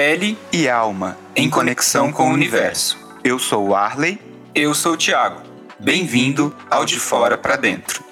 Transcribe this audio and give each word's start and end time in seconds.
Pele 0.00 0.38
e 0.52 0.68
alma 0.68 1.18
em 1.34 1.50
conexão 1.50 2.12
com 2.12 2.30
o 2.30 2.32
universo. 2.32 2.96
Eu 3.24 3.36
sou 3.36 3.66
o 3.66 3.74
Arley. 3.74 4.16
Eu 4.54 4.72
sou 4.72 4.92
o 4.92 4.96
Thiago. 4.96 5.42
Bem-vindo 5.80 6.54
ao 6.70 6.84
De 6.84 7.00
Fora 7.00 7.36
para 7.36 7.56
Dentro. 7.56 8.04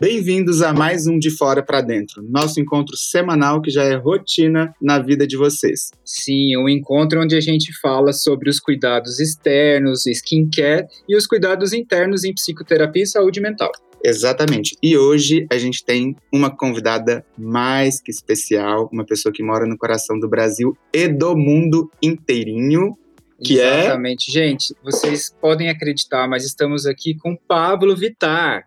Bem-vindos 0.00 0.62
a 0.62 0.72
mais 0.72 1.06
um 1.06 1.18
De 1.18 1.30
Fora 1.36 1.62
para 1.62 1.82
Dentro, 1.82 2.22
nosso 2.22 2.58
encontro 2.58 2.96
semanal 2.96 3.60
que 3.60 3.70
já 3.70 3.84
é 3.84 3.94
rotina 3.94 4.74
na 4.80 4.98
vida 4.98 5.26
de 5.26 5.36
vocês. 5.36 5.90
Sim, 6.02 6.56
um 6.56 6.70
encontro 6.70 7.20
onde 7.20 7.36
a 7.36 7.42
gente 7.42 7.78
fala 7.78 8.14
sobre 8.14 8.48
os 8.48 8.58
cuidados 8.58 9.20
externos, 9.20 10.06
skincare 10.06 10.86
e 11.06 11.14
os 11.14 11.26
cuidados 11.26 11.74
internos 11.74 12.24
em 12.24 12.32
psicoterapia 12.32 13.02
e 13.02 13.06
saúde 13.06 13.38
mental. 13.38 13.70
Exatamente. 14.04 14.76
E 14.82 14.96
hoje 14.96 15.46
a 15.50 15.58
gente 15.58 15.84
tem 15.84 16.16
uma 16.32 16.50
convidada 16.50 17.24
mais 17.38 18.00
que 18.00 18.10
especial, 18.10 18.88
uma 18.92 19.04
pessoa 19.04 19.32
que 19.32 19.42
mora 19.42 19.66
no 19.66 19.78
coração 19.78 20.18
do 20.18 20.28
Brasil 20.28 20.76
e 20.92 21.08
do 21.08 21.36
mundo 21.36 21.90
inteirinho. 22.02 22.96
Que 23.42 23.60
é 23.60 23.80
Exatamente. 23.80 24.30
É... 24.30 24.32
Gente, 24.32 24.74
vocês 24.82 25.34
podem 25.40 25.68
acreditar, 25.68 26.28
mas 26.28 26.44
estamos 26.44 26.86
aqui 26.86 27.14
com 27.14 27.36
Pablo 27.36 27.96
Vitar 27.96 28.64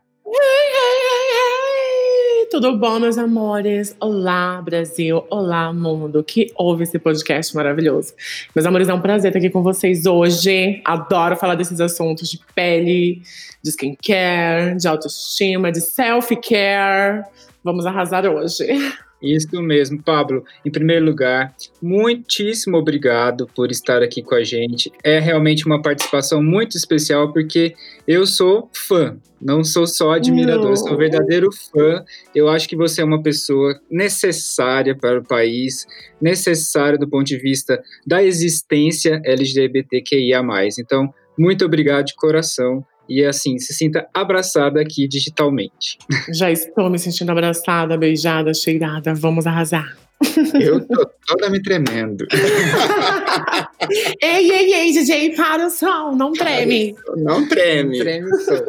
tudo 2.55 2.77
bom, 2.77 3.01
meus 3.01 3.17
amores? 3.17 3.93
Olá, 3.99 4.61
Brasil! 4.61 5.25
Olá, 5.29 5.73
mundo 5.73 6.23
que 6.23 6.53
ouve 6.55 6.83
esse 6.83 6.97
podcast 6.97 7.53
maravilhoso. 7.53 8.13
Meus 8.55 8.65
amores, 8.65 8.87
é 8.87 8.93
um 8.93 9.01
prazer 9.01 9.27
estar 9.27 9.39
aqui 9.39 9.49
com 9.49 9.61
vocês 9.61 10.05
hoje. 10.05 10.81
Adoro 10.85 11.35
falar 11.35 11.55
desses 11.55 11.81
assuntos 11.81 12.29
de 12.29 12.39
pele, 12.55 13.21
de 13.61 13.71
skincare, 13.71 14.77
de 14.77 14.87
autoestima, 14.87 15.69
de 15.69 15.81
self-care. 15.81 17.25
Vamos 17.61 17.85
arrasar 17.85 18.25
hoje. 18.25 18.65
Isso 19.25 19.61
mesmo, 19.61 20.01
Pablo. 20.01 20.43
Em 20.63 20.71
primeiro 20.71 21.05
lugar, 21.05 21.55
muitíssimo 21.81 22.77
obrigado 22.77 23.47
por 23.55 23.71
estar 23.71 24.03
aqui 24.03 24.21
com 24.21 24.35
a 24.35 24.43
gente. 24.43 24.91
É 25.03 25.19
realmente 25.19 25.65
uma 25.65 25.81
participação 25.81 26.43
muito 26.43 26.77
especial 26.77 27.33
porque 27.33 27.73
eu 28.07 28.25
sou 28.25 28.69
fã, 28.73 29.17
não 29.41 29.63
sou 29.63 29.87
só 29.87 30.13
admirador, 30.13 30.69
não. 30.69 30.75
sou 30.75 30.97
verdadeiro 30.97 31.49
fã. 31.71 32.03
Eu 32.33 32.49
acho 32.49 32.67
que 32.67 32.75
você 32.75 33.01
é 33.01 33.05
uma 33.05 33.21
pessoa 33.21 33.79
necessária 33.89 34.95
para 34.95 35.19
o 35.19 35.23
país, 35.23 35.85
necessária 36.21 36.97
do 36.97 37.07
ponto 37.07 37.25
de 37.25 37.37
vista 37.37 37.81
da 38.05 38.23
existência 38.23 39.21
LGBTQIA. 39.23 40.41
Então, 40.79 41.13
muito 41.37 41.65
obrigado 41.65 42.05
de 42.05 42.15
coração 42.15 42.85
e 43.07 43.23
assim, 43.23 43.57
se 43.57 43.73
sinta 43.73 44.07
abraçada 44.13 44.81
aqui 44.81 45.07
digitalmente. 45.07 45.97
Já 46.33 46.51
estou 46.51 46.89
me 46.89 46.99
sentindo 46.99 47.31
abraçada, 47.31 47.97
beijada, 47.97 48.53
cheirada. 48.53 49.13
Vamos 49.13 49.45
arrasar. 49.45 49.97
Eu 50.59 50.85
tô 50.87 51.05
toda 51.27 51.49
me 51.49 51.61
tremendo. 51.61 52.25
ei, 54.21 54.51
ei, 54.51 54.73
ei, 54.73 54.91
DJ, 54.91 55.35
para 55.35 55.67
o 55.67 55.69
som, 55.69 56.15
não 56.15 56.31
treme. 56.31 56.95
Não 57.17 57.47
treme. 57.47 57.99
treme 57.99 58.31
o 58.31 58.37
som. 58.39 58.65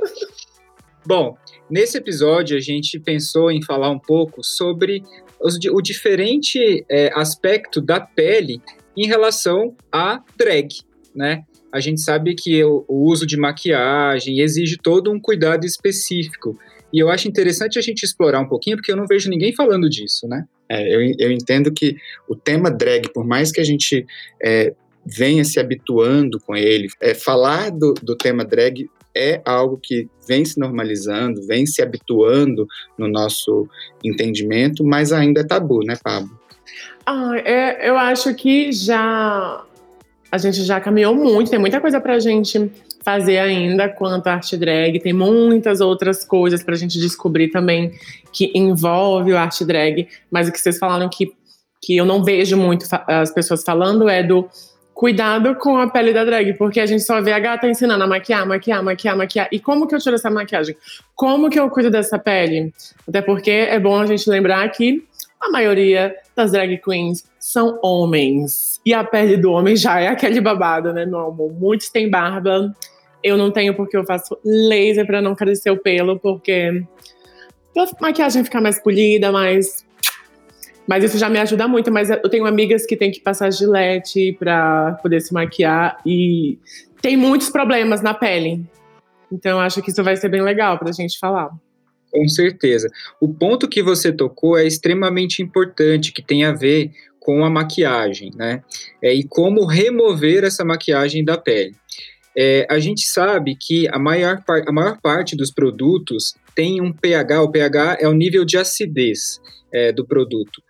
Bom, 1.07 1.37
nesse 1.71 1.99
episódio 1.99 2.57
a 2.57 2.61
gente 2.61 2.99
pensou 2.99 3.51
em 3.51 3.63
falar 3.63 3.91
um 3.91 3.99
pouco 3.99 4.43
sobre 4.43 5.03
os, 5.41 5.57
o 5.71 5.81
diferente 5.81 6.85
é, 6.91 7.11
aspecto 7.15 7.81
da 7.81 8.01
pele 8.01 8.61
em 8.97 9.07
relação 9.07 9.77
à 9.93 10.21
drag, 10.37 10.69
né? 11.15 11.45
A 11.77 11.81
gente 11.81 12.01
sabe 12.01 12.35
que 12.35 12.65
o, 12.65 12.85
o 12.89 13.05
uso 13.05 13.27
de 13.27 13.37
maquiagem 13.37 14.41
exige 14.41 14.79
todo 14.79 15.13
um 15.13 15.21
cuidado 15.21 15.67
específico. 15.67 16.59
E 16.93 16.99
eu 16.99 17.11
acho 17.11 17.29
interessante 17.29 17.79
a 17.79 17.83
gente 17.83 18.03
explorar 18.03 18.41
um 18.41 18.49
pouquinho, 18.49 18.77
porque 18.77 18.91
eu 18.91 18.97
não 18.97 19.07
vejo 19.07 19.29
ninguém 19.29 19.55
falando 19.55 19.89
disso, 19.89 20.27
né? 20.27 20.45
É, 20.69 20.95
eu, 20.95 21.15
eu 21.19 21.31
entendo 21.31 21.71
que 21.71 21.97
o 22.29 22.35
tema 22.35 22.71
drag, 22.71 23.13
por 23.13 23.27
mais 23.27 23.53
que 23.53 23.61
a 23.61 23.65
gente 23.65 24.07
é, 24.43 24.73
venha 25.05 25.45
se 25.45 25.61
habituando 25.61 26.41
com 26.41 26.57
ele, 26.57 26.89
é, 27.01 27.15
falar 27.15 27.71
do, 27.71 27.93
do 27.95 28.17
tema 28.17 28.45
drag 28.45 28.89
é 29.15 29.41
algo 29.45 29.79
que 29.83 30.09
vem 30.27 30.45
se 30.45 30.59
normalizando, 30.59 31.47
vem 31.47 31.67
se 31.67 31.83
habituando 31.83 32.67
no 32.99 33.09
nosso 33.09 33.69
entendimento, 34.05 34.83
mas 34.85 35.13
ainda 35.13 35.41
é 35.43 35.45
tabu, 35.45 35.81
né, 35.85 35.97
Pablo? 36.03 36.39
Ah, 37.05 37.33
é, 37.45 37.89
eu 37.89 37.97
acho 37.97 38.35
que 38.35 38.73
já 38.73 39.65
a 40.31 40.39
gente 40.39 40.65
já 40.65 40.81
caminhou 40.81 41.15
muito, 41.15 41.51
tem 41.51 41.59
muita 41.59 41.81
coisa 41.81 42.01
pra 42.01 42.19
gente 42.19 42.71
fazer 43.05 43.39
ainda 43.39 43.89
quanto 43.89 44.27
à 44.27 44.35
arte 44.35 44.57
drag, 44.57 44.99
tem 45.01 45.13
muitas 45.13 45.81
outras 45.81 46.25
coisas 46.25 46.63
pra 46.63 46.75
gente 46.75 46.99
descobrir 46.99 47.49
também 47.49 47.93
que 48.33 48.51
envolve 48.55 49.33
o 49.33 49.39
arte 49.39 49.65
drag, 49.65 50.09
mas 50.31 50.49
o 50.49 50.53
que 50.53 50.59
vocês 50.59 50.79
falaram 50.79 51.09
que, 51.09 51.33
que 51.81 51.97
eu 51.97 52.05
não 52.05 52.25
vejo 52.25 52.57
muito 52.57 52.85
as 53.07 53.33
pessoas 53.33 53.63
falando 53.63 54.09
é 54.09 54.23
do 54.23 54.49
cuidado 54.93 55.55
com 55.57 55.77
a 55.77 55.91
pele 55.91 56.13
da 56.13 56.25
drag, 56.25 56.55
porque 56.55 56.81
a 56.81 56.87
gente 56.87 57.03
só 57.03 57.21
vê 57.21 57.31
a 57.31 57.39
gata 57.39 57.69
ensinando 57.69 58.03
a 58.03 58.07
maquiar, 58.07 58.47
maquiar, 58.47 58.83
maquiar, 58.83 59.17
maquiar. 59.17 59.49
E 59.53 59.61
como 59.61 59.87
que 59.87 59.95
eu 59.95 60.01
tiro 60.01 60.15
essa 60.15 60.31
maquiagem? 60.31 60.75
Como 61.15 61.51
que 61.51 61.61
eu 61.61 61.69
cuido 61.69 61.91
dessa 61.91 62.19
pele? 62.19 62.73
Até 63.07 63.21
porque 63.21 63.51
é 63.51 63.79
bom 63.79 64.01
a 64.01 64.07
gente 64.07 64.29
lembrar 64.29 64.67
que 64.71 65.05
a 65.39 65.51
maioria 65.51 66.17
das 66.35 66.53
drag 66.53 66.79
queens 66.79 67.25
são 67.39 67.79
homens. 67.83 68.76
E 68.87 68.95
a 68.95 69.03
pele 69.03 69.37
do 69.37 69.51
homem 69.51 69.75
já 69.75 70.01
é 70.01 70.07
aquele 70.07 70.41
babado, 70.41 70.93
né, 70.93 71.05
meu 71.05 71.19
amor? 71.19 71.53
Muitos 71.53 71.91
têm 71.91 72.09
barba. 72.09 72.73
Eu 73.21 73.37
não 73.37 73.51
tenho 73.51 73.75
porque 73.75 73.97
eu 73.97 74.05
faço 74.05 74.39
laser 74.45 75.05
para 75.05 75.21
não 75.21 75.35
crescer 75.35 75.71
o 75.71 75.77
pelo, 75.77 76.21
porque 76.21 76.85
a 77.77 77.85
maquiagem 78.01 78.45
ficar 78.45 78.61
mais 78.61 78.81
polida, 78.81 79.33
mais 79.33 79.85
mas 80.87 81.03
isso 81.03 81.19
já 81.19 81.29
me 81.29 81.39
ajuda 81.39 81.67
muito. 81.67 81.91
Mas 81.91 82.11
eu 82.11 82.29
tenho 82.29 82.47
amigas 82.47 82.87
que 82.87 82.97
têm 82.97 83.11
que 83.11 83.21
passar 83.21 83.51
gilete 83.51 84.37
para 84.39 84.93
poder 85.03 85.21
se 85.21 85.35
maquiar 85.35 85.99
e 86.07 86.57
tem 87.03 87.17
muitos 87.17 87.51
problemas 87.51 88.01
na 88.03 88.15
pele. 88.15 88.65
Então 89.33 89.59
acho 89.59 89.83
que 89.83 89.91
isso 89.91 90.05
vai 90.05 90.17
ser 90.17 90.29
bem 90.29 90.43
legal 90.43 90.79
para 90.79 90.91
a 90.91 90.93
gente 90.93 91.19
falar. 91.19 91.51
Com 92.13 92.29
certeza. 92.29 92.89
O 93.21 93.29
ponto 93.29 93.69
que 93.69 93.83
você 93.83 94.13
tocou 94.13 94.57
é 94.57 94.65
extremamente 94.65 95.43
importante, 95.43 96.13
que 96.13 96.23
tem 96.23 96.45
a 96.45 96.53
ver 96.53 96.93
com 97.27 97.45
a 97.45 97.51
maquiagem, 97.51 98.31
né? 98.37 98.63
É, 99.03 99.13
e 99.13 99.25
como 99.25 99.67
remover 99.67 100.45
essa 100.45 100.65
maquiagem 100.65 101.25
da 101.25 101.37
pele. 101.37 101.75
É, 102.39 102.65
a 102.71 102.79
gente 102.79 103.05
sabe 103.05 103.57
que 103.61 103.89
a 103.89 103.99
maior, 103.99 104.45
a 104.65 104.71
maior 104.71 105.01
parte 105.03 105.35
dos 105.35 105.51
produtos 105.51 106.35
tem 106.55 106.81
um 106.81 106.93
pH, 106.93 107.43
o 107.43 107.51
pH 107.51 107.97
é 107.99 108.07
o 108.07 108.13
nível 108.13 108.45
de 108.45 108.57
acidez 108.57 109.41
é, 109.73 109.91
do 109.91 110.07
produto, 110.07 110.63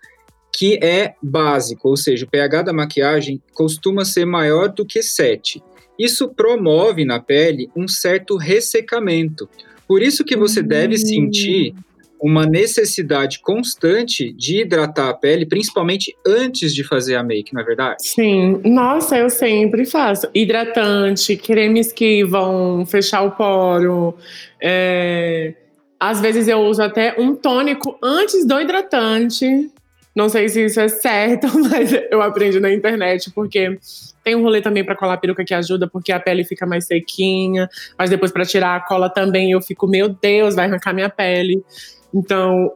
que 0.56 0.82
é 0.82 1.14
básico, 1.22 1.90
ou 1.90 1.96
seja, 1.96 2.24
o 2.24 2.30
pH 2.30 2.62
da 2.62 2.72
maquiagem 2.72 3.42
costuma 3.52 4.06
ser 4.06 4.24
maior 4.24 4.68
do 4.68 4.86
que 4.86 5.02
7. 5.02 5.62
Isso 5.98 6.26
promove 6.30 7.04
na 7.04 7.20
pele 7.20 7.68
um 7.76 7.86
certo 7.86 8.38
ressecamento, 8.38 9.46
por 9.86 10.00
isso 10.00 10.24
que 10.24 10.36
você 10.36 10.60
uhum. 10.60 10.68
deve 10.68 10.96
sentir 10.96 11.74
uma 12.20 12.46
necessidade 12.46 13.40
constante 13.40 14.32
de 14.32 14.60
hidratar 14.60 15.08
a 15.08 15.14
pele, 15.14 15.46
principalmente 15.46 16.16
antes 16.26 16.74
de 16.74 16.82
fazer 16.82 17.16
a 17.16 17.22
make, 17.22 17.52
não 17.52 17.60
é 17.60 17.64
verdade? 17.64 17.96
Sim, 18.00 18.60
nossa, 18.64 19.18
eu 19.18 19.28
sempre 19.28 19.84
faço. 19.84 20.28
Hidratante, 20.34 21.36
cremes 21.36 21.92
que 21.92 22.24
vão 22.24 22.84
fechar 22.86 23.22
o 23.22 23.32
poro. 23.32 24.14
É... 24.60 25.54
Às 25.98 26.20
vezes 26.20 26.48
eu 26.48 26.58
uso 26.58 26.82
até 26.82 27.14
um 27.18 27.34
tônico 27.34 27.98
antes 28.02 28.46
do 28.46 28.60
hidratante. 28.60 29.70
Não 30.14 30.30
sei 30.30 30.48
se 30.48 30.64
isso 30.64 30.80
é 30.80 30.88
certo, 30.88 31.46
mas 31.68 31.92
eu 32.10 32.22
aprendi 32.22 32.58
na 32.58 32.72
internet, 32.72 33.30
porque 33.32 33.78
tem 34.24 34.34
um 34.34 34.42
rolê 34.42 34.62
também 34.62 34.82
para 34.82 34.96
colar 34.96 35.18
peruca 35.18 35.44
que 35.44 35.54
ajuda, 35.54 35.86
porque 35.86 36.10
a 36.10 36.18
pele 36.18 36.42
fica 36.42 36.66
mais 36.66 36.86
sequinha. 36.86 37.68
Mas 37.98 38.08
depois 38.08 38.32
para 38.32 38.44
tirar 38.44 38.74
a 38.74 38.80
cola 38.80 39.10
também 39.10 39.52
eu 39.52 39.60
fico, 39.60 39.86
meu 39.86 40.08
Deus, 40.08 40.54
vai 40.54 40.64
arrancar 40.64 40.94
minha 40.94 41.10
pele. 41.10 41.62
Então, 42.14 42.72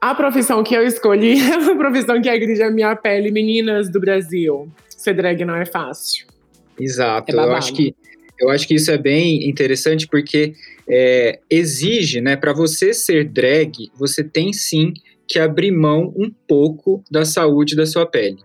a 0.00 0.14
profissão 0.14 0.62
que 0.62 0.74
eu 0.74 0.82
escolhi 0.82 1.38
é 1.40 1.56
uma 1.58 1.76
profissão 1.76 2.20
que 2.20 2.28
agride 2.28 2.62
a 2.62 2.70
minha 2.70 2.94
pele. 2.94 3.30
Meninas 3.30 3.90
do 3.90 4.00
Brasil, 4.00 4.70
ser 4.88 5.14
drag 5.14 5.44
não 5.44 5.56
é 5.56 5.64
fácil. 5.64 6.26
Exato. 6.78 7.32
É 7.32 7.34
eu 7.34 7.52
acho 7.54 7.72
que 7.72 7.94
eu 8.40 8.50
acho 8.50 8.68
que 8.68 8.74
isso 8.74 8.90
é 8.92 8.96
bem 8.96 9.48
interessante 9.48 10.06
porque 10.06 10.54
é, 10.88 11.40
exige, 11.50 12.20
né, 12.20 12.36
para 12.36 12.52
você 12.52 12.94
ser 12.94 13.24
drag, 13.28 13.90
você 13.96 14.22
tem 14.22 14.52
sim 14.52 14.92
que 15.26 15.40
abrir 15.40 15.72
mão 15.72 16.14
um 16.16 16.30
pouco 16.46 17.02
da 17.10 17.24
saúde 17.24 17.74
da 17.74 17.84
sua 17.84 18.06
pele. 18.06 18.38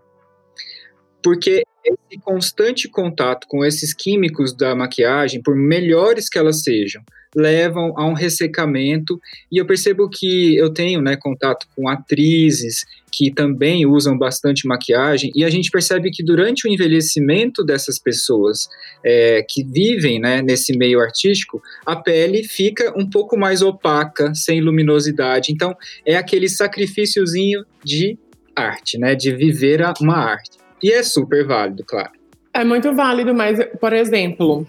Porque 1.21 1.63
esse 1.85 2.21
constante 2.21 2.87
contato 2.87 3.47
com 3.47 3.63
esses 3.63 3.93
químicos 3.93 4.55
da 4.55 4.75
maquiagem, 4.75 5.41
por 5.41 5.55
melhores 5.55 6.29
que 6.29 6.37
elas 6.37 6.63
sejam, 6.63 7.03
levam 7.35 7.93
a 7.97 8.05
um 8.05 8.13
ressecamento 8.13 9.19
e 9.51 9.57
eu 9.57 9.65
percebo 9.65 10.09
que 10.09 10.55
eu 10.55 10.71
tenho 10.71 11.01
né, 11.01 11.15
contato 11.15 11.67
com 11.75 11.89
atrizes 11.89 12.85
que 13.11 13.31
também 13.31 13.85
usam 13.85 14.17
bastante 14.17 14.67
maquiagem 14.67 15.31
e 15.35 15.43
a 15.43 15.49
gente 15.49 15.69
percebe 15.69 16.09
que 16.11 16.23
durante 16.23 16.67
o 16.67 16.71
envelhecimento 16.71 17.63
dessas 17.63 17.99
pessoas 17.99 18.67
é, 19.03 19.43
que 19.47 19.63
vivem 19.63 20.19
né, 20.19 20.41
nesse 20.41 20.75
meio 20.77 20.99
artístico, 20.99 21.61
a 21.85 21.95
pele 21.95 22.43
fica 22.43 22.93
um 22.97 23.07
pouco 23.09 23.37
mais 23.37 23.61
opaca, 23.61 24.33
sem 24.33 24.61
luminosidade. 24.61 25.51
Então 25.51 25.75
é 26.05 26.15
aquele 26.15 26.49
sacrifíciozinho 26.49 27.63
de 27.83 28.17
arte, 28.55 28.97
né, 28.97 29.15
de 29.15 29.35
viver 29.35 29.81
uma 30.01 30.17
arte. 30.17 30.62
E 30.83 30.91
é 30.91 31.01
super 31.01 31.47
válido, 31.47 31.83
claro. 31.87 32.11
É 32.53 32.63
muito 32.63 32.93
válido, 32.93 33.33
mas, 33.33 33.57
por 33.79 33.93
exemplo, 33.93 34.67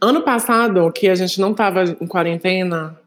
ano 0.00 0.22
passado, 0.22 0.90
que 0.92 1.08
a 1.08 1.14
gente 1.14 1.40
não 1.40 1.52
estava 1.52 1.84
em 1.84 2.06
quarentena, 2.06 2.98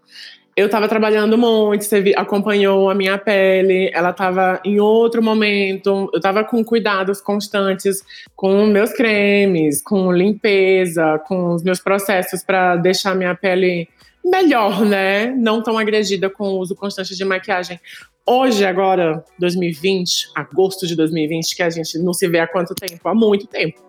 eu 0.55 0.67
estava 0.67 0.87
trabalhando 0.87 1.37
muito, 1.37 1.83
você 1.83 2.13
acompanhou 2.15 2.89
a 2.89 2.93
minha 2.93 3.17
pele, 3.17 3.89
ela 3.93 4.11
estava 4.11 4.61
em 4.63 4.79
outro 4.79 5.21
momento, 5.21 6.09
eu 6.13 6.17
estava 6.17 6.43
com 6.43 6.63
cuidados 6.63 7.19
constantes 7.19 8.03
com 8.35 8.65
meus 8.67 8.93
cremes, 8.93 9.81
com 9.81 10.11
limpeza, 10.11 11.19
com 11.27 11.55
os 11.55 11.63
meus 11.63 11.79
processos 11.79 12.43
para 12.43 12.75
deixar 12.75 13.15
minha 13.15 13.33
pele 13.33 13.89
melhor, 14.23 14.85
né? 14.85 15.27
Não 15.27 15.61
tão 15.61 15.77
agredida 15.77 16.29
com 16.29 16.49
o 16.49 16.59
uso 16.59 16.75
constante 16.75 17.15
de 17.15 17.25
maquiagem. 17.25 17.79
Hoje, 18.25 18.65
agora, 18.65 19.23
2020, 19.37 20.29
agosto 20.33 20.87
de 20.87 20.95
2020, 20.95 21.55
que 21.55 21.63
a 21.63 21.69
gente 21.69 21.99
não 21.99 22.13
se 22.13 22.27
vê 22.27 22.39
há 22.39 22.47
quanto 22.47 22.73
tempo? 22.73 23.07
Há 23.07 23.13
muito 23.13 23.47
tempo. 23.47 23.81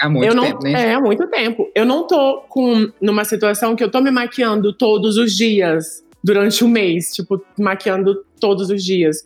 Há 0.00 0.08
muito 0.08 0.26
eu 0.26 0.34
não, 0.34 0.44
tempo, 0.44 0.62
né? 0.64 0.88
É, 0.88 0.94
há 0.94 1.00
muito 1.00 1.28
tempo. 1.28 1.70
Eu 1.74 1.84
não 1.84 2.06
tô 2.06 2.42
com 2.48 2.90
numa 3.00 3.24
situação 3.24 3.76
que 3.76 3.84
eu 3.84 3.90
tô 3.90 4.00
me 4.00 4.10
maquiando 4.10 4.72
todos 4.72 5.16
os 5.16 5.36
dias 5.36 6.02
durante 6.22 6.64
o 6.64 6.66
um 6.66 6.70
mês, 6.70 7.12
tipo, 7.12 7.44
maquiando 7.58 8.24
todos 8.40 8.70
os 8.70 8.82
dias. 8.82 9.22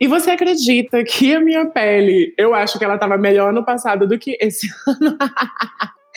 E 0.00 0.08
você 0.08 0.32
acredita 0.32 1.04
que 1.04 1.32
a 1.32 1.40
minha 1.40 1.64
pele, 1.66 2.34
eu 2.36 2.52
acho 2.52 2.76
que 2.76 2.84
ela 2.84 2.98
tava 2.98 3.16
melhor 3.16 3.52
no 3.52 3.64
passado 3.64 4.06
do 4.06 4.18
que 4.18 4.36
esse 4.40 4.68
ano? 4.84 5.16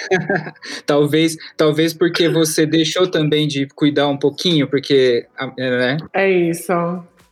talvez, 0.86 1.36
talvez 1.56 1.94
porque 1.94 2.30
você 2.30 2.66
deixou 2.66 3.10
também 3.10 3.48
de 3.48 3.68
cuidar 3.68 4.08
um 4.08 4.18
pouquinho, 4.18 4.68
porque, 4.68 5.26
né? 5.58 5.98
É 6.14 6.30
isso. 6.30 6.74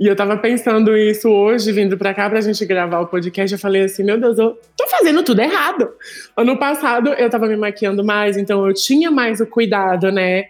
E 0.02 0.08
eu 0.08 0.16
tava 0.16 0.36
pensando 0.36 0.98
isso 0.98 1.30
hoje, 1.30 1.72
vindo 1.72 1.96
pra 1.96 2.12
cá 2.12 2.28
pra 2.28 2.42
gente 2.42 2.66
gravar 2.66 3.02
o 3.02 3.08
podcast. 3.08 3.54
Eu 3.54 3.60
falei 3.60 3.84
assim: 3.84 4.04
meu 4.04 4.20
Deus, 4.20 4.36
eu 4.40 4.58
tô 4.76 4.88
fazendo 4.88 5.22
tudo 5.22 5.42
errado. 5.42 5.90
Ano 6.36 6.58
passado 6.58 7.10
eu 7.10 7.30
tava 7.30 7.48
me 7.48 7.56
maquiando 7.56 8.04
mais, 8.04 8.36
então 8.36 8.68
eu 8.68 8.74
tinha 8.74 9.12
mais 9.12 9.40
o 9.40 9.46
cuidado, 9.46 10.12
né? 10.12 10.46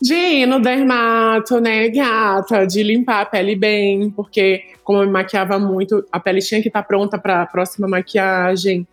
De 0.00 0.14
ir 0.14 0.46
no 0.46 0.58
dermato, 0.58 1.60
né, 1.60 1.88
gata, 1.88 2.64
de 2.64 2.82
limpar 2.84 3.22
a 3.22 3.26
pele 3.26 3.56
bem, 3.56 4.10
porque 4.10 4.62
como 4.82 5.00
eu 5.02 5.06
me 5.06 5.12
maquiava 5.12 5.58
muito, 5.58 6.02
a 6.10 6.18
pele 6.18 6.40
tinha 6.40 6.62
que 6.62 6.68
estar 6.68 6.82
tá 6.82 6.86
pronta 6.88 7.18
para 7.18 7.42
a 7.42 7.46
próxima 7.46 7.86
maquiagem 7.86 8.86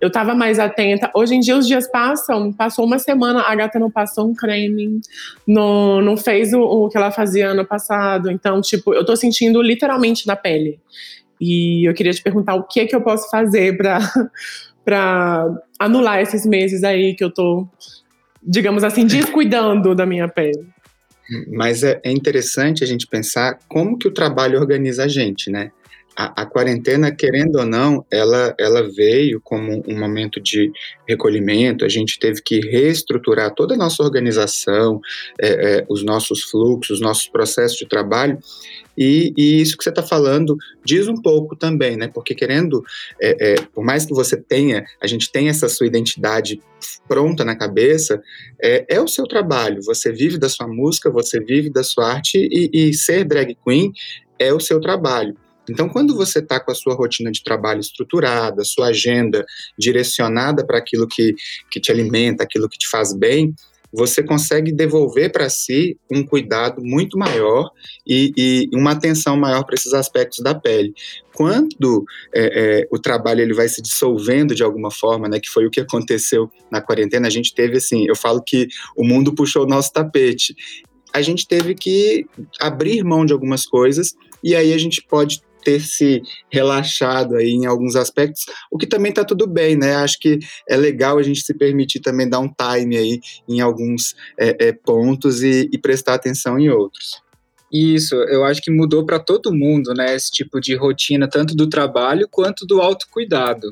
eu 0.00 0.08
estava 0.08 0.34
mais 0.34 0.58
atenta. 0.58 1.10
Hoje 1.14 1.34
em 1.34 1.40
dia 1.40 1.56
os 1.56 1.66
dias 1.66 1.90
passam, 1.90 2.52
passou 2.52 2.86
uma 2.86 2.98
semana, 2.98 3.42
a 3.42 3.54
gata 3.54 3.78
não 3.78 3.90
passou 3.90 4.28
um 4.28 4.34
creme, 4.34 5.00
não, 5.46 6.00
não 6.00 6.16
fez 6.16 6.52
o, 6.52 6.60
o 6.60 6.88
que 6.88 6.96
ela 6.96 7.10
fazia 7.10 7.50
ano 7.50 7.66
passado. 7.66 8.30
Então, 8.30 8.60
tipo, 8.60 8.94
eu 8.94 9.04
tô 9.04 9.14
sentindo 9.14 9.60
literalmente 9.60 10.26
na 10.26 10.36
pele. 10.36 10.80
E 11.40 11.88
eu 11.88 11.94
queria 11.94 12.12
te 12.12 12.22
perguntar 12.22 12.54
o 12.54 12.64
que 12.64 12.80
é 12.80 12.86
que 12.86 12.94
eu 12.94 13.00
posso 13.00 13.30
fazer 13.30 13.76
para 13.76 13.98
para 14.84 15.46
anular 15.78 16.20
esses 16.20 16.46
meses 16.46 16.82
aí 16.82 17.14
que 17.14 17.22
eu 17.22 17.30
tô, 17.30 17.68
digamos 18.42 18.82
assim, 18.82 19.06
descuidando 19.06 19.94
da 19.94 20.06
minha 20.06 20.26
pele. 20.26 20.66
Mas 21.52 21.82
é, 21.82 22.00
é 22.02 22.10
interessante 22.10 22.82
a 22.82 22.86
gente 22.86 23.06
pensar 23.06 23.58
como 23.68 23.96
que 23.96 24.08
o 24.08 24.10
trabalho 24.10 24.58
organiza 24.58 25.04
a 25.04 25.08
gente, 25.08 25.50
né? 25.50 25.70
A, 26.20 26.42
a, 26.42 26.46
quarentena, 26.46 27.10
querendo 27.10 27.56
ou 27.56 27.64
não, 27.64 28.04
ela, 28.10 28.54
ela 28.58 28.82
veio 28.82 29.40
como 29.42 29.82
um 29.88 29.98
momento 29.98 30.38
de 30.38 30.70
recolhimento, 31.08 31.82
a 31.82 31.88
gente 31.88 32.18
teve 32.18 32.42
que 32.42 32.60
reestruturar 32.60 33.54
toda 33.54 33.74
a 33.74 33.78
nossa 33.78 34.02
organização, 34.02 35.00
é, 35.40 35.48
é, 35.78 35.86
os 35.88 36.04
nossos 36.04 36.42
fluxos, 36.42 36.96
os 36.98 37.00
nossos 37.00 37.26
processos 37.26 37.78
de 37.78 37.88
trabalho, 37.88 38.38
e, 38.98 39.32
e 39.34 39.62
isso 39.62 39.78
que 39.78 39.82
você 39.82 39.88
está 39.88 40.02
falando 40.02 40.58
diz 40.84 41.08
um 41.08 41.16
pouco 41.16 41.56
também, 41.56 41.96
né? 41.96 42.06
Porque 42.06 42.34
querendo, 42.34 42.84
é, 43.18 43.52
é, 43.52 43.54
por 43.72 43.82
mais 43.82 44.04
que 44.04 44.12
você 44.12 44.36
tenha, 44.36 44.84
a 45.00 45.06
gente 45.06 45.32
tenha 45.32 45.50
essa 45.50 45.70
sua 45.70 45.86
identidade 45.86 46.60
pronta 47.08 47.46
na 47.46 47.56
cabeça, 47.56 48.20
é, 48.60 48.84
é, 48.90 49.00
o 49.00 49.08
seu 49.08 49.26
trabalho. 49.26 49.82
Você 49.84 50.12
vive 50.12 50.36
da 50.36 50.50
sua 50.50 50.68
música, 50.68 51.10
você 51.10 51.40
vive 51.40 51.70
da 51.70 51.82
sua 51.82 52.12
arte 52.12 52.36
e, 52.36 52.70
e 52.72 52.92
ser 52.92 53.24
drag 53.24 53.56
queen 53.64 53.90
é 54.38 54.52
o 54.52 54.60
seu 54.60 54.80
trabalho. 54.80 55.34
Então, 55.70 55.88
quando 55.88 56.14
você 56.14 56.40
está 56.40 56.58
com 56.60 56.70
a 56.70 56.74
sua 56.74 56.94
rotina 56.94 57.30
de 57.30 57.42
trabalho 57.42 57.80
estruturada, 57.80 58.64
sua 58.64 58.88
agenda 58.88 59.44
direcionada 59.78 60.66
para 60.66 60.78
aquilo 60.78 61.06
que, 61.06 61.34
que 61.70 61.80
te 61.80 61.90
alimenta, 61.90 62.42
aquilo 62.42 62.68
que 62.68 62.78
te 62.78 62.88
faz 62.88 63.14
bem, 63.14 63.54
você 63.92 64.22
consegue 64.22 64.72
devolver 64.72 65.32
para 65.32 65.48
si 65.50 65.98
um 66.10 66.24
cuidado 66.24 66.80
muito 66.82 67.18
maior 67.18 67.70
e, 68.06 68.32
e 68.36 68.76
uma 68.76 68.92
atenção 68.92 69.36
maior 69.36 69.64
para 69.64 69.74
esses 69.74 69.92
aspectos 69.92 70.38
da 70.40 70.54
pele. 70.54 70.94
Quando 71.34 72.04
é, 72.32 72.82
é, 72.82 72.88
o 72.90 72.98
trabalho 72.98 73.40
ele 73.40 73.54
vai 73.54 73.68
se 73.68 73.82
dissolvendo 73.82 74.54
de 74.54 74.62
alguma 74.62 74.90
forma, 74.90 75.28
né, 75.28 75.40
que 75.40 75.48
foi 75.48 75.66
o 75.66 75.70
que 75.70 75.80
aconteceu 75.80 76.50
na 76.70 76.80
quarentena, 76.80 77.26
a 77.26 77.30
gente 77.30 77.54
teve 77.54 77.78
assim, 77.78 78.04
eu 78.06 78.14
falo 78.14 78.42
que 78.42 78.68
o 78.96 79.04
mundo 79.04 79.34
puxou 79.34 79.64
o 79.64 79.68
nosso 79.68 79.92
tapete. 79.92 80.54
A 81.12 81.20
gente 81.22 81.46
teve 81.46 81.74
que 81.74 82.26
abrir 82.60 83.02
mão 83.02 83.26
de 83.26 83.32
algumas 83.32 83.66
coisas 83.66 84.14
e 84.44 84.54
aí 84.54 84.72
a 84.72 84.78
gente 84.78 85.02
pode 85.02 85.42
ter 85.62 85.80
se 85.80 86.22
relaxado 86.50 87.36
aí 87.36 87.50
em 87.50 87.66
alguns 87.66 87.96
aspectos, 87.96 88.44
o 88.70 88.78
que 88.78 88.86
também 88.86 89.10
está 89.10 89.24
tudo 89.24 89.46
bem, 89.46 89.76
né? 89.76 89.96
Acho 89.96 90.18
que 90.18 90.38
é 90.68 90.76
legal 90.76 91.18
a 91.18 91.22
gente 91.22 91.40
se 91.40 91.54
permitir 91.54 92.00
também 92.00 92.28
dar 92.28 92.40
um 92.40 92.48
time 92.48 92.96
aí 92.96 93.20
em 93.48 93.60
alguns 93.60 94.14
é, 94.38 94.68
é, 94.68 94.72
pontos 94.72 95.42
e, 95.42 95.68
e 95.72 95.78
prestar 95.78 96.14
atenção 96.14 96.58
em 96.58 96.68
outros. 96.68 97.22
Isso, 97.72 98.16
eu 98.16 98.44
acho 98.44 98.60
que 98.60 98.70
mudou 98.70 99.06
para 99.06 99.20
todo 99.20 99.54
mundo, 99.54 99.94
né? 99.94 100.16
Esse 100.16 100.30
tipo 100.30 100.60
de 100.60 100.74
rotina, 100.74 101.28
tanto 101.28 101.54
do 101.54 101.68
trabalho 101.68 102.26
quanto 102.28 102.66
do 102.66 102.80
autocuidado. 102.80 103.68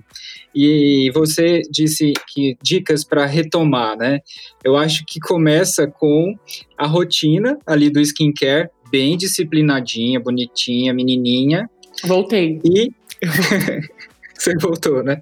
E 0.55 1.11
você 1.13 1.63
disse 1.69 2.13
que 2.29 2.57
dicas 2.63 3.03
para 3.03 3.27
retomar, 3.27 3.97
né? 3.99 4.21
Eu 4.63 4.77
acho 4.77 5.05
que 5.05 5.19
começa 5.19 5.89
com 5.89 6.33
a 6.77 6.87
rotina 6.87 7.59
ali 7.67 7.91
do 7.91 8.01
skincare, 8.01 8.71
bem 8.89 9.17
disciplinadinha, 9.17 10.21
bonitinha, 10.21 10.95
menininha, 10.95 11.69
Voltei. 12.05 12.61
E. 12.65 12.93
Você 14.39 14.55
voltou, 14.57 15.03
né? 15.03 15.21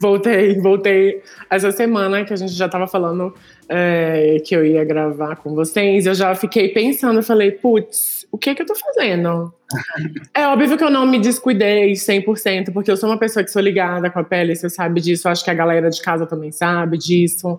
Voltei, 0.00 0.58
voltei. 0.58 1.22
Essa 1.50 1.70
semana 1.70 2.24
que 2.24 2.32
a 2.32 2.36
gente 2.36 2.52
já 2.54 2.64
estava 2.64 2.86
falando 2.86 3.34
é, 3.68 4.38
que 4.42 4.56
eu 4.56 4.64
ia 4.64 4.82
gravar 4.84 5.36
com 5.36 5.54
vocês, 5.54 6.06
eu 6.06 6.14
já 6.14 6.34
fiquei 6.34 6.70
pensando, 6.70 7.22
falei, 7.22 7.50
putz, 7.50 8.26
o 8.32 8.38
que 8.38 8.54
que 8.54 8.62
eu 8.62 8.66
tô 8.66 8.74
fazendo? 8.74 9.52
é 10.34 10.46
óbvio 10.46 10.78
que 10.78 10.84
eu 10.84 10.90
não 10.90 11.06
me 11.06 11.18
descuidei 11.18 11.92
100%, 11.92 12.72
porque 12.72 12.90
eu 12.90 12.96
sou 12.96 13.10
uma 13.10 13.18
pessoa 13.18 13.44
que 13.44 13.50
sou 13.50 13.60
ligada 13.60 14.08
com 14.08 14.18
a 14.18 14.24
pele, 14.24 14.56
você 14.56 14.70
sabe 14.70 14.98
disso, 14.98 15.28
acho 15.28 15.44
que 15.44 15.50
a 15.50 15.54
galera 15.54 15.90
de 15.90 16.00
casa 16.00 16.26
também 16.26 16.50
sabe 16.50 16.96
disso. 16.96 17.58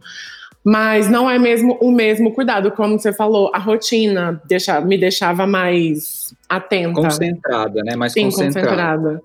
Mas 0.65 1.07
não 1.07 1.29
é 1.29 1.38
mesmo 1.38 1.77
o 1.79 1.91
mesmo 1.91 2.31
cuidado, 2.31 2.72
como 2.72 2.98
você 2.98 3.13
falou, 3.13 3.51
a 3.53 3.60
rotina 3.60 4.41
deixa, 4.48 4.81
me 4.81 4.98
deixava 4.98 5.45
mais 5.45 6.34
atenta. 6.50 7.01
Concentrada, 7.01 7.84
né? 7.84 7.95
Mais 7.95 8.13
Sim, 8.13 8.25
concentrada. 8.25 8.67
concentrada. 8.67 9.22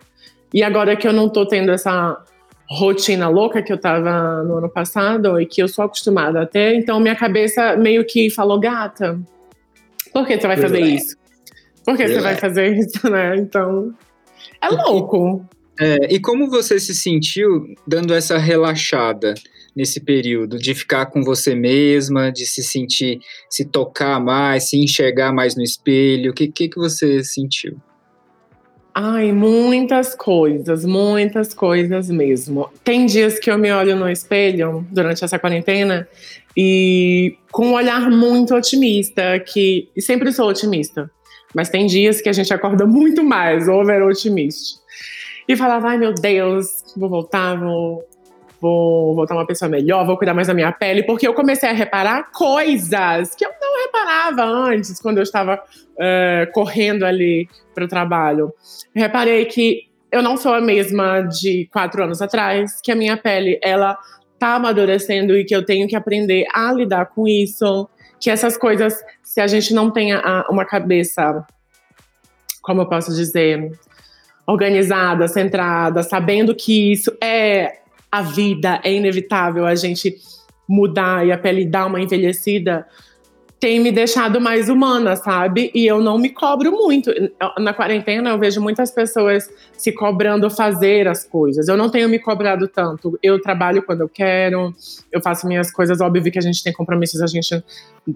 E 0.53 0.63
agora 0.63 0.95
que 0.97 1.09
eu 1.09 1.15
não 1.15 1.31
tô 1.31 1.47
tendo 1.47 1.71
essa 1.71 2.23
rotina 2.69 3.29
louca 3.29 3.63
que 3.63 3.73
eu 3.73 3.79
tava 3.79 4.43
no 4.43 4.59
ano 4.59 4.69
passado 4.69 5.41
e 5.41 5.47
que 5.47 5.63
eu 5.63 5.67
sou 5.67 5.87
acostumada 5.87 6.43
a 6.43 6.47
ter, 6.47 6.75
então 6.75 7.01
minha 7.01 7.17
cabeça 7.17 7.75
meio 7.75 8.05
que 8.05 8.29
falou, 8.29 8.61
gata, 8.61 9.19
por 10.13 10.27
que 10.27 10.39
você 10.39 10.47
vai 10.47 10.59
fazer 10.59 10.81
isso? 10.81 11.17
Por 11.87 11.97
que 11.97 12.07
você 12.07 12.21
vai 12.21 12.37
fazer 12.37 12.77
isso, 12.77 13.09
né? 13.09 13.37
Então, 13.37 13.95
é 14.61 14.69
louco. 14.69 15.45
É, 15.81 16.15
e 16.15 16.21
como 16.21 16.51
você 16.51 16.79
se 16.79 16.95
sentiu 16.95 17.75
dando 17.87 18.13
essa 18.13 18.37
relaxada? 18.37 19.35
Nesse 19.75 20.01
período, 20.01 20.59
de 20.59 20.75
ficar 20.75 21.07
com 21.07 21.23
você 21.23 21.55
mesma, 21.55 22.31
de 22.31 22.47
se 22.47 22.63
sentir, 22.63 23.21
se 23.49 23.65
tocar 23.65 24.21
mais, 24.21 24.69
se 24.69 24.77
enxergar 24.77 25.33
mais 25.33 25.57
no 25.57 25.63
espelho? 25.63 26.31
O 26.31 26.35
que, 26.35 26.49
que, 26.49 26.69
que 26.69 26.77
você 26.77 27.23
sentiu? 27.23 27.77
Ai, 28.93 29.33
muitas 29.33 30.15
coisas, 30.17 30.85
muitas 30.85 31.55
coisas 31.55 32.11
mesmo. 32.11 32.69
Tem 32.83 33.07
dias 33.07 33.39
que 33.39 33.51
eu 33.51 33.57
me 33.57 33.71
olho 33.71 33.95
no 33.95 34.11
espelho 34.11 34.85
durante 34.91 35.25
essa 35.25 35.39
quarentena 35.39 36.09
e 36.57 37.37
com 37.53 37.69
um 37.69 37.73
olhar 37.75 38.11
muito 38.11 38.55
otimista, 38.55 39.39
que 39.39 39.89
e 39.97 40.03
sempre 40.03 40.33
sou 40.33 40.49
otimista, 40.49 41.09
mas 41.55 41.69
tem 41.69 41.87
dias 41.87 42.21
que 42.21 42.29
a 42.29 42.33
gente 42.33 42.53
acorda 42.53 42.85
muito 42.85 43.23
mais, 43.23 43.69
over 43.69 44.03
otimista. 44.03 44.81
E 45.49 45.57
falava, 45.57 45.89
ai 45.89 45.99
meu 45.99 46.13
Deus, 46.13 46.85
vou 46.97 47.09
voltar, 47.09 47.57
vou 47.57 48.05
vou 48.61 49.15
voltar 49.15 49.35
uma 49.35 49.47
pessoa 49.47 49.69
melhor, 49.69 50.05
vou 50.05 50.17
cuidar 50.17 50.35
mais 50.35 50.49
da 50.49 50.55
minha 50.55 50.71
pele, 50.71 51.03
porque 51.03 51.27
eu 51.27 51.35
comecei 51.35 51.69
a 51.69 51.73
reparar 51.73 52.31
coisas 52.31 53.35
que 53.35 53.45
eu 53.45 53.51
não 53.61 53.83
reparava 53.83 54.45
antes, 54.45 55.01
quando 55.01 55.19
eu 55.19 55.23
estava 55.23 55.55
uh, 55.57 56.53
correndo 56.53 57.05
ali 57.05 57.49
para 57.75 57.85
o 57.85 57.89
trabalho. 57.89 58.53
Reparei 58.95 59.47
que 59.47 59.89
eu 60.13 60.23
não 60.23 60.37
sou 60.37 60.53
a 60.53 60.61
mesma 60.61 61.23
de 61.23 61.69
quatro 61.73 62.03
anos 62.03 62.21
atrás, 62.21 62.81
que 62.83 62.93
a 62.93 62.97
minha 62.97 63.17
pele, 63.17 63.59
ela 63.63 63.97
tá 64.39 64.55
amadurecendo 64.55 65.37
e 65.37 65.45
que 65.45 65.55
eu 65.55 65.65
tenho 65.65 65.87
que 65.87 65.97
aprender 65.97 66.45
a 66.53 66.73
lidar 66.73 67.07
com 67.07 67.29
isso, 67.29 67.89
que 68.19 68.31
essas 68.31 68.57
coisas, 68.57 69.03
se 69.23 69.41
a 69.41 69.47
gente 69.47 69.73
não 69.73 69.91
tem 69.91 70.13
uma 70.49 70.65
cabeça, 70.65 71.47
como 72.63 72.83
eu 72.83 72.87
posso 72.87 73.15
dizer, 73.15 73.71
organizada, 74.47 75.29
centrada, 75.29 76.03
sabendo 76.03 76.55
que 76.55 76.93
isso 76.93 77.17
é 77.23 77.80
a 78.11 78.23
vida, 78.23 78.81
é 78.83 78.93
inevitável 78.93 79.67
a 79.67 79.75
gente 79.75 80.17
mudar 80.69 81.27
e 81.27 81.33
a 81.33 81.39
pele 81.39 81.65
dar 81.65 81.87
uma 81.87 82.01
envelhecida, 82.01 82.87
tem 83.61 83.79
me 83.79 83.93
deixado 83.93 84.41
mais 84.41 84.71
humana, 84.71 85.15
sabe? 85.17 85.71
E 85.75 85.87
eu 85.87 86.01
não 86.01 86.17
me 86.17 86.31
cobro 86.31 86.73
muito. 86.73 87.13
Na 87.59 87.75
quarentena, 87.75 88.31
eu 88.31 88.39
vejo 88.39 88.59
muitas 88.59 88.91
pessoas 88.91 89.51
se 89.77 89.93
cobrando 89.93 90.49
fazer 90.49 91.07
as 91.07 91.25
coisas. 91.25 91.69
Eu 91.69 91.77
não 91.77 91.91
tenho 91.91 92.09
me 92.09 92.19
cobrado 92.19 92.67
tanto. 92.67 93.19
Eu 93.23 93.39
trabalho 93.41 93.83
quando 93.83 94.01
eu 94.01 94.09
quero, 94.09 94.75
eu 95.13 95.21
faço 95.21 95.47
minhas 95.47 95.71
coisas. 95.71 96.01
Óbvio 96.01 96.33
que 96.33 96.39
a 96.39 96.43
gente 96.43 96.65
tem 96.65 96.73
compromissos, 96.73 97.21
a 97.21 97.27
gente 97.27 97.63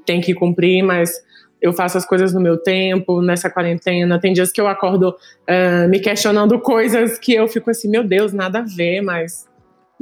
tem 0.06 0.18
que 0.18 0.32
cumprir, 0.32 0.82
mas 0.82 1.12
eu 1.60 1.74
faço 1.74 1.98
as 1.98 2.06
coisas 2.06 2.32
no 2.32 2.40
meu 2.40 2.56
tempo, 2.56 3.20
nessa 3.20 3.50
quarentena. 3.50 4.18
Tem 4.18 4.32
dias 4.32 4.50
que 4.50 4.60
eu 4.60 4.66
acordo 4.66 5.10
uh, 5.10 5.88
me 5.90 6.00
questionando 6.00 6.58
coisas 6.58 7.18
que 7.18 7.34
eu 7.34 7.46
fico 7.48 7.70
assim, 7.70 7.90
meu 7.90 8.02
Deus, 8.02 8.32
nada 8.32 8.60
a 8.60 8.62
ver, 8.62 9.02
mas 9.02 9.46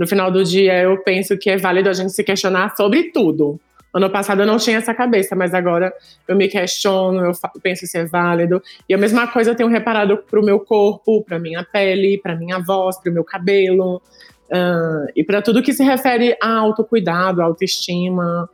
no 0.02 0.08
final 0.08 0.32
do 0.32 0.42
dia 0.42 0.82
eu 0.82 0.98
penso 0.98 1.38
que 1.38 1.48
é 1.48 1.56
válido 1.56 1.88
a 1.88 1.92
gente 1.92 2.12
se 2.12 2.24
questionar 2.24 2.74
sobre 2.76 3.12
tudo. 3.12 3.60
Ano 3.94 4.10
passado 4.10 4.42
eu 4.42 4.46
não 4.46 4.56
tinha 4.56 4.78
essa 4.78 4.92
cabeça, 4.92 5.36
mas 5.36 5.54
agora 5.54 5.92
eu 6.26 6.34
me 6.34 6.48
questiono, 6.48 7.20
eu 7.20 7.32
penso 7.62 7.86
se 7.86 7.96
é 7.98 8.04
válido. 8.04 8.60
E 8.88 8.94
a 8.94 8.98
mesma 8.98 9.28
coisa 9.28 9.52
eu 9.52 9.54
tenho 9.54 9.68
reparado 9.68 10.18
para 10.18 10.40
o 10.40 10.44
meu 10.44 10.58
corpo, 10.58 11.22
para 11.22 11.38
minha 11.38 11.62
pele, 11.62 12.18
para 12.18 12.34
minha 12.34 12.58
voz, 12.58 12.98
para 12.98 13.12
o 13.12 13.14
meu 13.14 13.22
cabelo. 13.22 14.02
Uh, 14.48 15.06
e 15.14 15.22
para 15.22 15.40
tudo 15.40 15.62
que 15.62 15.72
se 15.72 15.84
refere 15.84 16.36
a 16.42 16.52
autocuidado, 16.58 17.40
autoestima. 17.40 18.50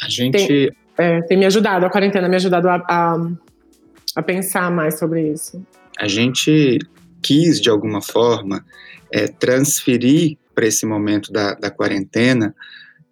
A 0.00 0.08
gente. 0.08 0.46
Tem, 0.46 0.70
é, 0.98 1.20
tem 1.22 1.36
me 1.36 1.46
ajudado, 1.46 1.84
a 1.84 1.90
quarentena 1.90 2.28
me 2.28 2.36
ajudado 2.36 2.68
a, 2.68 2.76
a, 2.88 3.16
a 4.14 4.22
pensar 4.22 4.70
mais 4.70 5.00
sobre 5.00 5.32
isso. 5.32 5.60
A 5.98 6.06
gente 6.06 6.78
quis, 7.20 7.60
de 7.60 7.68
alguma 7.68 8.00
forma, 8.00 8.64
é, 9.12 9.26
transferir 9.26 10.38
para 10.54 10.66
esse 10.66 10.86
momento 10.86 11.32
da, 11.32 11.54
da 11.54 11.70
quarentena 11.70 12.54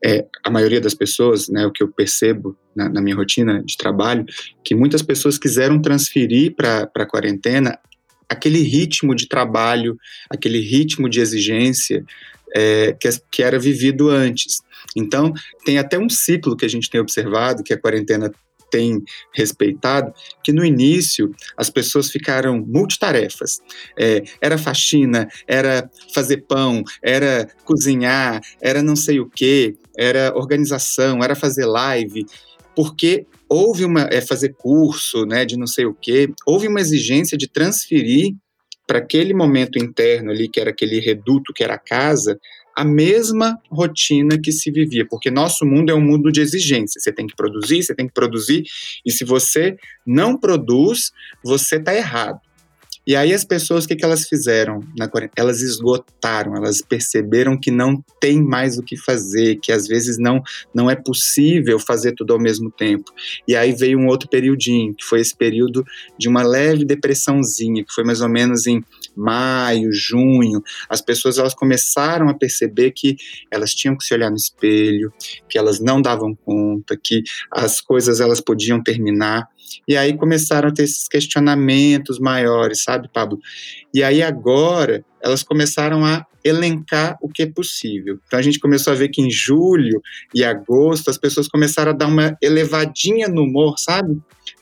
é, 0.04 0.24
a 0.44 0.50
maioria 0.50 0.80
das 0.80 0.94
pessoas, 0.94 1.48
né, 1.48 1.66
o 1.66 1.72
que 1.72 1.82
eu 1.82 1.88
percebo 1.88 2.56
na, 2.74 2.88
na 2.88 3.00
minha 3.00 3.16
rotina 3.16 3.62
de 3.64 3.76
trabalho, 3.76 4.24
que 4.64 4.74
muitas 4.74 5.02
pessoas 5.02 5.38
quiseram 5.38 5.80
transferir 5.80 6.54
para 6.54 6.88
a 6.94 7.06
quarentena 7.06 7.78
aquele 8.28 8.60
ritmo 8.60 9.14
de 9.14 9.26
trabalho, 9.26 9.96
aquele 10.30 10.60
ritmo 10.60 11.08
de 11.08 11.20
exigência 11.20 12.04
é, 12.54 12.92
que, 13.00 13.08
que 13.30 13.42
era 13.42 13.58
vivido 13.58 14.08
antes. 14.08 14.60
Então, 14.96 15.32
tem 15.64 15.78
até 15.78 15.98
um 15.98 16.08
ciclo 16.08 16.56
que 16.56 16.64
a 16.64 16.68
gente 16.68 16.88
tem 16.88 17.00
observado, 17.00 17.62
que 17.62 17.72
a 17.72 17.80
quarentena 17.80 18.30
tem 18.70 19.02
respeitado, 19.34 20.12
que 20.42 20.52
no 20.52 20.64
início 20.64 21.30
as 21.56 21.70
pessoas 21.70 22.10
ficaram 22.10 22.64
multitarefas. 22.66 23.60
É, 23.98 24.22
era 24.40 24.58
faxina, 24.58 25.28
era 25.46 25.90
fazer 26.14 26.38
pão, 26.48 26.82
era 27.02 27.48
cozinhar, 27.64 28.40
era 28.60 28.82
não 28.82 28.96
sei 28.96 29.20
o 29.20 29.28
que, 29.28 29.76
era 29.96 30.32
organização, 30.36 31.22
era 31.22 31.34
fazer 31.34 31.66
live, 31.66 32.24
porque 32.74 33.26
houve 33.48 33.84
uma 33.84 34.08
é, 34.10 34.20
fazer 34.20 34.54
curso, 34.56 35.24
né, 35.24 35.44
de 35.44 35.56
não 35.56 35.66
sei 35.66 35.86
o 35.86 35.94
que, 35.94 36.30
houve 36.46 36.68
uma 36.68 36.80
exigência 36.80 37.36
de 37.36 37.48
transferir 37.48 38.34
para 38.86 39.00
aquele 39.00 39.34
momento 39.34 39.78
interno 39.78 40.30
ali, 40.30 40.48
que 40.48 40.58
era 40.58 40.70
aquele 40.70 40.98
reduto, 40.98 41.52
que 41.52 41.62
era 41.62 41.74
a 41.74 41.78
casa, 41.78 42.38
a 42.78 42.84
mesma 42.84 43.58
rotina 43.68 44.38
que 44.40 44.52
se 44.52 44.70
vivia, 44.70 45.04
porque 45.04 45.32
nosso 45.32 45.66
mundo 45.66 45.90
é 45.90 45.94
um 45.96 46.00
mundo 46.00 46.30
de 46.30 46.40
exigência. 46.40 47.00
Você 47.00 47.12
tem 47.12 47.26
que 47.26 47.34
produzir, 47.34 47.82
você 47.82 47.92
tem 47.92 48.06
que 48.06 48.14
produzir, 48.14 48.62
e 49.04 49.10
se 49.10 49.24
você 49.24 49.76
não 50.06 50.38
produz, 50.38 51.10
você 51.42 51.74
está 51.74 51.92
errado. 51.92 52.38
E 53.04 53.16
aí 53.16 53.32
as 53.32 53.42
pessoas, 53.42 53.84
o 53.84 53.88
que, 53.88 53.96
que 53.96 54.04
elas 54.04 54.28
fizeram 54.28 54.80
na 54.96 55.10
Elas 55.34 55.60
esgotaram, 55.60 56.54
elas 56.54 56.80
perceberam 56.82 57.58
que 57.58 57.70
não 57.70 58.04
tem 58.20 58.40
mais 58.40 58.78
o 58.78 58.82
que 58.82 58.96
fazer, 58.96 59.56
que 59.56 59.72
às 59.72 59.88
vezes 59.88 60.18
não, 60.18 60.40
não 60.74 60.90
é 60.90 60.94
possível 60.94 61.80
fazer 61.80 62.12
tudo 62.12 62.34
ao 62.34 62.38
mesmo 62.38 62.70
tempo. 62.70 63.10
E 63.48 63.56
aí 63.56 63.72
veio 63.72 63.98
um 63.98 64.06
outro 64.06 64.28
periodinho, 64.28 64.94
que 64.94 65.04
foi 65.04 65.20
esse 65.20 65.34
período 65.34 65.82
de 66.16 66.28
uma 66.28 66.42
leve 66.42 66.84
depressãozinha, 66.84 67.82
que 67.82 67.92
foi 67.92 68.04
mais 68.04 68.20
ou 68.20 68.28
menos 68.28 68.66
em 68.66 68.84
maio, 69.18 69.92
junho. 69.92 70.62
As 70.88 71.00
pessoas 71.00 71.38
elas 71.38 71.54
começaram 71.54 72.28
a 72.28 72.34
perceber 72.34 72.92
que 72.92 73.16
elas 73.50 73.74
tinham 73.74 73.96
que 73.96 74.04
se 74.04 74.14
olhar 74.14 74.30
no 74.30 74.36
espelho, 74.36 75.12
que 75.48 75.58
elas 75.58 75.80
não 75.80 76.00
davam 76.00 76.34
conta, 76.34 76.96
que 76.96 77.22
as 77.50 77.80
coisas 77.80 78.20
elas 78.20 78.40
podiam 78.40 78.82
terminar. 78.82 79.48
E 79.86 79.96
aí 79.96 80.16
começaram 80.16 80.68
a 80.68 80.72
ter 80.72 80.84
esses 80.84 81.08
questionamentos 81.08 82.18
maiores, 82.18 82.82
sabe, 82.82 83.08
Pablo? 83.12 83.38
E 83.92 84.02
aí 84.02 84.22
agora 84.22 85.04
elas 85.20 85.42
começaram 85.42 86.04
a 86.04 86.24
elencar 86.44 87.18
o 87.20 87.28
que 87.28 87.42
é 87.42 87.46
possível. 87.46 88.18
Então 88.26 88.38
a 88.38 88.42
gente 88.42 88.58
começou 88.58 88.92
a 88.92 88.96
ver 88.96 89.08
que 89.08 89.20
em 89.20 89.30
julho 89.30 90.00
e 90.34 90.44
agosto 90.44 91.10
as 91.10 91.18
pessoas 91.18 91.48
começaram 91.48 91.90
a 91.90 91.94
dar 91.94 92.06
uma 92.06 92.36
elevadinha 92.40 93.28
no 93.28 93.42
humor, 93.42 93.74
sabe? 93.78 94.18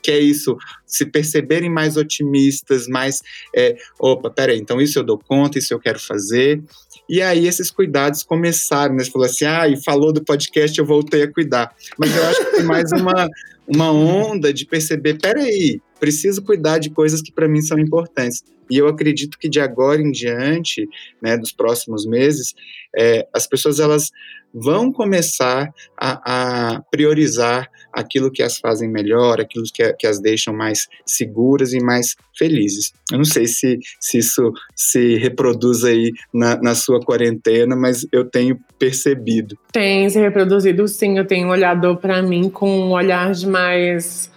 Que 0.07 0.11
é 0.11 0.19
isso, 0.19 0.55
se 0.85 1.05
perceberem 1.05 1.69
mais 1.69 1.97
otimistas, 1.97 2.87
mais, 2.87 3.21
é, 3.53 3.75
opa, 3.99 4.29
peraí, 4.29 4.57
então 4.57 4.79
isso 4.79 4.97
eu 4.97 5.03
dou 5.03 5.19
conta, 5.19 5.59
isso 5.59 5.73
eu 5.73 5.79
quero 5.81 5.99
fazer. 5.99 6.63
E 7.09 7.21
aí 7.21 7.45
esses 7.45 7.69
cuidados 7.69 8.23
começaram, 8.23 8.95
né? 8.95 9.03
Você 9.03 9.11
falou 9.11 9.25
assim, 9.25 9.43
ah, 9.43 9.67
e 9.67 9.83
falou 9.83 10.13
do 10.13 10.23
podcast, 10.23 10.79
eu 10.79 10.85
voltei 10.85 11.23
a 11.23 11.29
cuidar. 11.29 11.75
Mas 11.97 12.15
eu 12.15 12.25
acho 12.25 12.45
que 12.45 12.51
tem 12.55 12.63
mais 12.63 12.89
uma, 12.93 13.27
uma 13.67 13.91
onda 13.91 14.53
de 14.53 14.65
perceber, 14.65 15.17
peraí, 15.17 15.81
preciso 15.99 16.41
cuidar 16.41 16.77
de 16.77 16.89
coisas 16.89 17.21
que 17.21 17.33
para 17.33 17.49
mim 17.49 17.61
são 17.61 17.77
importantes. 17.77 18.45
E 18.69 18.77
eu 18.77 18.87
acredito 18.87 19.37
que 19.37 19.49
de 19.49 19.59
agora 19.59 20.01
em 20.01 20.11
diante, 20.11 20.87
né, 21.21 21.37
dos 21.37 21.51
próximos 21.51 22.05
meses, 22.05 22.53
é, 22.97 23.27
as 23.33 23.47
pessoas 23.47 23.79
elas 23.79 24.11
vão 24.53 24.91
começar 24.91 25.71
a, 25.95 26.75
a, 26.75 26.81
priorizar 26.89 27.69
aquilo 27.93 28.31
que 28.31 28.41
as 28.41 28.57
fazem 28.57 28.89
melhor, 28.89 29.39
aquilo 29.39 29.65
que, 29.73 29.93
que, 29.93 30.07
as 30.07 30.19
deixam 30.19 30.53
mais 30.53 30.87
seguras 31.05 31.73
e 31.73 31.79
mais 31.79 32.15
felizes. 32.37 32.93
Eu 33.11 33.17
não 33.17 33.25
sei 33.25 33.45
se, 33.45 33.77
se 33.99 34.19
isso 34.19 34.51
se 34.75 35.15
reproduz 35.17 35.83
aí 35.83 36.11
na, 36.33 36.59
na 36.61 36.75
sua 36.75 36.99
quarentena, 36.99 37.75
mas 37.75 38.05
eu 38.11 38.25
tenho 38.25 38.59
percebido. 38.79 39.57
Tem 39.71 40.09
se 40.09 40.19
reproduzido, 40.19 40.87
sim. 40.87 41.17
Eu 41.17 41.25
tenho 41.25 41.49
olhado 41.49 41.95
para 41.97 42.21
mim 42.21 42.49
com 42.49 42.69
um 42.69 42.91
olhar 42.91 43.31
de 43.33 43.47
mais 43.47 44.31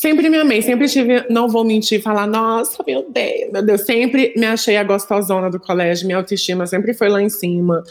Sempre 0.00 0.30
me 0.30 0.38
amei, 0.38 0.62
sempre 0.62 0.88
tive, 0.88 1.26
não 1.28 1.46
vou 1.46 1.62
mentir, 1.62 2.00
falar, 2.00 2.26
nossa, 2.26 2.82
meu 2.86 3.04
Deus, 3.10 3.52
meu 3.52 3.62
Deus, 3.62 3.82
sempre 3.82 4.32
me 4.34 4.46
achei 4.46 4.78
a 4.78 4.82
gostosona 4.82 5.50
do 5.50 5.60
colégio, 5.60 6.06
minha 6.06 6.16
autoestima 6.16 6.66
sempre 6.66 6.94
foi 6.94 7.10
lá 7.10 7.20
em 7.20 7.28
cima. 7.28 7.82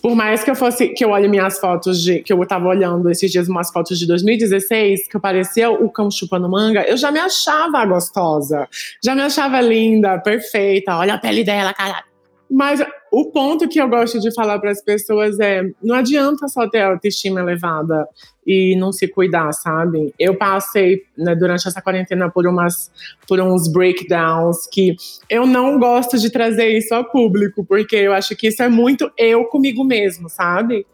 Por 0.00 0.16
mais 0.16 0.42
que 0.42 0.50
eu 0.50 0.54
fosse, 0.54 0.88
que 0.88 1.04
eu 1.04 1.10
olhe 1.10 1.28
minhas 1.28 1.58
fotos 1.58 2.02
de, 2.02 2.22
que 2.22 2.32
eu 2.32 2.46
tava 2.46 2.68
olhando 2.68 3.10
esses 3.10 3.30
dias 3.30 3.48
umas 3.48 3.70
fotos 3.70 3.98
de 3.98 4.06
2016, 4.06 5.06
que 5.06 5.14
eu 5.14 5.20
parecia 5.20 5.70
o 5.70 5.90
cão 5.90 6.10
chupando 6.10 6.48
manga, 6.48 6.84
eu 6.88 6.96
já 6.96 7.12
me 7.12 7.20
achava 7.20 7.84
gostosa, 7.84 8.66
já 9.04 9.14
me 9.14 9.20
achava 9.20 9.60
linda, 9.60 10.18
perfeita, 10.20 10.96
olha 10.96 11.12
a 11.12 11.18
pele 11.18 11.44
dela, 11.44 11.74
caralho. 11.74 12.06
Mas 12.50 12.82
o 13.12 13.26
ponto 13.30 13.68
que 13.68 13.78
eu 13.78 13.86
gosto 13.86 14.18
de 14.18 14.32
falar 14.32 14.58
para 14.58 14.70
as 14.70 14.82
pessoas 14.82 15.38
é: 15.38 15.62
não 15.82 15.94
adianta 15.94 16.48
só 16.48 16.66
ter 16.66 16.80
autoestima 16.80 17.40
elevada 17.40 18.08
e 18.46 18.74
não 18.76 18.90
se 18.90 19.06
cuidar, 19.06 19.52
sabe? 19.52 20.14
Eu 20.18 20.34
passei 20.34 21.02
né, 21.16 21.34
durante 21.34 21.68
essa 21.68 21.82
quarentena 21.82 22.30
por 22.30 22.46
umas 22.46 22.90
por 23.28 23.38
uns 23.38 23.70
breakdowns 23.70 24.66
que 24.66 24.96
eu 25.28 25.46
não 25.46 25.78
gosto 25.78 26.18
de 26.18 26.30
trazer 26.30 26.68
isso 26.68 26.94
ao 26.94 27.04
público, 27.04 27.62
porque 27.62 27.96
eu 27.96 28.14
acho 28.14 28.34
que 28.34 28.48
isso 28.48 28.62
é 28.62 28.68
muito 28.68 29.12
eu 29.18 29.44
comigo 29.44 29.84
mesmo, 29.84 30.30
sabe? 30.30 30.86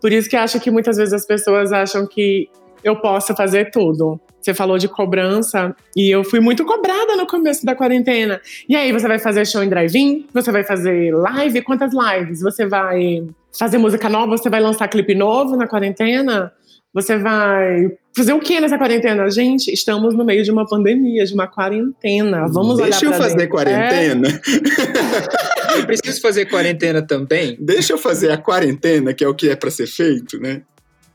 Por 0.00 0.10
isso 0.10 0.26
que 0.30 0.36
eu 0.36 0.40
acho 0.40 0.58
que 0.60 0.70
muitas 0.70 0.96
vezes 0.96 1.12
as 1.12 1.26
pessoas 1.26 1.70
acham 1.70 2.06
que 2.06 2.48
eu 2.82 2.96
posso 2.96 3.34
fazer 3.34 3.70
tudo. 3.70 4.20
Você 4.40 4.54
falou 4.54 4.78
de 4.78 4.88
cobrança 4.88 5.74
e 5.96 6.10
eu 6.10 6.24
fui 6.24 6.40
muito 6.40 6.64
cobrada 6.64 7.16
no 7.16 7.26
começo 7.26 7.66
da 7.66 7.74
quarentena. 7.74 8.40
E 8.68 8.76
aí, 8.76 8.92
você 8.92 9.06
vai 9.06 9.18
fazer 9.18 9.46
show 9.46 9.62
em 9.62 9.68
drive-in? 9.68 10.26
Você 10.32 10.50
vai 10.50 10.64
fazer 10.64 11.14
live? 11.14 11.62
Quantas 11.62 11.92
lives? 11.92 12.40
Você 12.40 12.66
vai 12.66 13.26
fazer 13.58 13.78
música 13.78 14.08
nova? 14.08 14.36
Você 14.36 14.48
vai 14.48 14.60
lançar 14.60 14.88
clipe 14.88 15.14
novo 15.14 15.56
na 15.56 15.66
quarentena? 15.66 16.52
Você 16.94 17.18
vai 17.18 17.90
fazer 18.16 18.32
o 18.32 18.40
que 18.40 18.58
nessa 18.58 18.78
quarentena? 18.78 19.30
Gente, 19.30 19.72
estamos 19.72 20.14
no 20.14 20.24
meio 20.24 20.42
de 20.42 20.50
uma 20.50 20.66
pandemia, 20.66 21.24
de 21.24 21.34
uma 21.34 21.46
quarentena. 21.46 22.46
Vamos 22.48 22.78
Deixa 22.78 23.06
olhar 23.06 23.14
eu 23.16 23.22
fazer 23.22 23.36
dentro. 23.36 23.50
quarentena. 23.50 24.28
Eu 25.76 25.86
preciso 25.86 26.20
fazer 26.20 26.46
quarentena 26.46 27.02
também? 27.02 27.56
Deixa 27.60 27.92
eu 27.92 27.98
fazer 27.98 28.32
a 28.32 28.38
quarentena, 28.38 29.12
que 29.12 29.22
é 29.22 29.28
o 29.28 29.34
que 29.34 29.50
é 29.50 29.54
para 29.54 29.70
ser 29.70 29.86
feito, 29.86 30.40
né? 30.40 30.62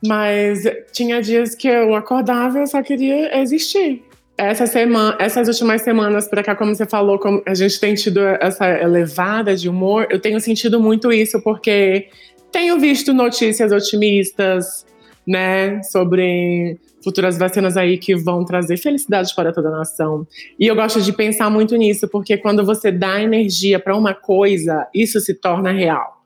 Mas 0.05 0.63
tinha 0.91 1.21
dias 1.21 1.55
que 1.55 1.67
eu 1.67 1.95
acordava 1.95 2.57
e 2.57 2.61
eu 2.61 2.67
só 2.67 2.81
queria 2.83 3.39
existir. 3.39 4.03
Essa 4.37 4.65
semana, 4.65 5.15
essas 5.19 5.47
últimas 5.47 5.83
semanas 5.83 6.27
para 6.27 6.43
cá, 6.43 6.55
como 6.55 6.73
você 6.73 6.85
falou, 6.85 7.19
como 7.19 7.41
a 7.45 7.53
gente 7.53 7.79
tem 7.79 7.93
tido 7.93 8.19
essa 8.19 8.67
elevada 8.67 9.55
de 9.55 9.69
humor, 9.69 10.07
eu 10.09 10.19
tenho 10.19 10.39
sentido 10.41 10.79
muito 10.79 11.13
isso 11.13 11.39
porque 11.41 12.07
tenho 12.51 12.79
visto 12.79 13.13
notícias 13.13 13.71
otimistas, 13.71 14.85
né, 15.25 15.81
sobre 15.83 16.77
futuras 17.03 17.37
vacinas 17.37 17.75
aí 17.75 17.97
que 17.97 18.15
vão 18.15 18.45
trazer 18.45 18.77
felicidade 18.77 19.33
para 19.35 19.51
toda 19.51 19.69
a 19.69 19.71
nação. 19.71 20.25
E 20.59 20.67
eu 20.67 20.75
gosto 20.75 21.01
de 21.01 21.11
pensar 21.11 21.49
muito 21.49 21.75
nisso, 21.75 22.07
porque 22.07 22.37
quando 22.37 22.65
você 22.65 22.91
dá 22.91 23.21
energia 23.21 23.79
para 23.79 23.95
uma 23.95 24.13
coisa, 24.13 24.87
isso 24.93 25.19
se 25.19 25.33
torna 25.33 25.71
real. 25.71 26.22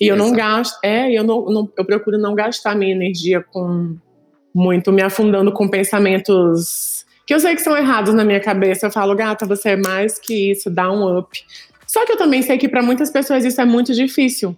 E 0.00 0.08
eu 0.08 0.16
não 0.16 0.32
gasto, 0.32 0.78
é, 0.82 1.12
eu 1.12 1.22
não, 1.22 1.44
não, 1.46 1.72
eu 1.76 1.84
procuro 1.84 2.18
não 2.18 2.34
gastar 2.34 2.74
minha 2.74 2.92
energia 2.92 3.40
com 3.40 3.96
muito 4.54 4.92
me 4.92 5.02
afundando 5.02 5.52
com 5.52 5.68
pensamentos 5.68 7.04
que 7.26 7.34
eu 7.34 7.40
sei 7.40 7.54
que 7.54 7.62
são 7.62 7.76
errados 7.76 8.14
na 8.14 8.24
minha 8.24 8.40
cabeça. 8.40 8.86
Eu 8.86 8.90
falo, 8.90 9.14
gata, 9.14 9.46
você 9.46 9.70
é 9.70 9.76
mais 9.76 10.18
que 10.18 10.52
isso, 10.52 10.70
dá 10.70 10.90
um 10.90 11.18
up. 11.18 11.38
Só 11.86 12.04
que 12.04 12.12
eu 12.12 12.16
também 12.16 12.42
sei 12.42 12.58
que 12.58 12.68
para 12.68 12.82
muitas 12.82 13.10
pessoas 13.10 13.44
isso 13.44 13.60
é 13.60 13.64
muito 13.64 13.94
difícil. 13.94 14.54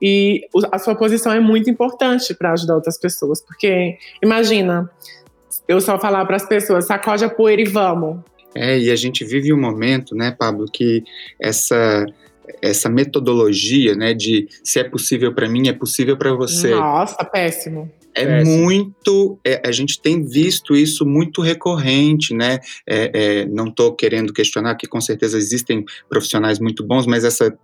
E 0.00 0.46
a 0.70 0.78
sua 0.78 0.94
posição 0.94 1.32
é 1.32 1.40
muito 1.40 1.68
importante 1.68 2.34
para 2.34 2.52
ajudar 2.52 2.76
outras 2.76 2.98
pessoas. 2.98 3.40
Porque, 3.40 3.96
imagina, 4.22 4.90
eu 5.66 5.80
só 5.80 5.98
falar 5.98 6.24
para 6.24 6.36
as 6.36 6.46
pessoas, 6.46 6.86
sacode 6.86 7.24
a 7.24 7.28
poeira 7.28 7.62
e 7.62 7.66
vamos. 7.66 8.18
É, 8.54 8.78
e 8.78 8.90
a 8.90 8.96
gente 8.96 9.24
vive 9.24 9.52
um 9.52 9.60
momento, 9.60 10.14
né, 10.14 10.34
Pablo, 10.36 10.66
que 10.72 11.04
essa 11.40 12.06
essa 12.62 12.88
metodologia, 12.88 13.94
né, 13.94 14.14
de 14.14 14.48
se 14.62 14.78
é 14.78 14.84
possível 14.84 15.34
para 15.34 15.48
mim, 15.48 15.68
é 15.68 15.72
possível 15.72 16.16
para 16.16 16.32
você. 16.32 16.74
Nossa, 16.74 17.24
péssimo. 17.24 17.90
É 18.14 18.24
Péssimo. 18.24 18.56
muito. 18.62 19.38
é, 19.44 19.62
a 19.64 19.70
gente 19.70 20.00
tem 20.00 20.24
visto 20.24 20.74
isso 20.74 21.06
muito 21.06 21.40
recorrente, 21.40 22.34
né? 22.34 22.58
É, 22.86 23.10
é, 23.14 23.44
não 23.44 23.68
estou 23.68 23.94
querendo 23.94 24.32
questionar 24.32 24.74
que 24.74 24.88
com 24.88 25.00
certeza 25.00 25.38
existem 25.38 25.84
profissionais 26.08 26.58
muito 26.58 26.84
bons, 26.84 27.06
mas 27.06 27.24
essa 27.24 27.56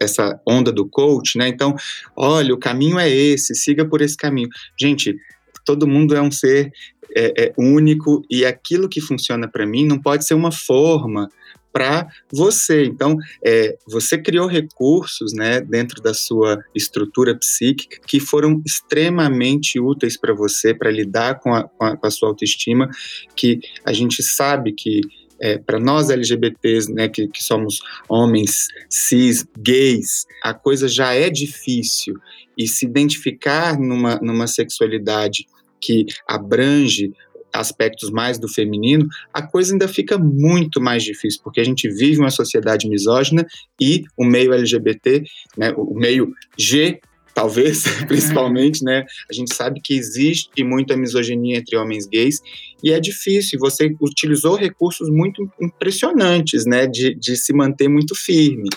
essa 0.00 0.40
onda 0.46 0.70
do 0.70 0.88
coach, 0.88 1.36
né? 1.36 1.48
Então, 1.48 1.74
olha, 2.14 2.54
o 2.54 2.58
caminho 2.58 3.00
é 3.00 3.10
esse, 3.10 3.52
siga 3.56 3.84
por 3.84 4.00
esse 4.00 4.16
caminho. 4.16 4.48
Gente, 4.80 5.16
todo 5.64 5.88
mundo 5.88 6.14
é 6.14 6.22
um 6.22 6.30
ser 6.30 6.70
é, 7.16 7.46
é, 7.46 7.52
único 7.58 8.22
e 8.30 8.44
aquilo 8.44 8.88
que 8.88 9.00
funciona 9.00 9.48
para 9.48 9.66
mim 9.66 9.86
não 9.86 10.00
pode 10.00 10.24
ser 10.24 10.34
uma 10.34 10.52
forma 10.52 11.28
para 11.72 12.08
você. 12.32 12.84
Então, 12.84 13.16
é, 13.44 13.76
você 13.86 14.18
criou 14.18 14.46
recursos, 14.46 15.32
né, 15.32 15.60
dentro 15.60 16.02
da 16.02 16.14
sua 16.14 16.58
estrutura 16.74 17.36
psíquica 17.36 17.98
que 18.06 18.20
foram 18.20 18.62
extremamente 18.66 19.78
úteis 19.78 20.18
para 20.18 20.34
você 20.34 20.74
para 20.74 20.90
lidar 20.90 21.40
com 21.40 21.54
a, 21.54 21.64
com, 21.64 21.84
a, 21.84 21.96
com 21.96 22.06
a 22.06 22.10
sua 22.10 22.28
autoestima, 22.28 22.88
que 23.36 23.60
a 23.84 23.92
gente 23.92 24.22
sabe 24.22 24.72
que 24.72 25.00
é, 25.40 25.56
para 25.56 25.78
nós 25.78 26.10
LGBTs, 26.10 26.92
né, 26.92 27.08
que, 27.08 27.28
que 27.28 27.42
somos 27.42 27.80
homens 28.08 28.66
cis, 28.90 29.46
gays, 29.58 30.26
a 30.42 30.52
coisa 30.52 30.88
já 30.88 31.14
é 31.14 31.30
difícil 31.30 32.14
e 32.56 32.66
se 32.66 32.84
identificar 32.86 33.78
numa, 33.78 34.16
numa 34.16 34.46
sexualidade 34.46 35.46
que 35.80 36.06
abrange 36.26 37.12
aspectos 37.52 38.10
mais 38.10 38.38
do 38.38 38.48
feminino, 38.48 39.06
a 39.32 39.42
coisa 39.42 39.72
ainda 39.72 39.88
fica 39.88 40.18
muito 40.18 40.80
mais 40.80 41.02
difícil, 41.02 41.40
porque 41.42 41.60
a 41.60 41.64
gente 41.64 41.88
vive 41.88 42.18
uma 42.18 42.30
sociedade 42.30 42.88
misógina 42.88 43.46
e 43.80 44.04
o 44.16 44.24
meio 44.24 44.52
LGBT, 44.52 45.24
né, 45.56 45.72
o 45.76 45.94
meio 45.94 46.32
G 46.58 47.00
talvez, 47.38 47.84
principalmente, 48.08 48.82
né? 48.82 49.04
A 49.30 49.32
gente 49.32 49.54
sabe 49.54 49.80
que 49.80 49.94
existe 49.94 50.64
muita 50.64 50.96
misoginia 50.96 51.58
entre 51.58 51.76
homens 51.76 52.04
gays 52.06 52.40
e 52.82 52.92
é 52.92 52.98
difícil. 52.98 53.60
Você 53.60 53.94
utilizou 54.00 54.56
recursos 54.56 55.08
muito 55.08 55.48
impressionantes, 55.60 56.66
né? 56.66 56.88
De, 56.88 57.14
de 57.14 57.36
se 57.36 57.52
manter 57.52 57.86
muito 57.86 58.16
firme. 58.16 58.68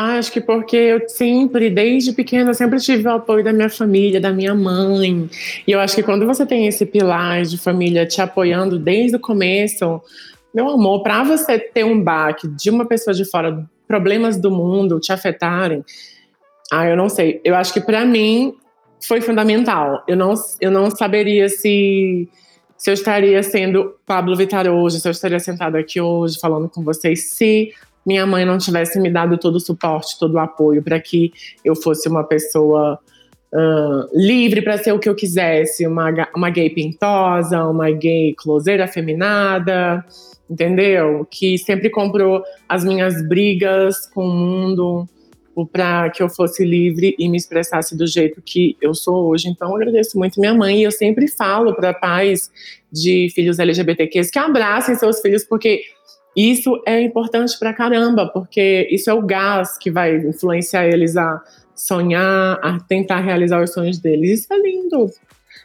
Acho 0.00 0.30
que 0.30 0.40
porque 0.40 0.76
eu 0.76 1.08
sempre, 1.08 1.68
desde 1.68 2.12
pequena, 2.12 2.54
sempre 2.54 2.78
tive 2.78 3.08
o 3.08 3.10
apoio 3.10 3.42
da 3.42 3.52
minha 3.52 3.68
família, 3.68 4.20
da 4.20 4.30
minha 4.30 4.54
mãe. 4.54 5.28
E 5.66 5.72
eu 5.72 5.80
acho 5.80 5.96
que 5.96 6.04
quando 6.04 6.24
você 6.24 6.46
tem 6.46 6.68
esse 6.68 6.86
pilar 6.86 7.42
de 7.42 7.58
família 7.58 8.06
te 8.06 8.20
apoiando 8.20 8.78
desde 8.78 9.16
o 9.16 9.20
começo, 9.20 10.00
meu 10.54 10.68
amor, 10.68 11.02
para 11.02 11.24
você 11.24 11.58
ter 11.58 11.82
um 11.82 12.00
baque 12.00 12.46
de 12.46 12.70
uma 12.70 12.86
pessoa 12.86 13.12
de 13.12 13.28
fora, 13.28 13.68
problemas 13.88 14.36
do 14.36 14.52
mundo 14.52 15.00
te 15.00 15.12
afetarem, 15.12 15.84
ah, 16.70 16.86
eu 16.86 16.96
não 16.96 17.08
sei. 17.08 17.40
Eu 17.42 17.56
acho 17.56 17.72
que 17.72 17.80
para 17.80 18.04
mim 18.04 18.54
foi 19.04 19.20
fundamental. 19.20 20.04
Eu 20.06 20.16
não, 20.16 20.34
eu 20.60 20.70
não 20.70 20.92
saberia 20.92 21.48
se, 21.48 22.28
se 22.76 22.88
eu 22.88 22.94
estaria 22.94 23.42
sendo 23.42 23.96
Pablo 24.06 24.36
Vittar 24.36 24.68
hoje, 24.68 25.00
se 25.00 25.08
eu 25.08 25.12
estaria 25.12 25.40
sentado 25.40 25.76
aqui 25.76 26.00
hoje 26.00 26.38
falando 26.38 26.68
com 26.68 26.84
vocês, 26.84 27.30
se 27.30 27.72
minha 28.08 28.24
mãe 28.24 28.42
não 28.42 28.56
tivesse 28.56 28.98
me 28.98 29.10
dado 29.10 29.36
todo 29.36 29.56
o 29.56 29.60
suporte, 29.60 30.18
todo 30.18 30.32
o 30.32 30.38
apoio 30.38 30.82
para 30.82 30.98
que 30.98 31.30
eu 31.62 31.76
fosse 31.76 32.08
uma 32.08 32.24
pessoa 32.24 32.98
uh, 33.52 34.08
livre 34.18 34.62
para 34.62 34.78
ser 34.78 34.92
o 34.92 34.98
que 34.98 35.10
eu 35.10 35.14
quisesse, 35.14 35.86
uma, 35.86 36.08
uma 36.34 36.48
gay 36.48 36.70
pintosa, 36.70 37.62
uma 37.66 37.90
gay 37.90 38.34
closeira 38.34 38.84
afeminada, 38.84 40.02
entendeu? 40.48 41.28
Que 41.30 41.58
sempre 41.58 41.90
comprou 41.90 42.42
as 42.66 42.82
minhas 42.82 43.20
brigas 43.28 44.06
com 44.06 44.24
o 44.24 44.32
mundo 44.32 45.06
para 45.70 46.08
que 46.08 46.22
eu 46.22 46.30
fosse 46.30 46.64
livre 46.64 47.14
e 47.18 47.28
me 47.28 47.36
expressasse 47.36 47.94
do 47.94 48.06
jeito 48.06 48.40
que 48.40 48.74
eu 48.80 48.94
sou 48.94 49.28
hoje. 49.28 49.48
Então, 49.48 49.68
eu 49.68 49.76
agradeço 49.76 50.16
muito 50.16 50.40
minha 50.40 50.54
mãe 50.54 50.78
e 50.78 50.84
eu 50.84 50.92
sempre 50.92 51.28
falo 51.28 51.74
para 51.74 51.92
pais 51.92 52.50
de 52.90 53.28
filhos 53.34 53.58
LGBTQs 53.58 54.30
que 54.30 54.38
abracem 54.38 54.94
seus 54.94 55.20
filhos, 55.20 55.44
porque 55.44 55.82
isso 56.38 56.80
é 56.86 57.00
importante 57.00 57.58
para 57.58 57.72
caramba, 57.72 58.28
porque 58.28 58.86
isso 58.90 59.10
é 59.10 59.12
o 59.12 59.22
gás 59.22 59.76
que 59.76 59.90
vai 59.90 60.16
influenciar 60.16 60.86
eles 60.86 61.16
a 61.16 61.42
sonhar, 61.74 62.60
a 62.62 62.78
tentar 62.80 63.20
realizar 63.20 63.62
os 63.62 63.72
sonhos 63.72 63.98
deles. 63.98 64.40
Isso 64.40 64.52
é 64.52 64.58
lindo. 64.58 65.10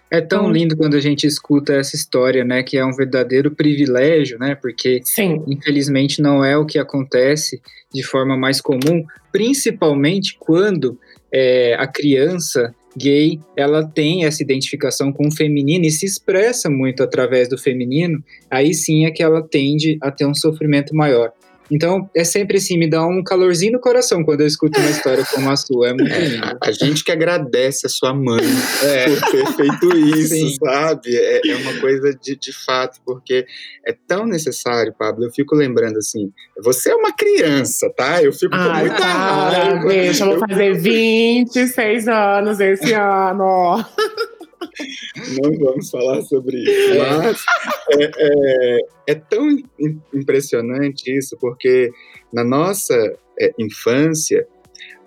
É 0.09 0.21
tão 0.21 0.51
lindo 0.51 0.77
quando 0.77 0.95
a 0.95 0.99
gente 0.99 1.25
escuta 1.25 1.73
essa 1.73 1.95
história, 1.95 2.43
né, 2.43 2.61
que 2.61 2.77
é 2.77 2.85
um 2.85 2.93
verdadeiro 2.93 3.49
privilégio, 3.49 4.37
né, 4.37 4.53
porque 4.53 5.01
Sim. 5.03 5.43
infelizmente 5.47 6.21
não 6.21 6.45
é 6.45 6.55
o 6.55 6.65
que 6.65 6.77
acontece 6.77 7.59
de 7.91 8.03
forma 8.03 8.37
mais 8.37 8.61
comum, 8.61 9.03
principalmente 9.31 10.37
quando 10.39 10.99
é, 11.31 11.75
a 11.79 11.87
criança 11.87 12.75
gay 12.97 13.39
ela 13.55 13.85
tem 13.85 14.25
essa 14.25 14.43
identificação 14.43 15.11
com 15.11 15.27
o 15.27 15.31
feminino 15.31 15.85
e 15.85 15.91
se 15.91 16.05
expressa 16.05 16.69
muito 16.69 17.03
através 17.03 17.49
do 17.49 17.57
feminino, 17.57 18.23
aí 18.49 18.73
sim 18.73 19.05
é 19.05 19.11
que 19.11 19.23
ela 19.23 19.41
tende 19.41 19.97
a 20.01 20.11
ter 20.11 20.25
um 20.25 20.35
sofrimento 20.35 20.95
maior. 20.95 21.31
Então, 21.73 22.07
é 22.15 22.23
sempre 22.23 22.57
assim, 22.57 22.77
me 22.77 22.87
dá 22.87 23.03
um 23.05 23.23
calorzinho 23.23 23.71
no 23.73 23.79
coração 23.79 24.23
quando 24.23 24.41
eu 24.41 24.47
escuto 24.47 24.79
uma 24.79 24.89
história 24.91 25.25
como 25.33 25.49
a 25.49 25.55
sua. 25.55 25.89
É 25.89 25.93
muito 25.93 26.13
lindo. 26.13 26.45
A, 26.45 26.57
a 26.67 26.71
gente 26.71 27.03
que 27.03 27.11
agradece 27.11 27.87
a 27.87 27.89
sua 27.89 28.13
mãe 28.13 28.43
É. 28.83 29.05
por 29.09 29.31
ter 29.31 29.45
feito 29.53 29.97
isso, 29.97 30.35
Sim. 30.35 30.55
sabe? 30.63 31.15
É, 31.15 31.41
é 31.49 31.55
uma 31.55 31.79
coisa 31.79 32.13
de, 32.21 32.35
de 32.35 32.53
fato, 32.65 32.99
porque 33.03 33.45
é 33.87 33.95
tão 34.07 34.25
necessário, 34.27 34.93
Pablo. 34.97 35.25
Eu 35.25 35.31
fico 35.31 35.55
lembrando 35.55 35.97
assim, 35.97 36.31
você 36.61 36.91
é 36.91 36.95
uma 36.95 37.11
criança, 37.13 37.91
tá? 37.95 38.21
Eu 38.21 38.31
fico 38.33 38.51
com 38.51 38.57
Ai, 38.61 38.81
muita 38.85 38.97
cara, 38.97 39.63
raiva. 39.79 39.87
bicho, 39.87 40.23
eu 40.23 40.29
vou 40.37 40.47
fazer 40.47 40.73
26 40.79 42.07
anos 42.07 42.59
esse 42.59 42.93
ano. 42.93 43.83
Não 45.41 45.51
vamos 45.59 45.89
falar 45.89 46.21
sobre 46.23 46.57
isso. 46.63 46.97
Mas 46.97 47.43
é, 47.99 48.11
é- 48.17 48.79
é 49.07 49.15
tão 49.15 49.49
im- 49.49 50.01
impressionante 50.13 51.11
isso, 51.15 51.37
porque 51.39 51.91
na 52.31 52.43
nossa 52.43 52.95
é, 53.39 53.53
infância, 53.59 54.47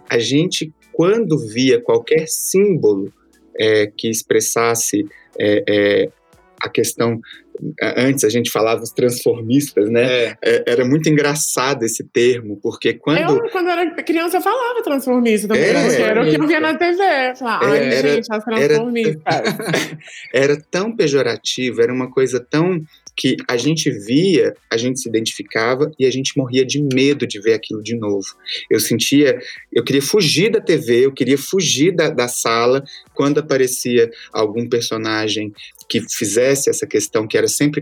a 0.09 0.19
gente, 0.19 0.73
quando 0.93 1.39
via 1.39 1.81
qualquer 1.81 2.27
símbolo 2.29 3.13
é, 3.59 3.87
que 3.87 4.09
expressasse 4.09 5.05
é, 5.39 5.65
é, 5.69 6.09
a 6.63 6.69
questão. 6.69 7.21
Antes 7.81 8.23
a 8.23 8.29
gente 8.29 8.51
falava 8.51 8.83
os 8.83 8.91
transformistas, 8.91 9.89
né? 9.89 10.03
É. 10.05 10.37
É, 10.43 10.65
era 10.67 10.85
muito 10.85 11.09
engraçado 11.09 11.85
esse 11.85 12.05
termo, 12.05 12.59
porque 12.63 12.95
quando. 12.95 13.19
Eu, 13.19 13.51
quando 13.51 13.71
era 13.71 13.91
criança, 14.03 14.37
eu 14.37 14.43
falava 14.43 14.83
transformista 14.83 15.49
também. 15.49 15.65
É, 15.65 15.87
porque 15.87 16.03
era 16.03 16.23
o 16.23 16.31
que 16.31 16.37
eu 16.37 16.47
via 16.47 16.61
na 16.61 16.77
TV. 16.77 17.03
Falava, 17.39 17.67
Ai, 17.67 17.95
Era- 17.95 18.09
gente, 18.09 18.27
as 18.31 18.45
transformistas. 18.45 19.23
era 20.35 20.61
tão 20.71 20.95
pejorativo, 20.95 21.81
era 21.81 21.93
uma 21.93 22.11
coisa 22.11 22.39
tão 22.39 22.81
que 23.17 23.37
a 23.49 23.57
gente 23.57 23.91
via, 23.91 24.55
a 24.71 24.77
gente 24.77 25.01
se 25.01 25.09
identificava 25.09 25.91
e 25.99 26.05
a 26.05 26.11
gente 26.11 26.37
morria 26.37 26.67
de 26.67 26.83
medo 26.83 27.27
de 27.27 27.41
ver 27.41 27.55
aquilo 27.55 27.83
de 27.83 27.97
novo. 27.97 28.27
Eu 28.71 28.79
sentia, 28.79 29.39
eu 29.73 29.83
queria 29.83 30.03
fugir 30.03 30.51
da 30.51 30.61
TV, 30.61 31.07
eu 31.07 31.13
queria 31.13 31.39
fugir 31.39 31.93
da, 31.93 32.11
da 32.11 32.29
sala 32.29 32.85
quando 33.15 33.39
aparecia 33.39 34.11
algum 34.31 34.69
personagem 34.69 35.51
que 35.89 36.01
fizesse 36.11 36.69
essa 36.69 36.87
questão 36.87 37.27
que 37.27 37.37
era 37.37 37.47
sempre 37.47 37.81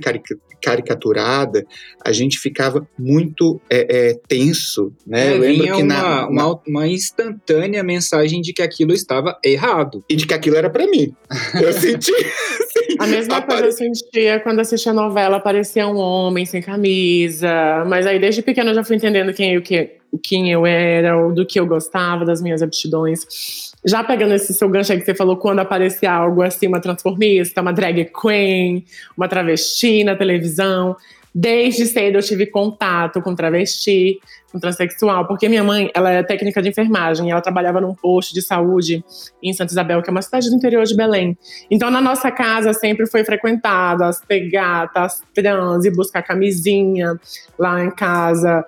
caricaturada, 0.62 1.64
a 2.04 2.12
gente 2.12 2.38
ficava 2.38 2.86
muito 2.98 3.60
é, 3.70 4.10
é, 4.10 4.14
tenso, 4.28 4.92
né? 5.06 5.28
É, 5.28 5.34
eu 5.34 5.38
lembro 5.38 5.76
que 5.76 5.82
na, 5.82 6.28
uma, 6.28 6.46
uma, 6.46 6.60
uma, 6.66 6.86
instantânea 6.86 7.82
mensagem 7.82 8.40
de 8.40 8.52
que 8.52 8.62
aquilo 8.62 8.92
estava 8.92 9.38
errado 9.44 10.04
e 10.08 10.16
de 10.16 10.26
que 10.26 10.34
aquilo 10.34 10.56
era 10.56 10.68
para 10.68 10.86
mim. 10.86 11.14
Eu 11.54 11.72
senti 11.72 12.12
a 12.98 13.06
mesma 13.06 13.38
apare... 13.38 13.62
coisa 13.62 13.82
eu 13.82 13.94
sentia 13.94 14.40
quando 14.40 14.60
assistia 14.60 14.92
a 14.92 14.94
novela, 14.94 15.38
aparecia 15.38 15.86
um 15.88 15.96
homem 15.96 16.44
sem 16.44 16.60
camisa, 16.60 17.84
mas 17.86 18.06
aí 18.06 18.18
desde 18.18 18.42
pequeno 18.42 18.70
eu 18.70 18.74
já 18.74 18.84
fui 18.84 18.96
entendendo 18.96 19.32
quem 19.32 19.54
eu 19.54 19.62
que 19.62 20.04
quem 20.22 20.50
eu 20.50 20.64
era, 20.64 21.16
ou 21.16 21.32
do 21.32 21.46
que 21.46 21.58
eu 21.58 21.66
gostava, 21.66 22.24
das 22.24 22.40
minhas 22.40 22.62
aptidões. 22.62 23.72
Já 23.86 24.02
pegando 24.02 24.32
esse 24.34 24.54
seu 24.54 24.68
gancho 24.68 24.92
aí 24.92 24.98
que 24.98 25.04
você 25.04 25.14
falou, 25.14 25.36
quando 25.36 25.58
aparecia 25.58 26.10
algo 26.10 26.42
assim, 26.42 26.66
uma 26.66 26.80
transformista, 26.80 27.60
uma 27.60 27.72
drag 27.72 28.10
queen, 28.20 28.84
uma 29.16 29.28
travesti 29.28 30.02
na 30.02 30.16
televisão, 30.16 30.96
desde 31.34 31.84
cedo 31.86 32.16
eu 32.16 32.22
tive 32.22 32.46
contato 32.46 33.20
com 33.20 33.34
travesti, 33.34 34.20
com 34.52 34.60
transexual, 34.60 35.26
porque 35.26 35.48
minha 35.48 35.64
mãe, 35.64 35.90
ela 35.92 36.10
é 36.10 36.22
técnica 36.22 36.62
de 36.62 36.68
enfermagem, 36.68 37.30
ela 37.30 37.40
trabalhava 37.40 37.80
num 37.80 37.92
posto 37.92 38.32
de 38.32 38.40
saúde 38.40 39.04
em 39.42 39.52
Santa 39.52 39.72
Isabel, 39.72 40.00
que 40.00 40.08
é 40.08 40.12
uma 40.12 40.22
cidade 40.22 40.48
do 40.48 40.54
interior 40.54 40.84
de 40.84 40.96
Belém. 40.96 41.36
Então, 41.68 41.90
na 41.90 42.00
nossa 42.00 42.30
casa 42.30 42.72
sempre 42.72 43.06
foi 43.06 43.24
frequentado 43.24 44.04
as 44.04 44.24
pegatas, 44.24 45.22
trans, 45.34 45.84
e 45.84 45.90
buscar 45.90 46.22
camisinha 46.22 47.18
lá 47.58 47.84
em 47.84 47.90
casa, 47.90 48.64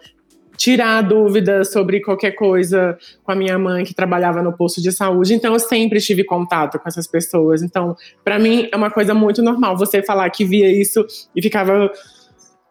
tirar 0.57 1.03
dúvidas 1.03 1.73
sobre 1.73 2.01
qualquer 2.01 2.33
coisa 2.33 2.99
com 3.23 3.33
a 3.33 3.35
minha 3.35 3.59
mãe 3.59 3.85
que 3.85 3.95
trabalhava 3.95 4.43
no 4.43 4.53
posto 4.53 4.81
de 4.81 4.91
saúde. 4.93 5.35
Então 5.35 5.53
eu 5.53 5.59
sempre 5.59 6.01
tive 6.01 6.25
contato 6.25 6.79
com 6.79 6.89
essas 6.89 7.07
pessoas. 7.07 7.63
Então, 7.63 7.97
para 8.25 8.39
mim 8.39 8.69
é 8.73 8.77
uma 8.77 8.91
coisa 8.91 9.15
muito 9.15 9.43
normal 9.43 9.77
você 9.77 10.03
falar 10.03 10.29
que 10.31 10.45
via 10.45 10.71
isso 10.71 11.05
e 11.35 11.43
ficava 11.43 11.91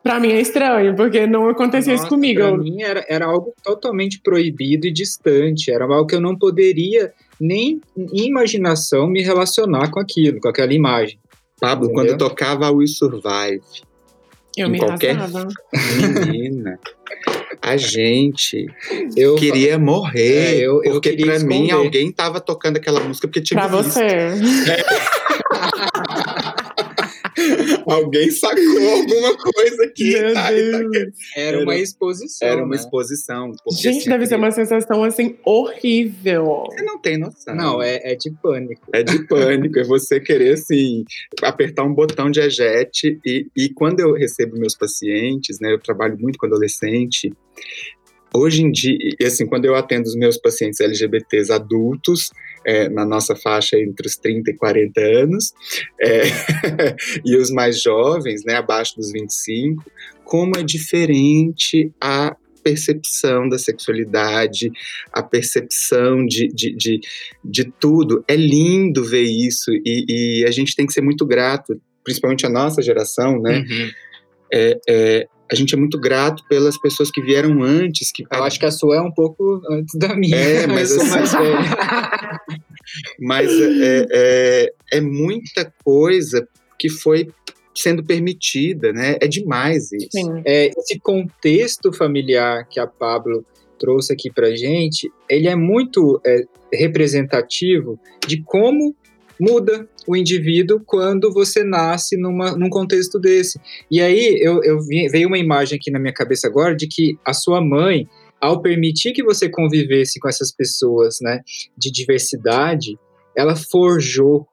Pra 0.05 0.19
mim 0.19 0.33
é 0.33 0.39
estranho, 0.39 0.95
porque 0.95 1.25
não 1.25 1.49
acontecia 1.49 1.93
Nossa, 1.93 2.03
isso 2.03 2.13
comigo. 2.13 2.39
Pra 2.39 2.55
mim 2.55 2.83
era, 2.83 3.03
era 3.09 3.25
algo 3.25 3.55
totalmente 3.63 4.21
proibido 4.21 4.85
e 4.85 4.91
distante. 4.91 5.71
Era 5.71 5.83
algo 5.83 6.05
que 6.05 6.13
eu 6.13 6.21
não 6.21 6.37
poderia, 6.37 7.11
nem 7.41 7.81
em 7.97 8.27
imaginação, 8.27 9.07
me 9.07 9.23
relacionar 9.23 9.89
com 9.89 9.99
aquilo, 9.99 10.39
com 10.39 10.47
aquela 10.47 10.71
imagem. 10.71 11.17
Pablo, 11.59 11.85
Entendeu? 11.85 12.05
quando 12.05 12.19
tocava 12.19 12.69
We 12.69 12.85
Survive, 12.85 13.63
eu 14.55 14.69
me 14.69 14.77
qualquer 14.77 15.17
menina. 16.27 16.79
A 17.65 17.77
gente 17.77 18.67
eu 19.17 19.35
queria 19.35 19.79
morrer. 19.79 20.53
É, 20.53 20.55
eu, 20.57 20.83
eu 20.83 20.91
porque 20.93 21.15
para 21.17 21.39
mim 21.39 21.71
alguém 21.71 22.11
tava 22.11 22.39
tocando 22.39 22.77
aquela 22.77 22.99
música 22.99 23.27
porque 23.27 23.41
tinha 23.41 23.59
Pra 23.59 23.67
visto. 23.81 23.91
você. 23.93 24.01
É. 24.05 24.85
Alguém 27.85 28.31
sacou 28.31 28.89
alguma 28.89 29.37
coisa 29.37 29.83
aqui. 29.83 30.13
Tá, 30.33 30.43
tá 30.43 30.51
era 31.35 31.61
uma 31.61 31.75
exposição. 31.75 32.47
Era 32.47 32.63
uma 32.63 32.75
né? 32.75 32.75
exposição. 32.75 33.51
Gente, 33.71 33.99
assim, 33.99 34.09
deve 34.09 34.25
ser 34.25 34.35
uma 34.35 34.51
sensação 34.51 35.03
assim 35.03 35.37
horrível. 35.43 36.63
Você 36.69 36.83
não 36.83 36.99
tem 36.99 37.17
noção. 37.17 37.55
Não, 37.55 37.81
é, 37.81 37.99
é 38.03 38.15
de 38.15 38.31
pânico. 38.31 38.87
É 38.93 39.03
de 39.03 39.27
pânico. 39.27 39.79
é 39.79 39.83
você 39.83 40.19
querer, 40.19 40.53
assim, 40.53 41.03
apertar 41.41 41.83
um 41.83 41.93
botão 41.93 42.29
de 42.29 42.39
ejete. 42.39 43.19
E, 43.25 43.47
e 43.55 43.69
quando 43.69 43.99
eu 43.99 44.13
recebo 44.13 44.57
meus 44.57 44.75
pacientes, 44.75 45.59
né, 45.59 45.73
eu 45.73 45.79
trabalho 45.79 46.17
muito 46.19 46.37
com 46.37 46.45
adolescente, 46.45 47.31
Hoje 48.37 48.63
em 48.63 48.69
dia, 48.69 48.97
e 49.17 49.25
assim, 49.25 49.45
quando 49.45 49.63
eu 49.63 49.75
atendo 49.75 50.09
os 50.09 50.15
meus 50.15 50.37
pacientes 50.37 50.81
LGBTs 50.81 51.53
adultos, 51.53 52.31
é, 52.65 52.89
na 52.89 53.05
nossa 53.05 53.35
faixa 53.35 53.77
entre 53.77 54.07
os 54.07 54.17
30 54.17 54.51
e 54.51 54.55
40 54.55 54.99
anos, 54.99 55.53
é, 56.01 56.23
e 57.23 57.37
os 57.37 57.51
mais 57.51 57.81
jovens, 57.81 58.43
né, 58.43 58.55
abaixo 58.55 58.95
dos 58.95 59.11
25, 59.11 59.83
como 60.23 60.57
é 60.57 60.63
diferente 60.63 61.91
a 62.01 62.35
percepção 62.63 63.47
da 63.47 63.59
sexualidade, 63.59 64.71
a 65.13 65.21
percepção 65.21 66.25
de, 66.25 66.47
de, 66.47 66.75
de, 66.75 66.99
de 67.43 67.71
tudo. 67.79 68.25
É 68.27 68.35
lindo 68.35 69.03
ver 69.03 69.21
isso 69.21 69.71
e, 69.71 70.05
e, 70.09 70.45
a 70.47 70.51
gente 70.51 70.75
tem 70.75 70.87
que 70.87 70.93
ser 70.93 71.01
muito 71.01 71.27
grato, 71.27 71.79
principalmente 72.03 72.43
a 72.43 72.49
nossa 72.49 72.81
geração, 72.81 73.39
né? 73.39 73.59
Uhum. 73.59 73.91
É, 74.51 74.79
é, 74.89 75.27
a 75.51 75.55
gente 75.55 75.75
é 75.75 75.77
muito 75.77 75.99
grato 75.99 76.43
pelas 76.47 76.77
pessoas 76.77 77.11
que 77.11 77.21
vieram 77.21 77.61
antes. 77.61 78.11
Que... 78.11 78.23
Eu 78.23 78.43
acho 78.43 78.59
que 78.59 78.65
a 78.65 78.71
sua 78.71 78.97
é 78.97 79.01
um 79.01 79.11
pouco 79.11 79.61
antes 79.69 79.97
da 79.97 80.15
minha. 80.15 80.35
É, 80.35 80.67
mas 80.67 80.91
eu 80.91 80.99
sou 81.01 81.09
mais 81.09 81.31
velha. 81.31 81.59
mas 83.19 83.51
é, 83.51 84.05
é, 84.11 84.73
é, 84.93 85.01
muita 85.01 85.71
coisa 85.83 86.47
que 86.79 86.89
foi 86.89 87.27
sendo 87.75 88.03
permitida, 88.03 88.91
né? 88.91 89.17
É 89.21 89.27
demais 89.27 89.91
isso. 89.91 90.07
Sim. 90.11 90.41
É, 90.45 90.71
esse 90.77 90.99
contexto 90.99 91.93
familiar 91.93 92.67
que 92.67 92.79
a 92.79 92.87
Pablo 92.87 93.45
trouxe 93.79 94.13
aqui 94.13 94.31
pra 94.31 94.55
gente, 94.55 95.11
ele 95.29 95.47
é 95.47 95.55
muito 95.55 96.19
é, 96.25 96.43
representativo 96.73 97.99
de 98.25 98.41
como 98.41 98.95
muda 99.39 99.87
o 100.07 100.15
indivíduo 100.15 100.81
quando 100.85 101.31
você 101.31 101.63
nasce 101.63 102.17
numa, 102.17 102.55
num 102.55 102.69
contexto 102.69 103.19
desse. 103.19 103.59
E 103.89 104.01
aí 104.01 104.37
eu, 104.41 104.63
eu 104.63 104.79
vi, 104.79 105.07
veio 105.09 105.27
uma 105.27 105.37
imagem 105.37 105.77
aqui 105.77 105.91
na 105.91 105.99
minha 105.99 106.13
cabeça 106.13 106.47
agora 106.47 106.75
de 106.75 106.87
que 106.87 107.17
a 107.25 107.33
sua 107.33 107.61
mãe, 107.61 108.07
ao 108.39 108.61
permitir 108.61 109.13
que 109.13 109.23
você 109.23 109.49
convivesse 109.49 110.19
com 110.19 110.29
essas 110.29 110.51
pessoas 110.51 111.17
né, 111.21 111.41
de 111.77 111.91
diversidade, 111.91 112.97
ela 113.35 113.55
forjou 113.55 114.47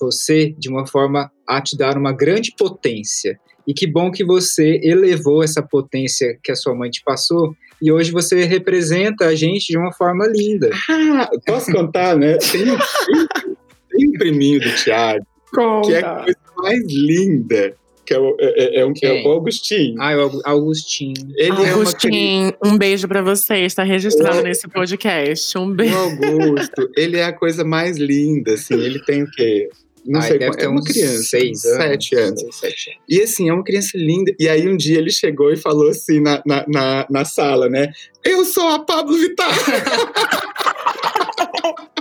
você 0.00 0.54
de 0.58 0.68
uma 0.68 0.86
forma 0.86 1.30
a 1.46 1.60
te 1.60 1.76
dar 1.76 1.96
uma 1.96 2.12
grande 2.12 2.52
potência. 2.56 3.38
E 3.66 3.74
que 3.74 3.86
bom 3.86 4.10
que 4.10 4.24
você 4.24 4.80
elevou 4.82 5.42
essa 5.42 5.62
potência 5.62 6.38
que 6.42 6.50
a 6.50 6.56
sua 6.56 6.74
mãe 6.74 6.88
te 6.90 7.02
passou 7.04 7.54
e 7.80 7.92
hoje 7.92 8.10
você 8.10 8.44
representa 8.44 9.26
a 9.26 9.34
gente 9.34 9.66
de 9.66 9.78
uma 9.78 9.92
forma 9.92 10.26
linda. 10.26 10.70
Ah, 10.90 11.30
posso 11.46 11.70
contar, 11.70 12.16
né? 12.16 12.36
Tem 12.38 12.70
um 12.70 12.78
tem 13.98 14.08
um 14.08 14.12
priminho 14.12 14.60
do 14.60 14.72
Thiago, 14.72 15.26
Conta. 15.52 15.88
que 15.88 15.94
é 15.94 15.98
a 15.98 16.22
coisa 16.22 16.38
mais 16.56 16.92
linda. 16.92 17.74
Que 18.06 18.14
é 18.14 18.18
o, 18.18 18.36
é, 18.40 18.80
é, 18.80 18.86
um, 18.86 18.92
é 19.02 19.22
o 19.22 19.28
Augustinho. 19.32 19.96
Ah, 20.00 20.12
é 20.12 20.16
o 20.16 20.40
Augustinho. 20.44 21.28
Ele 21.36 21.68
Augustinho, 21.68 22.48
é 22.48 22.66
um 22.66 22.78
beijo 22.78 23.06
para 23.06 23.20
você, 23.20 23.58
está 23.58 23.82
registrado 23.82 24.38
o, 24.38 24.42
nesse 24.42 24.66
podcast. 24.66 25.58
Um 25.58 25.70
beijo. 25.70 25.94
O 25.94 25.98
Augusto, 25.98 26.90
ele 26.96 27.18
é 27.18 27.24
a 27.24 27.32
coisa 27.34 27.64
mais 27.64 27.98
linda, 27.98 28.54
assim. 28.54 28.80
Ele 28.80 28.98
tem 29.04 29.24
o 29.24 29.30
quê? 29.30 29.68
Não 30.06 30.20
Ai, 30.20 30.28
sei, 30.28 30.38
deve 30.38 30.62
é 30.62 30.68
uma 30.68 30.82
criança, 30.82 31.22
seis 31.24 31.64
anos, 31.66 31.84
sete 31.84 32.14
anos. 32.14 32.40
Seis, 32.40 32.56
sete 32.56 32.90
anos. 32.90 33.02
E 33.06 33.20
assim, 33.20 33.50
é 33.50 33.52
uma 33.52 33.64
criança 33.64 33.90
linda. 33.94 34.34
E 34.40 34.48
aí 34.48 34.66
um 34.66 34.76
dia 34.76 34.96
ele 34.96 35.10
chegou 35.10 35.52
e 35.52 35.56
falou 35.58 35.90
assim 35.90 36.18
na, 36.18 36.42
na, 36.46 36.64
na, 36.66 37.06
na 37.10 37.24
sala, 37.26 37.68
né? 37.68 37.92
Eu 38.24 38.42
sou 38.46 38.68
a 38.68 38.78
Pablo 38.78 39.18
Vittar. 39.18 39.52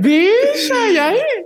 Bicha, 0.00 0.90
e 0.90 0.98
aí? 0.98 1.44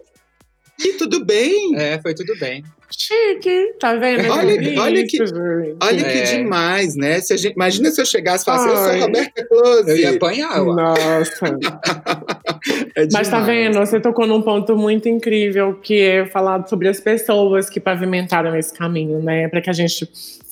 E 0.80 0.92
tudo 0.94 1.24
bem? 1.24 1.76
É, 1.76 2.00
foi 2.00 2.14
tudo 2.14 2.36
bem. 2.38 2.62
Chique, 2.90 3.74
tá 3.78 3.94
vendo? 3.96 4.30
Olha, 4.32 4.54
olha, 4.80 5.06
que, 5.06 5.20
olha 5.20 6.00
é. 6.00 6.12
que 6.12 6.22
demais, 6.22 6.96
né? 6.96 7.20
Se 7.20 7.36
gente, 7.36 7.54
imagina 7.54 7.90
se 7.90 8.00
eu 8.00 8.06
chegasse 8.06 8.42
e 8.42 8.46
falasse, 8.46 8.68
eu 8.68 8.76
sou 8.76 9.06
Roberta 9.06 9.46
Close. 9.46 9.90
Eu 9.90 9.96
ia 9.96 10.10
apanhar, 10.10 10.62
ó. 10.62 10.74
Nossa. 10.74 11.46
é 12.96 13.06
Mas 13.12 13.28
tá 13.28 13.40
vendo? 13.40 13.78
Você 13.78 14.00
tocou 14.00 14.26
num 14.26 14.40
ponto 14.40 14.74
muito 14.74 15.06
incrível, 15.08 15.74
que 15.74 16.00
é 16.00 16.26
falar 16.26 16.66
sobre 16.66 16.88
as 16.88 16.98
pessoas 16.98 17.68
que 17.68 17.78
pavimentaram 17.78 18.56
esse 18.56 18.72
caminho, 18.72 19.20
né? 19.20 19.48
Para 19.48 19.60
que 19.60 19.68
a 19.68 19.74
gente 19.74 20.08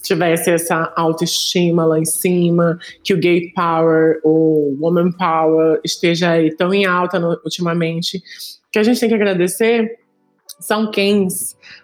tivesse 0.07 0.51
essa 0.51 0.93
autoestima 0.97 1.85
lá 1.85 1.99
em 1.99 2.05
cima, 2.05 2.79
que 3.03 3.15
o 3.15 3.19
gay 3.19 3.53
power, 3.55 4.21
o 4.25 4.77
woman 4.81 5.13
power 5.13 5.81
esteja 5.85 6.31
aí 6.31 6.55
tão 6.55 6.73
em 6.73 6.87
alta 6.87 7.19
no, 7.19 7.31
ultimamente, 7.45 8.23
que 8.73 8.79
a 8.79 8.83
gente 8.83 9.01
tem 9.01 9.09
que 9.09 9.15
agradecer 9.15 9.99
são 10.61 10.91
quem? 10.91 11.29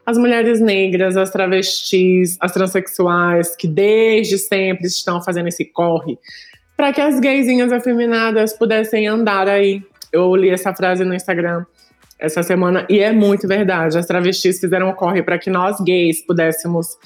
As 0.06 0.16
mulheres 0.16 0.60
negras, 0.60 1.16
as 1.16 1.30
travestis, 1.30 2.38
as 2.40 2.52
transexuais, 2.52 3.54
que 3.54 3.68
desde 3.68 4.38
sempre 4.38 4.86
estão 4.86 5.22
fazendo 5.22 5.48
esse 5.48 5.64
corre 5.64 6.18
para 6.76 6.92
que 6.92 7.00
as 7.00 7.20
gaysinhas 7.20 7.70
afeminadas 7.70 8.54
pudessem 8.54 9.06
andar 9.06 9.46
aí. 9.46 9.82
Eu 10.12 10.34
li 10.34 10.50
essa 10.50 10.74
frase 10.74 11.04
no 11.04 11.14
Instagram 11.14 11.64
essa 12.18 12.42
semana 12.42 12.86
e 12.88 13.00
é 13.00 13.12
muito 13.12 13.46
verdade. 13.46 13.98
As 13.98 14.06
travestis 14.06 14.58
fizeram 14.58 14.88
um 14.90 14.92
corre 14.92 15.22
para 15.22 15.38
que 15.38 15.50
nós 15.50 15.80
gays 15.80 16.24
pudéssemos 16.24 16.96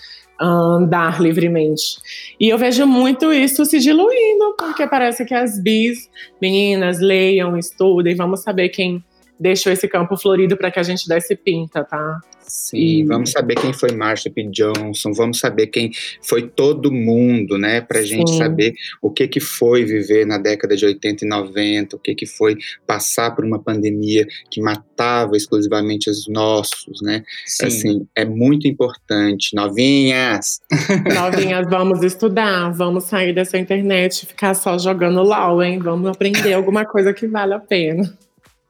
andar 0.41 1.21
livremente. 1.21 1.97
E 2.39 2.49
eu 2.49 2.59
vejo 2.59 2.87
muito 2.87 3.33
isso 3.33 3.65
se 3.65 3.79
diluindo, 3.79 4.55
porque 4.59 4.87
parece 4.87 5.25
que 5.25 5.35
as 5.35 5.63
bis, 5.63 6.11
meninas, 6.41 7.01
leiam, 7.01 7.57
estudem, 7.57 8.15
vamos 8.15 8.43
saber 8.43 8.69
quem 8.69 9.03
deixou 9.39 9.73
esse 9.73 9.87
campo 9.89 10.17
florido 10.17 10.57
para 10.57 10.71
que 10.71 10.79
a 10.79 10.83
gente 10.83 11.09
desse 11.09 11.37
pinta, 11.37 11.85
tá? 11.85 12.21
Sim, 12.47 13.05
vamos 13.07 13.33
saber 13.33 13.57
quem 13.57 13.73
foi 13.73 13.93
Marsha 13.93 14.31
P. 14.31 14.45
Johnson, 14.45 15.13
vamos 15.13 15.39
saber 15.39 15.67
quem 15.67 15.91
foi 16.23 16.43
todo 16.43 16.93
mundo, 16.93 17.59
né? 17.59 17.81
Pra 17.81 18.03
gente 18.03 18.31
Sim. 18.31 18.39
saber 18.39 18.75
o 19.03 19.11
que 19.11 19.27
que 19.27 19.41
foi 19.41 19.85
viver 19.85 20.25
na 20.25 20.39
década 20.39 20.77
de 20.77 20.87
80 20.87 21.25
e 21.25 21.29
90, 21.29 21.97
o 21.97 21.99
que 21.99 22.15
que 22.15 22.27
foi 22.27 22.57
passar 22.87 23.35
por 23.35 23.45
uma 23.45 23.59
pandemia 23.63 24.27
que 24.51 24.61
matava 24.61 25.37
exclusivamente 25.37 26.09
os 26.09 26.29
nossos, 26.29 27.03
né? 27.03 27.25
Sim. 27.47 27.67
Assim, 27.67 28.07
é 28.15 28.25
muito 28.25 28.69
importante. 28.69 29.55
Novinhas! 29.55 30.61
Novinhas, 31.15 31.69
vamos 31.69 32.03
estudar, 32.03 32.71
vamos 32.71 33.05
sair 33.05 33.35
dessa 33.35 33.59
internet 33.59 34.23
e 34.23 34.27
ficar 34.27 34.55
só 34.55 34.79
jogando 34.79 35.23
LOL, 35.23 35.63
hein? 35.63 35.79
Vamos 35.79 36.09
aprender 36.09 36.53
alguma 36.53 36.85
coisa 36.85 37.13
que 37.13 37.27
vale 37.27 37.55
a 37.55 37.59
pena. 37.59 38.17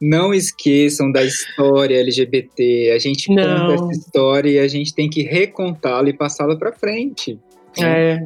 Não 0.00 0.34
esqueçam 0.34 1.10
da 1.10 1.24
história 1.24 1.98
LGBT. 2.00 2.92
A 2.94 2.98
gente 2.98 3.32
Não. 3.34 3.66
conta 3.68 3.74
essa 3.84 3.92
história 4.00 4.50
e 4.50 4.58
a 4.58 4.68
gente 4.68 4.94
tem 4.94 5.08
que 5.08 5.22
recontá-la 5.22 6.08
e 6.08 6.12
passá-la 6.12 6.56
para 6.56 6.72
frente. 6.72 7.38
É. 7.82 8.20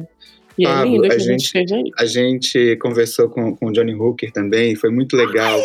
E 0.57 0.65
é 0.65 0.69
Pablo, 0.69 0.91
lindo 0.91 1.03
que 1.03 1.11
a 1.13 1.15
a 1.15 1.19
gente 1.19 1.29
gente- 1.43 1.51
fez 1.51 1.71
aí. 1.71 1.83
A 1.97 2.05
gente 2.05 2.75
conversou 2.77 3.29
com, 3.29 3.55
com 3.55 3.67
o 3.67 3.71
Johnny 3.71 3.93
Hooker 3.95 4.31
também, 4.31 4.75
foi 4.75 4.89
muito 4.89 5.15
legal. 5.15 5.59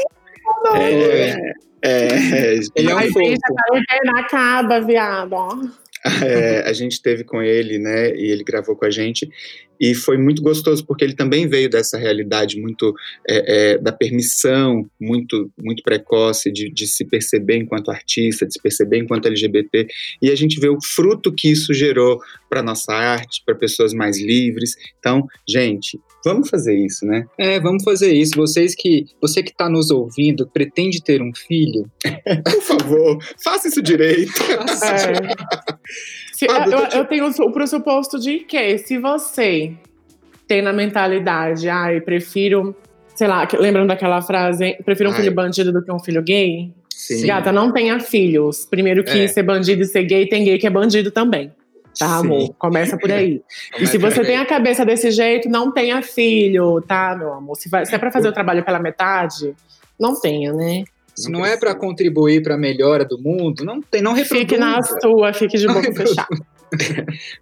É, 0.74 1.34
é, 1.82 2.54
Ele 2.74 2.90
é 2.90 2.94
um 2.94 2.98
Ai, 2.98 3.08
fofo. 3.10 3.34
tá 3.40 4.20
acaba, 4.20 4.80
viado. 4.80 5.36
É, 6.24 6.60
a 6.68 6.72
gente 6.72 7.02
teve 7.02 7.24
com 7.24 7.42
ele, 7.42 7.78
né? 7.78 8.14
E 8.14 8.30
ele 8.30 8.44
gravou 8.44 8.76
com 8.76 8.84
a 8.84 8.90
gente. 8.90 9.28
E 9.80 9.94
foi 9.94 10.16
muito 10.16 10.42
gostoso, 10.42 10.84
porque 10.84 11.04
ele 11.04 11.14
também 11.14 11.46
veio 11.46 11.68
dessa 11.68 11.98
realidade 11.98 12.60
muito 12.60 12.94
é, 13.28 13.72
é, 13.74 13.78
da 13.78 13.92
permissão, 13.92 14.88
muito, 15.00 15.50
muito 15.58 15.82
precoce, 15.82 16.50
de, 16.50 16.70
de 16.70 16.86
se 16.86 17.04
perceber 17.04 17.56
enquanto 17.56 17.90
artista, 17.90 18.46
de 18.46 18.52
se 18.52 18.62
perceber 18.62 18.98
enquanto 18.98 19.26
LGBT. 19.26 19.86
E 20.22 20.30
a 20.30 20.34
gente 20.34 20.58
vê 20.60 20.68
o 20.68 20.78
fruto 20.82 21.32
que 21.32 21.50
isso 21.50 21.72
gerou 21.74 22.20
para 22.48 22.62
nossa 22.62 22.92
arte, 22.92 23.42
para 23.44 23.54
pessoas 23.54 23.92
mais 23.92 24.20
livres. 24.20 24.74
Então, 24.98 25.26
gente, 25.48 26.00
vamos 26.24 26.48
fazer 26.48 26.76
isso, 26.76 27.04
né? 27.04 27.26
É, 27.38 27.60
vamos 27.60 27.84
fazer 27.84 28.12
isso. 28.12 28.32
Vocês 28.36 28.74
que, 28.74 29.06
você 29.20 29.42
que 29.42 29.50
está 29.50 29.68
nos 29.68 29.90
ouvindo, 29.90 30.46
pretende 30.46 31.02
ter 31.02 31.22
um 31.22 31.32
filho? 31.34 31.90
Por 32.44 32.62
favor, 32.62 33.18
faça 33.42 33.68
isso 33.68 33.82
direito. 33.82 34.32
É. 34.86 35.76
Se- 36.36 36.46
Pablo, 36.46 36.72
eu, 36.72 36.78
deixa- 36.80 36.98
eu 36.98 37.04
tenho 37.06 37.26
o 37.28 37.52
pressuposto 37.52 38.18
de 38.18 38.40
que 38.40 38.76
se 38.78 38.98
você 38.98 39.72
tem 40.46 40.60
na 40.60 40.72
mentalidade, 40.72 41.68
ai, 41.68 42.00
prefiro, 42.00 42.76
sei 43.14 43.26
lá, 43.26 43.46
que- 43.46 43.56
lembrando 43.56 43.88
daquela 43.88 44.20
frase, 44.20 44.76
prefiro 44.84 45.08
um 45.08 45.12
Ai. 45.12 45.18
filho 45.20 45.34
bandido 45.34 45.72
do 45.72 45.82
que 45.82 45.90
um 45.90 45.98
filho 45.98 46.22
gay. 46.22 46.70
Sim. 46.90 47.26
Gata, 47.26 47.50
não 47.52 47.72
tenha 47.72 47.98
filhos. 48.00 48.66
Primeiro 48.66 49.02
que 49.02 49.20
É. 49.20 49.28
ser 49.28 49.42
bandido 49.42 49.82
e 49.82 49.86
ser 49.86 50.02
gay, 50.04 50.26
tem 50.26 50.44
gay 50.44 50.58
que 50.58 50.66
é 50.66 50.70
bandido 50.70 51.10
também. 51.10 51.52
Tá, 51.98 52.20
Sim. 52.20 52.26
amor? 52.26 52.54
Começa 52.58 52.98
por 52.98 53.10
aí. 53.10 53.40
e 53.80 53.86
se 53.86 53.96
você 53.96 54.22
tem 54.22 54.36
a 54.36 54.44
cabeça 54.44 54.84
desse 54.84 55.10
jeito, 55.10 55.48
não 55.48 55.72
tenha 55.72 56.02
filho, 56.02 56.82
tá, 56.82 57.16
meu 57.18 57.32
amor? 57.32 57.56
Se, 57.56 57.70
vai- 57.70 57.86
se 57.86 57.94
é 57.94 57.98
pra 57.98 58.12
fazer 58.12 58.28
o 58.28 58.32
trabalho 58.32 58.62
pela 58.62 58.78
metade, 58.78 59.54
não 59.98 60.18
tenha, 60.20 60.52
né? 60.52 60.84
Se 61.16 61.30
não 61.30 61.44
é 61.44 61.56
para 61.56 61.74
contribuir 61.74 62.42
para 62.42 62.54
a 62.54 62.58
melhora 62.58 63.04
do 63.04 63.18
mundo, 63.18 63.64
não 63.64 63.80
tem, 63.80 64.02
não 64.02 64.12
reproduza. 64.12 64.40
Fique 64.40 64.58
na 64.58 64.82
sua, 64.82 65.32
fique 65.32 65.56
de 65.56 65.66
boca 65.66 65.92
fechada. 65.94 66.46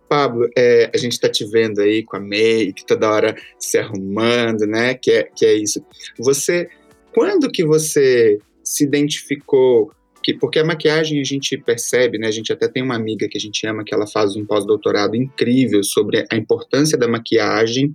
Pablo, 0.08 0.48
é, 0.56 0.90
a 0.94 0.96
gente 0.96 1.12
está 1.12 1.28
te 1.28 1.44
vendo 1.44 1.80
aí 1.80 2.04
com 2.04 2.16
a 2.16 2.20
make, 2.20 2.86
toda 2.86 3.10
hora 3.10 3.34
se 3.58 3.78
arrumando, 3.78 4.66
né? 4.66 4.94
Que 4.94 5.10
é, 5.10 5.22
que 5.34 5.44
é 5.44 5.54
isso. 5.54 5.84
Você, 6.18 6.68
quando 7.12 7.50
que 7.50 7.64
você 7.64 8.38
se 8.62 8.84
identificou? 8.84 9.90
Que, 10.22 10.32
porque 10.32 10.58
a 10.58 10.64
maquiagem 10.64 11.20
a 11.20 11.24
gente 11.24 11.56
percebe, 11.58 12.16
né? 12.16 12.28
A 12.28 12.30
gente 12.30 12.52
até 12.52 12.68
tem 12.68 12.82
uma 12.82 12.94
amiga 12.94 13.28
que 13.28 13.36
a 13.36 13.40
gente 13.40 13.66
ama 13.66 13.84
que 13.84 13.94
ela 13.94 14.06
faz 14.06 14.36
um 14.36 14.46
pós-doutorado 14.46 15.16
incrível 15.16 15.82
sobre 15.82 16.24
a 16.30 16.36
importância 16.36 16.96
da 16.96 17.08
maquiagem 17.08 17.94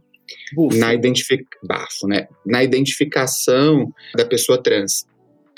na, 0.78 0.94
identifi 0.94 1.46
bafo, 1.64 2.08
né? 2.08 2.28
na 2.46 2.64
identificação 2.64 3.92
da 4.16 4.26
pessoa 4.26 4.62
trans, 4.62 5.06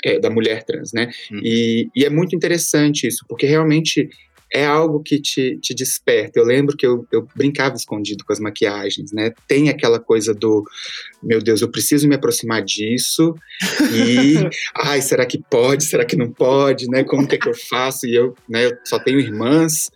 é, 0.04 0.18
da 0.18 0.30
mulher 0.30 0.64
trans, 0.64 0.92
né? 0.92 1.10
Hum. 1.30 1.40
E, 1.42 1.88
e 1.94 2.04
é 2.04 2.10
muito 2.10 2.34
interessante 2.36 3.06
isso, 3.06 3.24
porque 3.28 3.46
realmente 3.46 4.08
é 4.54 4.66
algo 4.66 5.02
que 5.02 5.18
te, 5.18 5.56
te 5.62 5.72
desperta. 5.74 6.38
Eu 6.38 6.44
lembro 6.44 6.76
que 6.76 6.86
eu, 6.86 7.06
eu 7.10 7.26
brincava 7.34 7.74
escondido 7.74 8.22
com 8.22 8.34
as 8.34 8.38
maquiagens, 8.38 9.10
né? 9.10 9.32
Tem 9.48 9.70
aquela 9.70 9.98
coisa 9.98 10.34
do, 10.34 10.62
meu 11.22 11.40
Deus, 11.40 11.62
eu 11.62 11.70
preciso 11.70 12.06
me 12.06 12.14
aproximar 12.16 12.62
disso 12.62 13.34
e, 13.94 14.34
ai, 14.84 15.00
será 15.00 15.24
que 15.24 15.40
pode? 15.50 15.84
Será 15.84 16.04
que 16.04 16.16
não 16.16 16.30
pode? 16.30 16.86
Né? 16.86 17.02
Como 17.02 17.26
que 17.26 17.36
é 17.36 17.38
que 17.38 17.48
eu 17.48 17.54
faço? 17.54 18.06
E 18.06 18.14
eu, 18.14 18.34
né? 18.46 18.66
Eu 18.66 18.72
só 18.84 18.98
tenho 18.98 19.18
irmãs. 19.18 19.90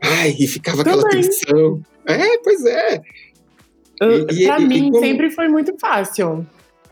Ai, 0.00 0.36
e 0.38 0.46
ficava 0.46 0.82
aquela 0.82 1.02
tensão. 1.08 1.82
É, 2.06 2.38
pois 2.44 2.64
é. 2.64 3.00
Pra 3.98 4.08
e- 4.60 4.62
e 4.62 4.66
mim, 4.68 4.90
como- 4.92 5.04
sempre 5.04 5.30
foi 5.30 5.48
muito 5.48 5.74
fácil. 5.80 6.46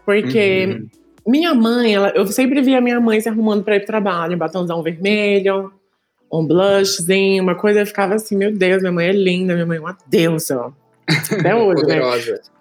Porque 0.05 0.67
Uhum. 0.67 0.89
Minha 1.27 1.55
mãe, 1.55 1.95
ela, 1.95 2.13
eu 2.15 2.27
sempre 2.27 2.61
via 2.61 2.81
minha 2.81 3.01
mãe 3.01 3.21
se 3.21 3.29
arrumando 3.29 3.63
pra 3.63 3.77
ir 3.77 3.81
pro 3.81 3.87
trabalho, 3.87 4.37
batonzão 4.37 4.83
vermelho, 4.83 5.73
um 6.33 6.47
blushzinho, 6.47 7.43
uma 7.43 7.55
coisa, 7.55 7.81
eu 7.81 7.87
ficava 7.87 8.15
assim, 8.15 8.37
meu 8.37 8.53
Deus, 8.53 8.81
minha 8.81 8.93
mãe 8.93 9.09
é 9.09 9.13
linda, 9.13 9.55
minha 9.55 9.67
mãe 9.67 9.77
é 9.77 9.81
uma 9.81 9.97
deusa. 10.09 10.73
Até 11.07 11.55
hoje, 11.55 11.87
né? 11.87 12.01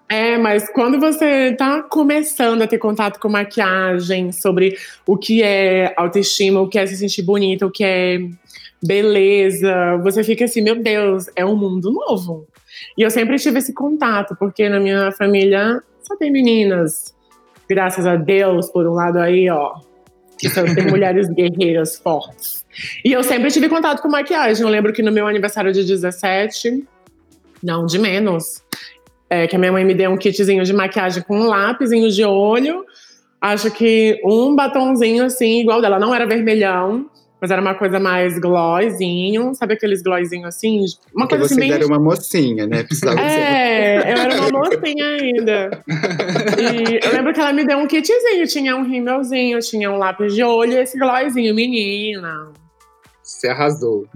É, 0.08 0.36
mas 0.36 0.68
quando 0.68 1.00
você 1.00 1.54
tá 1.56 1.82
começando 1.82 2.60
a 2.60 2.66
ter 2.66 2.76
contato 2.76 3.18
com 3.18 3.30
maquiagem, 3.30 4.30
sobre 4.30 4.76
o 5.06 5.16
que 5.16 5.42
é 5.42 5.94
autoestima, 5.96 6.60
o 6.60 6.68
que 6.68 6.78
é 6.78 6.84
se 6.86 6.98
sentir 6.98 7.22
bonita, 7.22 7.64
o 7.64 7.70
que 7.70 7.82
é 7.82 8.18
beleza, 8.82 9.96
você 10.02 10.22
fica 10.22 10.44
assim, 10.44 10.60
meu 10.60 10.76
Deus, 10.76 11.30
é 11.34 11.46
um 11.46 11.56
mundo 11.56 11.90
novo. 11.90 12.46
E 12.98 13.02
eu 13.02 13.10
sempre 13.10 13.38
tive 13.38 13.58
esse 13.58 13.72
contato, 13.72 14.36
porque 14.38 14.68
na 14.68 14.78
minha 14.78 15.12
família 15.12 15.80
só 16.02 16.14
tem 16.16 16.30
meninas. 16.30 17.14
Graças 17.72 18.06
a 18.06 18.16
Deus, 18.16 18.70
por 18.70 18.86
um 18.86 18.92
lado 18.92 19.18
aí, 19.18 19.48
ó. 19.48 19.76
Só 20.52 20.62
tem 20.74 20.86
mulheres 20.90 21.28
guerreiras 21.30 21.96
fortes. 21.96 22.66
E 23.02 23.12
eu 23.12 23.22
sempre 23.22 23.50
tive 23.50 23.68
contato 23.68 24.02
com 24.02 24.08
maquiagem. 24.08 24.62
Eu 24.62 24.68
lembro 24.68 24.92
que 24.92 25.02
no 25.02 25.10
meu 25.10 25.26
aniversário 25.26 25.72
de 25.72 25.82
17, 25.84 26.84
não, 27.62 27.86
de 27.86 27.98
menos, 27.98 28.62
é, 29.30 29.46
que 29.46 29.56
a 29.56 29.58
minha 29.58 29.72
mãe 29.72 29.84
me 29.84 29.94
deu 29.94 30.10
um 30.10 30.16
kitzinho 30.18 30.64
de 30.64 30.72
maquiagem 30.74 31.22
com 31.22 31.40
um 31.40 31.46
lápisinho 31.46 32.10
de 32.10 32.24
olho. 32.24 32.84
Acho 33.40 33.70
que 33.70 34.20
um 34.22 34.54
batonzinho 34.54 35.24
assim, 35.24 35.60
igual 35.60 35.80
dela. 35.80 35.98
Não 35.98 36.14
era 36.14 36.26
vermelhão, 36.26 37.08
mas 37.42 37.50
era 37.50 37.60
uma 37.60 37.74
coisa 37.74 37.98
mais 37.98 38.38
glossinho. 38.38 39.52
Sabe 39.52 39.74
aqueles 39.74 40.00
glossinhos 40.00 40.46
assim? 40.46 40.84
Uma 41.12 41.26
Porque 41.26 41.38
coisa 41.38 41.46
assim 41.46 41.54
você 41.56 41.60
bem 41.60 41.72
era 41.72 41.84
uma 41.84 41.98
mocinha, 41.98 42.66
né? 42.68 42.84
Precisava 42.84 43.20
é, 43.20 44.12
eu 44.12 44.16
era 44.16 44.34
uma 44.36 44.60
mocinha 44.60 45.04
ainda. 45.04 45.82
E 46.56 47.04
eu 47.04 47.12
lembro 47.12 47.34
que 47.34 47.40
ela 47.40 47.52
me 47.52 47.66
deu 47.66 47.78
um 47.78 47.88
kitzinho, 47.88 48.46
tinha 48.46 48.76
um 48.76 48.84
rímelzinho, 48.84 49.58
tinha 49.58 49.90
um 49.90 49.98
lápis 49.98 50.36
de 50.36 50.44
olho 50.44 50.74
e 50.74 50.76
esse 50.76 50.96
glossinho, 50.96 51.52
menina. 51.52 52.52
Você 53.24 53.48
arrasou. 53.48 54.06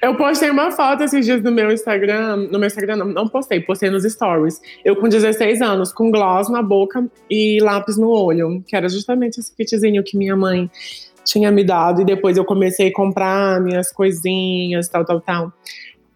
Eu 0.00 0.16
postei 0.16 0.50
uma 0.50 0.70
foto 0.70 1.02
esses 1.02 1.24
dias 1.24 1.42
no 1.42 1.50
meu 1.50 1.72
Instagram, 1.72 2.48
no 2.50 2.60
meu 2.60 2.66
Instagram 2.68 2.96
não, 2.96 3.06
não 3.06 3.28
postei, 3.28 3.60
postei 3.60 3.90
nos 3.90 4.04
stories. 4.04 4.60
Eu 4.84 4.94
com 4.94 5.08
16 5.08 5.60
anos, 5.62 5.92
com 5.92 6.12
gloss 6.12 6.48
na 6.48 6.62
boca 6.62 7.08
e 7.28 7.58
lápis 7.60 7.96
no 7.96 8.08
olho, 8.08 8.62
que 8.64 8.76
era 8.76 8.88
justamente 8.88 9.40
esse 9.40 9.54
kitzinho 9.56 10.04
que 10.04 10.16
minha 10.16 10.36
mãe 10.36 10.70
tinha 11.28 11.50
me 11.50 11.62
dado. 11.62 12.02
E 12.02 12.04
depois 12.04 12.36
eu 12.36 12.44
comecei 12.44 12.88
a 12.88 12.92
comprar 12.92 13.60
minhas 13.60 13.92
coisinhas, 13.92 14.88
tal, 14.88 15.04
tal, 15.04 15.20
tal. 15.20 15.52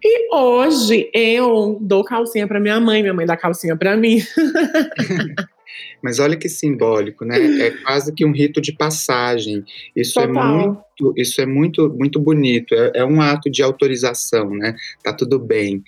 E 0.03 0.35
hoje 0.35 1.09
eu 1.13 1.77
dou 1.79 2.03
calcinha 2.03 2.47
pra 2.47 2.59
minha 2.59 2.79
mãe, 2.79 3.01
minha 3.01 3.13
mãe 3.13 3.25
dá 3.25 3.37
calcinha 3.37 3.77
pra 3.77 3.95
mim. 3.95 4.19
Mas 6.01 6.19
olha 6.19 6.35
que 6.35 6.49
simbólico, 6.49 7.23
né? 7.23 7.37
É 7.61 7.71
quase 7.71 8.13
que 8.13 8.25
um 8.25 8.33
rito 8.33 8.59
de 8.59 8.73
passagem. 8.73 9.63
Isso 9.95 10.19
é 10.19 10.27
Total. 10.27 10.45
muito, 10.45 11.13
isso 11.17 11.39
é 11.39 11.45
muito, 11.45 11.89
muito 11.89 12.19
bonito. 12.19 12.75
É, 12.75 12.91
é 12.95 13.05
um 13.05 13.21
ato 13.21 13.49
de 13.49 13.63
autorização, 13.63 14.49
né? 14.49 14.75
Tá 15.01 15.13
tudo 15.13 15.39
bem. 15.39 15.81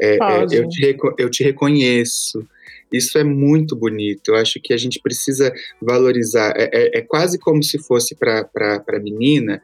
É, 0.00 0.16
é, 0.16 0.44
eu, 0.50 0.68
te, 0.68 0.96
eu 1.18 1.30
te 1.30 1.44
reconheço. 1.44 2.44
Isso 2.92 3.18
é 3.18 3.24
muito 3.24 3.76
bonito. 3.76 4.28
Eu 4.28 4.36
acho 4.36 4.60
que 4.60 4.72
a 4.72 4.76
gente 4.76 5.00
precisa 5.00 5.52
valorizar. 5.80 6.52
É, 6.56 6.70
é- 6.72 6.98
é 6.98 7.02
quase 7.02 7.38
como 7.38 7.62
se 7.62 7.78
fosse 7.78 8.14
para 8.16 8.48
a 8.86 8.98
menina 8.98 9.62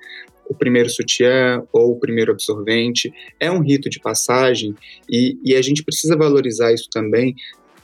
o 0.49 0.55
primeiro 0.55 0.89
sutiã 0.89 1.63
ou 1.73 1.93
o 1.93 1.99
primeiro 1.99 2.33
absorvente. 2.33 3.13
É 3.41 3.51
um 3.51 3.61
rito 3.61 3.91
de 3.91 3.99
passagem 4.01 4.75
e, 5.11 5.39
e 5.45 5.55
a 5.55 5.63
gente 5.63 5.83
precisa 5.83 6.17
valorizar 6.17 6.73
isso 6.73 6.89
também 6.91 7.35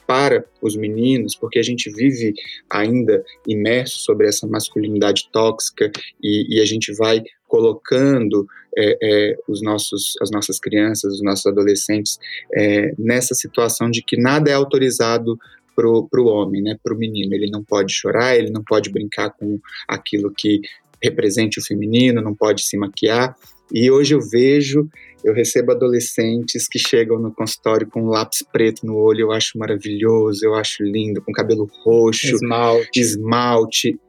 para 0.07 0.45
os 0.61 0.75
meninos, 0.75 1.35
porque 1.35 1.59
a 1.59 1.63
gente 1.63 1.89
vive 1.89 2.33
ainda 2.69 3.23
imerso 3.47 3.99
sobre 3.99 4.27
essa 4.27 4.45
masculinidade 4.47 5.29
tóxica 5.31 5.91
e, 6.21 6.57
e 6.57 6.61
a 6.61 6.65
gente 6.65 6.93
vai 6.93 7.21
colocando 7.47 8.45
é, 8.77 8.97
é, 9.01 9.37
os 9.47 9.61
nossos, 9.61 10.13
as 10.21 10.29
nossas 10.31 10.59
crianças, 10.59 11.13
os 11.13 11.21
nossos 11.21 11.45
adolescentes 11.45 12.17
é, 12.53 12.93
nessa 12.97 13.33
situação 13.35 13.89
de 13.89 14.01
que 14.01 14.17
nada 14.17 14.49
é 14.49 14.53
autorizado 14.53 15.37
para 15.75 15.87
o 15.87 16.25
homem, 16.25 16.61
né, 16.61 16.77
para 16.83 16.93
o 16.93 16.97
menino. 16.97 17.33
Ele 17.33 17.49
não 17.49 17.63
pode 17.63 17.93
chorar, 17.93 18.35
ele 18.35 18.51
não 18.51 18.63
pode 18.63 18.91
brincar 18.91 19.31
com 19.31 19.59
aquilo 19.87 20.31
que 20.35 20.61
represente 21.01 21.59
o 21.59 21.63
feminino, 21.63 22.21
não 22.21 22.33
pode 22.33 22.63
se 22.63 22.77
maquiar. 22.77 23.35
E 23.71 23.89
hoje 23.89 24.13
eu 24.13 24.21
vejo, 24.21 24.87
eu 25.23 25.33
recebo 25.33 25.71
adolescentes 25.71 26.67
que 26.67 26.77
chegam 26.77 27.19
no 27.19 27.33
consultório 27.33 27.87
com 27.87 28.03
um 28.03 28.07
lápis 28.07 28.43
preto 28.51 28.85
no 28.85 28.95
olho, 28.95 29.21
eu 29.21 29.31
acho 29.31 29.57
maravilhoso, 29.57 30.45
eu 30.45 30.53
acho 30.53 30.83
lindo, 30.83 31.21
com 31.21 31.31
cabelo 31.31 31.69
roxo, 31.83 32.35
Esmalte. 32.35 32.99
esmalte. 32.99 33.99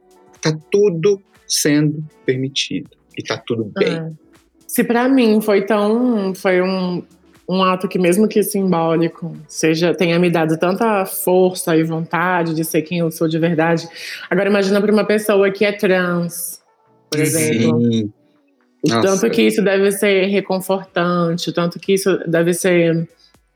Tá 0.41 0.55
tudo 0.71 1.19
sendo 1.47 2.03
permitido 2.25 2.89
e 3.17 3.23
tá 3.23 3.37
tudo 3.37 3.71
bem. 3.75 3.93
É. 3.93 4.24
Se 4.75 4.83
pra 4.83 5.07
mim 5.07 5.39
foi 5.39 5.61
tão. 5.61 6.35
Foi 6.35 6.61
um, 6.61 7.01
um 7.47 7.63
ato 7.63 7.87
que, 7.87 7.97
mesmo 7.97 8.27
que 8.27 8.43
simbólico, 8.43 9.33
seja, 9.47 9.95
tenha 9.95 10.19
me 10.19 10.29
dado 10.29 10.59
tanta 10.59 11.05
força 11.05 11.77
e 11.77 11.83
vontade 11.85 12.53
de 12.53 12.65
ser 12.65 12.81
quem 12.81 12.99
eu 12.99 13.09
sou 13.09 13.25
de 13.25 13.39
verdade. 13.39 13.87
Agora 14.29 14.49
imagina 14.49 14.81
pra 14.81 14.91
uma 14.91 15.05
pessoa 15.05 15.49
que 15.49 15.63
é 15.63 15.71
trans, 15.71 16.61
por 17.09 17.21
exemplo. 17.21 17.89
Sim. 17.89 18.11
Nossa. 18.85 19.01
tanto 19.21 19.33
que 19.33 19.43
isso 19.43 19.61
deve 19.61 19.93
ser 19.93 20.25
reconfortante, 20.25 21.53
tanto 21.53 21.79
que 21.79 21.93
isso 21.93 22.19
deve 22.27 22.53
ser, 22.53 23.07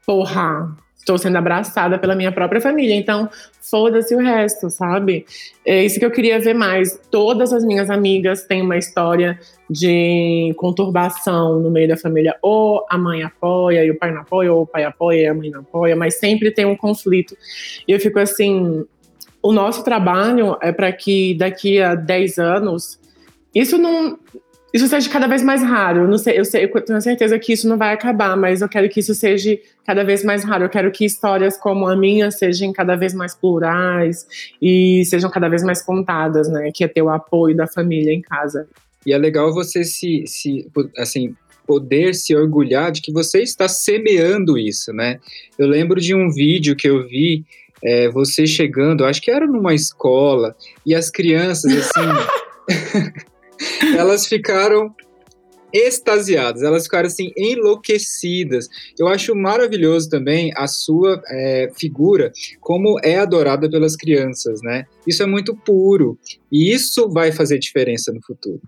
porra, 0.08 0.73
estou 1.09 1.17
sendo 1.17 1.37
abraçada 1.37 1.97
pela 1.97 2.13
minha 2.13 2.31
própria 2.31 2.61
família, 2.61 2.93
então 2.93 3.27
foda-se 3.59 4.13
o 4.15 4.19
resto, 4.19 4.69
sabe? 4.69 5.25
É 5.65 5.83
isso 5.83 5.99
que 5.99 6.05
eu 6.05 6.11
queria 6.11 6.39
ver 6.39 6.53
mais. 6.53 6.99
Todas 7.09 7.51
as 7.51 7.65
minhas 7.65 7.89
amigas 7.89 8.43
têm 8.43 8.61
uma 8.61 8.77
história 8.77 9.39
de 9.67 10.53
conturbação 10.55 11.59
no 11.59 11.71
meio 11.71 11.87
da 11.87 11.97
família. 11.97 12.35
Ou 12.43 12.85
a 12.89 12.97
mãe 12.97 13.23
apoia 13.23 13.83
e 13.83 13.89
o 13.89 13.97
pai 13.97 14.11
não 14.11 14.21
apoia, 14.21 14.53
ou 14.53 14.61
o 14.61 14.67
pai 14.67 14.83
apoia 14.83 15.21
e 15.21 15.27
a 15.27 15.33
mãe 15.33 15.49
não 15.49 15.61
apoia, 15.61 15.95
mas 15.95 16.19
sempre 16.19 16.51
tem 16.51 16.65
um 16.65 16.75
conflito. 16.75 17.35
E 17.87 17.91
eu 17.91 17.99
fico 17.99 18.19
assim, 18.19 18.85
o 19.41 19.51
nosso 19.51 19.83
trabalho 19.83 20.57
é 20.61 20.71
para 20.71 20.91
que 20.91 21.33
daqui 21.33 21.81
a 21.81 21.95
10 21.95 22.37
anos 22.37 22.99
isso 23.53 23.79
não 23.79 24.19
isso 24.73 24.88
seja 24.88 25.10
cada 25.10 25.27
vez 25.27 25.41
mais 25.41 25.63
raro. 25.63 26.01
Eu 26.01 26.08
não 26.08 26.17
sei, 26.17 26.39
eu, 26.39 26.45
sei, 26.45 26.65
eu 26.65 26.82
tenho 26.82 27.01
certeza 27.01 27.39
que 27.39 27.53
isso 27.53 27.67
não 27.67 27.77
vai 27.77 27.93
acabar, 27.93 28.38
mas 28.38 28.62
eu 28.62 28.69
quero 28.69 28.88
que 28.89 28.99
isso 28.99 29.13
seja 29.15 29.58
cada 29.86 30.03
vez 30.03 30.23
mais 30.23 30.43
raro. 30.43 30.65
Eu 30.65 30.69
quero 30.69 30.91
que 30.91 31.05
histórias 31.05 31.58
como 31.58 31.88
a 31.88 31.95
minha 31.95 32.29
sejam 32.32 32.71
cada 32.71 32.95
vez 32.95 33.13
mais 33.13 33.34
plurais 33.34 34.27
e 34.62 35.03
sejam 35.05 35.29
cada 35.29 35.49
vez 35.49 35.63
mais 35.63 35.82
contadas, 35.82 36.49
né? 36.49 36.71
Que 36.73 36.84
é 36.84 36.88
ter 36.88 37.01
o 37.01 37.10
apoio 37.10 37.55
da 37.55 37.67
família 37.67 38.13
em 38.13 38.21
casa. 38.21 38.67
E 39.05 39.13
é 39.13 39.17
legal 39.17 39.53
você 39.53 39.84
se, 39.84 40.23
se 40.27 40.67
assim, 40.97 41.36
poder 41.65 42.13
se 42.13 42.36
orgulhar 42.36 42.91
de 42.91 43.01
que 43.01 43.12
você 43.12 43.41
está 43.41 43.67
semeando 43.67 44.58
isso, 44.58 44.91
né? 44.91 45.19
Eu 45.58 45.67
lembro 45.67 45.99
de 45.99 46.13
um 46.13 46.29
vídeo 46.29 46.75
que 46.75 46.89
eu 46.89 47.08
vi 47.08 47.45
é, 47.84 48.10
você 48.10 48.45
chegando, 48.45 49.05
acho 49.05 49.21
que 49.21 49.32
era 49.32 49.47
numa 49.47 49.73
escola, 49.73 50.55
e 50.86 50.93
as 50.93 51.10
crianças, 51.10 51.71
assim, 51.71 53.13
elas 53.97 54.25
ficaram 54.25 54.93
extasiadas, 55.73 56.63
elas 56.63 56.83
ficaram 56.83 57.07
assim 57.07 57.31
enlouquecidas. 57.37 58.67
Eu 58.97 59.07
acho 59.07 59.35
maravilhoso 59.35 60.09
também 60.09 60.51
a 60.55 60.67
sua 60.67 61.21
é, 61.29 61.69
figura, 61.77 62.31
como 62.59 62.99
é 63.03 63.17
adorada 63.17 63.69
pelas 63.69 63.95
crianças, 63.95 64.61
né? 64.63 64.85
Isso 65.07 65.23
é 65.23 65.25
muito 65.25 65.55
puro 65.55 66.17
e 66.51 66.71
isso 66.73 67.09
vai 67.09 67.31
fazer 67.31 67.59
diferença 67.59 68.11
no 68.11 68.21
futuro. 68.21 68.61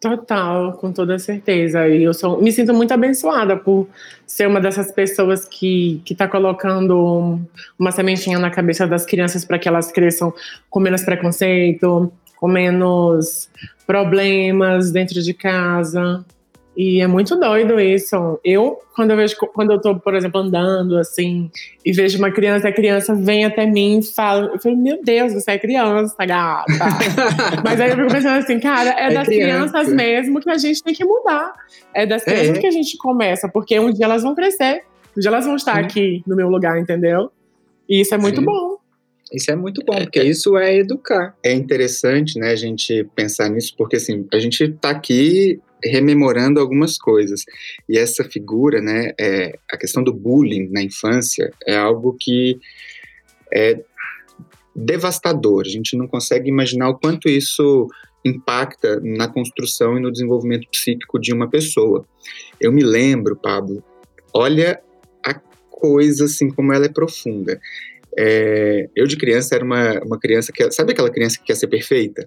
Total, 0.00 0.74
com 0.74 0.92
toda 0.92 1.18
certeza. 1.18 1.88
E 1.88 2.04
eu 2.04 2.14
sou, 2.14 2.40
me 2.40 2.52
sinto 2.52 2.72
muito 2.72 2.94
abençoada 2.94 3.56
por 3.56 3.88
ser 4.24 4.46
uma 4.46 4.60
dessas 4.60 4.92
pessoas 4.92 5.44
que 5.44 6.00
que 6.04 6.12
está 6.12 6.28
colocando 6.28 7.40
uma 7.76 7.90
sementinha 7.90 8.38
na 8.38 8.48
cabeça 8.48 8.86
das 8.86 9.04
crianças 9.04 9.44
para 9.44 9.58
que 9.58 9.68
elas 9.68 9.90
cresçam 9.90 10.32
com 10.70 10.78
menos 10.78 11.02
preconceito, 11.02 12.12
com 12.38 12.48
menos 12.48 13.48
problemas 13.86 14.90
dentro 14.92 15.22
de 15.22 15.34
casa. 15.34 16.24
E 16.80 17.00
é 17.00 17.08
muito 17.08 17.34
doido 17.34 17.80
isso. 17.80 18.38
Eu, 18.44 18.78
quando 18.94 19.10
eu 19.10 19.16
vejo, 19.16 19.34
quando 19.52 19.72
eu 19.72 19.80
tô, 19.80 19.96
por 19.98 20.14
exemplo, 20.14 20.40
andando 20.40 20.96
assim, 20.96 21.50
e 21.84 21.90
vejo 21.92 22.18
uma 22.18 22.30
criança, 22.30 22.68
a 22.68 22.72
criança 22.72 23.16
vem 23.16 23.44
até 23.44 23.66
mim 23.66 23.98
e 23.98 24.02
fala, 24.04 24.46
eu 24.54 24.60
falo, 24.60 24.76
meu 24.76 25.02
Deus, 25.02 25.32
você 25.34 25.52
é 25.52 25.58
criança, 25.58 26.14
gata. 26.24 26.72
Mas 27.64 27.80
aí 27.80 27.90
eu 27.90 27.96
fico 27.96 28.08
pensando 28.12 28.38
assim, 28.38 28.60
cara, 28.60 28.90
é, 28.90 29.10
É 29.10 29.14
das 29.14 29.26
criança. 29.26 29.72
crianças 29.72 29.92
mesmo 29.92 30.40
que 30.40 30.48
a 30.50 30.56
gente 30.56 30.80
tem 30.80 30.94
que 30.94 31.04
mudar. 31.04 31.52
É 31.92 32.06
das 32.06 32.24
É. 32.24 32.30
crianças 32.32 32.58
que 32.58 32.66
a 32.68 32.70
gente 32.70 32.96
começa, 32.96 33.48
porque 33.48 33.80
um 33.80 33.92
dia 33.92 34.04
elas 34.04 34.22
vão 34.22 34.36
crescer, 34.36 34.84
um 35.16 35.20
dia 35.20 35.30
elas 35.30 35.46
vão 35.46 35.56
estar 35.56 35.74
Sim. 35.78 35.80
aqui 35.84 36.22
no 36.28 36.36
meu 36.36 36.48
lugar, 36.48 36.78
entendeu? 36.78 37.32
E 37.88 38.02
isso 38.02 38.14
é 38.14 38.18
muito 38.18 38.38
Sim. 38.38 38.46
bom. 38.46 38.76
Isso 39.32 39.50
é 39.50 39.56
muito 39.56 39.84
bom, 39.84 39.96
porque 39.96 40.22
isso 40.22 40.56
é 40.56 40.76
educar. 40.76 41.36
É 41.44 41.52
interessante, 41.52 42.38
né, 42.38 42.50
a 42.50 42.56
gente 42.56 43.04
pensar 43.14 43.48
nisso, 43.48 43.74
porque 43.76 43.96
assim, 43.96 44.26
a 44.32 44.38
gente 44.38 44.64
está 44.64 44.90
aqui 44.90 45.60
rememorando 45.84 46.60
algumas 46.60 46.98
coisas. 46.98 47.44
E 47.88 47.98
essa 47.98 48.24
figura, 48.24 48.80
né, 48.80 49.12
é, 49.18 49.58
a 49.70 49.76
questão 49.76 50.02
do 50.02 50.12
bullying 50.12 50.68
na 50.70 50.82
infância 50.82 51.52
é 51.66 51.76
algo 51.76 52.16
que 52.18 52.58
é 53.52 53.80
devastador. 54.74 55.62
A 55.66 55.68
gente 55.68 55.96
não 55.96 56.06
consegue 56.06 56.48
imaginar 56.48 56.88
o 56.88 56.98
quanto 56.98 57.28
isso 57.28 57.88
impacta 58.24 59.00
na 59.00 59.28
construção 59.28 59.96
e 59.96 60.00
no 60.00 60.10
desenvolvimento 60.10 60.68
psíquico 60.70 61.18
de 61.18 61.32
uma 61.32 61.48
pessoa. 61.48 62.04
Eu 62.60 62.72
me 62.72 62.82
lembro, 62.82 63.36
Pablo, 63.36 63.82
olha 64.32 64.80
a 65.24 65.34
coisa 65.70 66.24
assim 66.24 66.50
como 66.50 66.72
ela 66.72 66.86
é 66.86 66.90
profunda. 66.90 67.60
É, 68.20 68.88
eu 68.96 69.06
de 69.06 69.16
criança 69.16 69.54
era 69.54 69.64
uma, 69.64 70.00
uma 70.04 70.18
criança 70.18 70.50
que 70.52 70.68
sabe 70.72 70.92
aquela 70.92 71.08
criança 71.10 71.38
que 71.38 71.44
quer 71.44 71.54
ser 71.54 71.68
perfeita? 71.68 72.26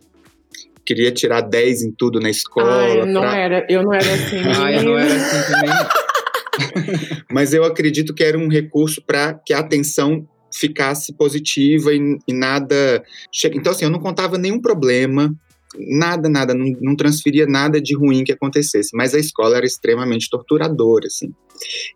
Queria 0.86 1.12
tirar 1.12 1.42
10 1.42 1.84
em 1.84 1.92
tudo 1.92 2.20
na 2.20 2.30
escola. 2.30 3.04
Ai, 3.04 3.06
não 3.06 3.22
pra- 3.22 3.38
era, 3.38 3.68
eu 3.70 3.84
não 3.84 3.94
era 3.94 4.14
assim. 4.14 4.38
Ah, 4.48 4.72
eu 4.72 4.84
não 4.84 4.98
era 4.98 5.14
assim 5.14 5.42
também. 5.52 5.70
Mas 7.32 7.54
eu 7.54 7.64
acredito 7.64 8.14
que 8.14 8.24
era 8.24 8.38
um 8.38 8.48
recurso 8.48 9.02
para 9.06 9.34
que 9.34 9.54
a 9.54 9.60
atenção 9.60 10.26
ficasse 10.54 11.14
positiva 11.14 11.94
e, 11.94 12.18
e 12.28 12.34
nada. 12.34 13.04
che- 13.32 13.52
Então, 13.54 13.72
assim, 13.72 13.86
eu 13.86 13.92
não 13.92 14.00
contava 14.00 14.38
nenhum 14.38 14.60
problema, 14.60 15.34
nada, 15.78 16.28
nada, 16.30 16.54
não, 16.54 16.66
não 16.82 16.96
transferia 16.96 17.46
nada 17.46 17.82
de 17.82 17.96
ruim 17.96 18.24
que 18.24 18.32
acontecesse. 18.32 18.90
Mas 18.96 19.14
a 19.14 19.20
escola 19.20 19.58
era 19.58 19.66
extremamente 19.66 20.30
torturadora, 20.30 21.08
assim. 21.08 21.32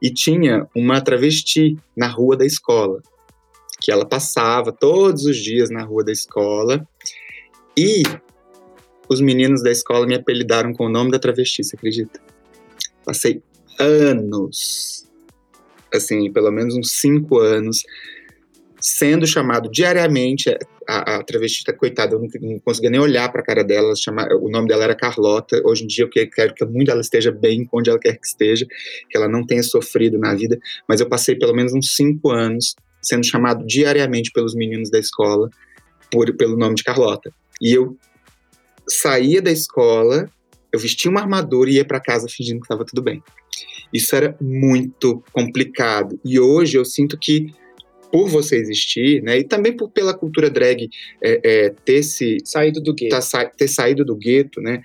E 0.02 0.10
tinha 0.12 0.68
uma 0.76 1.02
travesti 1.02 1.76
na 1.98 2.08
rua 2.08 2.38
da 2.38 2.46
escola, 2.46 3.02
que 3.80 3.92
ela 3.92 4.06
passava 4.06 4.72
todos 4.72 5.26
os 5.26 5.38
dias 5.38 5.70
na 5.70 5.84
rua 5.84 6.04
da 6.04 6.12
escola. 6.12 6.88
E 7.78 8.04
os 9.10 9.22
meninos 9.22 9.62
da 9.62 9.72
escola 9.72 10.06
me 10.08 10.16
apelidaram 10.16 10.74
com 10.74 10.86
o 10.86 10.90
nome 10.90 11.12
da 11.12 11.20
travesti, 11.20 11.64
você 11.64 11.76
acredita? 11.76 12.20
Passei 13.04 13.42
anos, 13.80 15.06
assim, 15.94 16.32
pelo 16.32 16.52
menos 16.52 16.76
uns 16.76 16.92
cinco 16.94 17.40
anos, 17.40 17.84
sendo 18.80 19.28
chamado 19.28 19.70
diariamente. 19.70 20.56
A, 20.88 21.16
a 21.16 21.24
travesti, 21.24 21.64
coitada, 21.74 22.14
eu 22.16 22.20
não, 22.20 22.28
não 22.42 22.60
conseguia 22.60 22.92
nem 22.92 23.00
olhar 23.00 23.32
para 23.32 23.42
a 23.42 23.44
cara 23.44 23.64
dela. 23.64 23.88
ela 23.88 23.96
chama- 23.96 24.28
o 24.40 24.50
nome 24.50 24.68
dela 24.68 24.84
era 24.84 24.96
Carlota. 24.96 25.60
Hoje 25.66 25.84
em 25.84 25.88
dia 25.88 26.04
eu 26.06 26.10
que- 26.10 26.28
quero 26.28 26.54
que 26.54 26.64
muito 26.64 26.92
ela 26.92 27.02
esteja 27.02 27.32
bem, 27.32 27.68
onde 27.74 27.90
ela 27.90 28.00
quer 28.00 28.18
que 28.20 28.28
esteja, 28.28 28.68
que 29.10 29.18
ela 29.18 29.28
não 29.28 29.44
tenha 29.44 29.64
sofrido 29.64 30.20
na 30.20 30.36
vida. 30.36 30.60
Mas 30.88 31.02
eu 31.02 31.10
passei 31.10 31.36
pelo 31.36 31.56
menos 31.56 31.74
uns 31.74 31.96
cinco 31.96 32.30
anos 32.30 32.76
sendo 33.06 33.26
chamado 33.26 33.66
diariamente 33.66 34.32
pelos 34.32 34.56
meninos 34.56 34.90
da 34.90 35.00
escola 35.00 35.50
por, 36.12 36.36
pelo 36.36 36.58
nome 36.58 36.76
de 36.76 36.84
Carlota. 36.84 37.32
E 37.62 37.74
eu 37.74 37.98
saía 38.90 39.42
da 39.42 39.52
escola, 39.52 40.30
eu 40.72 40.80
vestia 40.80 41.10
uma 41.10 41.22
armadura 41.22 41.70
e 41.70 41.76
ia 41.76 41.86
para 41.86 42.00
casa 42.00 42.28
fingindo 42.30 42.60
que 42.60 42.66
estava 42.66 42.86
tudo 42.86 43.02
bem. 43.02 43.24
Isso 43.94 44.16
era 44.16 44.36
muito 44.42 45.24
complicado. 45.32 46.20
E 46.26 46.40
hoje 46.40 46.78
eu 46.78 46.84
sinto 46.84 47.18
que, 47.18 47.48
por 48.12 48.28
você 48.28 48.58
existir, 48.58 49.22
né, 49.24 49.40
e 49.40 49.44
também 49.44 49.76
por, 49.76 49.90
pela 49.90 50.14
cultura 50.14 50.50
drag 50.50 50.90
é, 51.24 51.40
é, 51.44 51.70
ter, 51.86 52.04
se, 52.04 52.38
Saído 52.44 52.82
do 52.82 52.94
gueto. 52.94 53.16
tá 53.16 53.22
sa- 53.22 53.46
ter 53.46 53.68
saído 53.68 54.04
do 54.04 54.16
gueto, 54.16 54.60
né, 54.62 54.82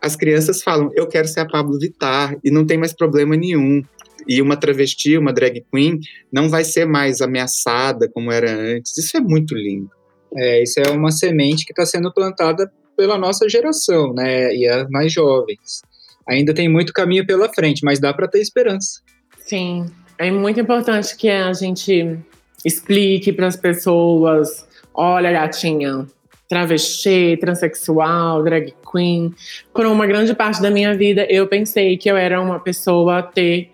as 0.00 0.16
crianças 0.16 0.62
falam, 0.62 0.90
eu 0.94 1.06
quero 1.06 1.28
ser 1.28 1.40
a 1.40 1.46
Pablo 1.46 1.78
Vittar, 1.78 2.36
e 2.44 2.50
não 2.50 2.66
tem 2.66 2.76
mais 2.76 2.92
problema 2.92 3.36
nenhum. 3.36 3.82
E 4.28 4.40
uma 4.40 4.56
travesti, 4.56 5.16
uma 5.16 5.32
drag 5.32 5.64
queen, 5.72 5.98
não 6.32 6.48
vai 6.48 6.64
ser 6.64 6.86
mais 6.86 7.20
ameaçada 7.20 8.08
como 8.08 8.30
era 8.30 8.50
antes. 8.50 8.96
Isso 8.96 9.16
é 9.16 9.20
muito 9.20 9.54
lindo. 9.54 9.90
É, 10.34 10.62
isso 10.62 10.80
é 10.80 10.90
uma 10.90 11.10
semente 11.10 11.64
que 11.64 11.72
está 11.72 11.84
sendo 11.84 12.12
plantada 12.12 12.70
pela 12.96 13.18
nossa 13.18 13.48
geração, 13.48 14.12
né? 14.14 14.54
E 14.54 14.66
as 14.66 14.88
mais 14.88 15.12
jovens. 15.12 15.82
Ainda 16.28 16.54
tem 16.54 16.68
muito 16.68 16.92
caminho 16.92 17.26
pela 17.26 17.52
frente, 17.52 17.84
mas 17.84 17.98
dá 17.98 18.12
para 18.14 18.28
ter 18.28 18.40
esperança. 18.40 19.00
Sim, 19.38 19.86
é 20.18 20.30
muito 20.30 20.60
importante 20.60 21.16
que 21.16 21.28
a 21.28 21.52
gente 21.52 22.16
explique 22.64 23.32
para 23.32 23.48
as 23.48 23.56
pessoas: 23.56 24.66
olha, 24.94 25.32
gatinha, 25.32 26.06
travesti, 26.48 27.36
transexual, 27.40 28.42
drag 28.44 28.74
queen. 28.90 29.34
Por 29.74 29.86
uma 29.86 30.06
grande 30.06 30.34
parte 30.34 30.60
da 30.62 30.70
minha 30.70 30.96
vida, 30.96 31.26
eu 31.28 31.46
pensei 31.48 31.96
que 31.96 32.10
eu 32.10 32.16
era 32.16 32.40
uma 32.40 32.60
pessoa 32.60 33.22
T, 33.22 33.70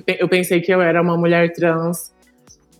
que 0.00 0.16
eu 0.18 0.28
pensei 0.28 0.60
que 0.60 0.72
eu 0.72 0.80
era 0.80 1.00
uma 1.00 1.16
mulher 1.16 1.52
trans. 1.52 2.12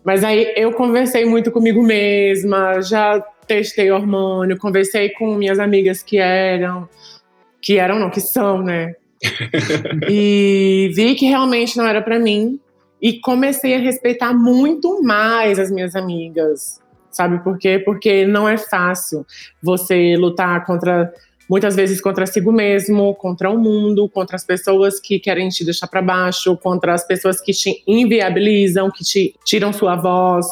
Mas 0.04 0.22
aí 0.22 0.52
eu 0.56 0.72
conversei 0.72 1.24
muito 1.24 1.50
comigo 1.50 1.82
mesma, 1.82 2.80
já 2.80 3.20
testei 3.46 3.90
hormônio, 3.90 4.58
conversei 4.58 5.10
com 5.10 5.34
minhas 5.34 5.58
amigas 5.58 6.02
que 6.02 6.18
eram, 6.18 6.88
que 7.60 7.78
eram, 7.78 7.98
não, 7.98 8.10
que 8.10 8.20
são, 8.20 8.62
né? 8.62 8.94
e 10.08 10.90
vi 10.94 11.14
que 11.14 11.26
realmente 11.26 11.76
não 11.76 11.86
era 11.86 12.02
para 12.02 12.18
mim 12.18 12.60
e 13.00 13.18
comecei 13.20 13.74
a 13.74 13.78
respeitar 13.78 14.32
muito 14.32 15.02
mais 15.02 15.58
as 15.58 15.70
minhas 15.70 15.94
amigas. 15.96 16.80
Sabe 17.10 17.42
por 17.42 17.58
quê? 17.58 17.80
Porque 17.82 18.26
não 18.26 18.48
é 18.48 18.58
fácil 18.58 19.24
você 19.62 20.16
lutar 20.16 20.64
contra 20.66 21.12
muitas 21.48 21.76
vezes 21.76 22.00
contra 22.00 22.26
si 22.26 22.40
mesmo, 22.40 23.14
contra 23.14 23.50
o 23.50 23.58
mundo, 23.58 24.08
contra 24.08 24.36
as 24.36 24.44
pessoas 24.44 25.00
que 25.00 25.18
querem 25.18 25.48
te 25.48 25.64
deixar 25.64 25.86
para 25.86 26.02
baixo, 26.02 26.56
contra 26.56 26.94
as 26.94 27.06
pessoas 27.06 27.40
que 27.40 27.52
te 27.52 27.82
inviabilizam, 27.86 28.90
que 28.90 29.04
te 29.04 29.34
tiram 29.44 29.72
sua 29.72 29.96
voz. 29.96 30.46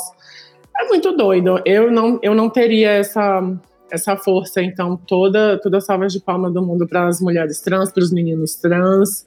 É 0.80 0.86
muito 0.88 1.12
doido. 1.16 1.60
Eu 1.64 1.90
não, 1.90 2.18
eu 2.22 2.34
não 2.34 2.50
teria 2.50 2.90
essa 2.90 3.42
essa 3.90 4.16
força, 4.16 4.60
então, 4.60 4.96
toda, 4.96 5.58
toda 5.58 5.80
salva 5.80 6.08
de 6.08 6.18
palma 6.18 6.50
do 6.50 6.60
mundo 6.60 6.86
para 6.86 7.06
as 7.06 7.20
mulheres 7.20 7.60
trans, 7.60 7.92
para 7.92 8.02
os 8.02 8.10
meninos 8.10 8.56
trans. 8.56 9.26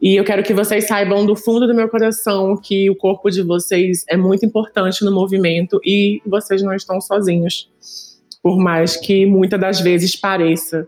E 0.00 0.14
eu 0.16 0.24
quero 0.24 0.42
que 0.42 0.54
vocês 0.54 0.86
saibam 0.86 1.26
do 1.26 1.34
fundo 1.34 1.66
do 1.66 1.74
meu 1.74 1.88
coração 1.88 2.56
que 2.56 2.88
o 2.88 2.94
corpo 2.94 3.30
de 3.30 3.42
vocês 3.42 4.04
é 4.08 4.16
muito 4.16 4.44
importante 4.46 5.04
no 5.04 5.12
movimento 5.12 5.80
e 5.84 6.22
vocês 6.26 6.62
não 6.62 6.74
estão 6.74 7.00
sozinhos, 7.00 7.68
por 8.42 8.58
mais 8.58 8.96
que 8.96 9.26
muitas 9.26 9.58
das 9.60 9.80
vezes 9.80 10.14
pareça. 10.14 10.86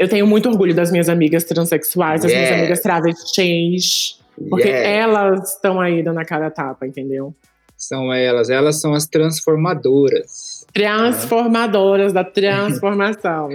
Eu 0.00 0.08
tenho 0.08 0.26
muito 0.26 0.48
orgulho 0.48 0.74
das 0.74 0.90
minhas 0.90 1.10
amigas 1.10 1.44
transexuais, 1.44 2.22
das 2.22 2.32
yes. 2.32 2.40
minhas 2.40 2.58
amigas 2.58 2.80
travestis, 2.80 4.18
porque 4.48 4.68
yes. 4.68 4.86
elas 4.86 5.52
estão 5.52 5.78
aí 5.78 6.02
dando 6.02 6.18
a 6.18 6.24
cara 6.24 6.50
tapa, 6.50 6.86
entendeu? 6.86 7.34
São 7.76 8.10
elas, 8.10 8.48
elas 8.48 8.80
são 8.80 8.94
as 8.94 9.06
transformadoras. 9.06 10.59
Transformadoras 10.72 12.12
da 12.12 12.24
transformação. 12.24 13.48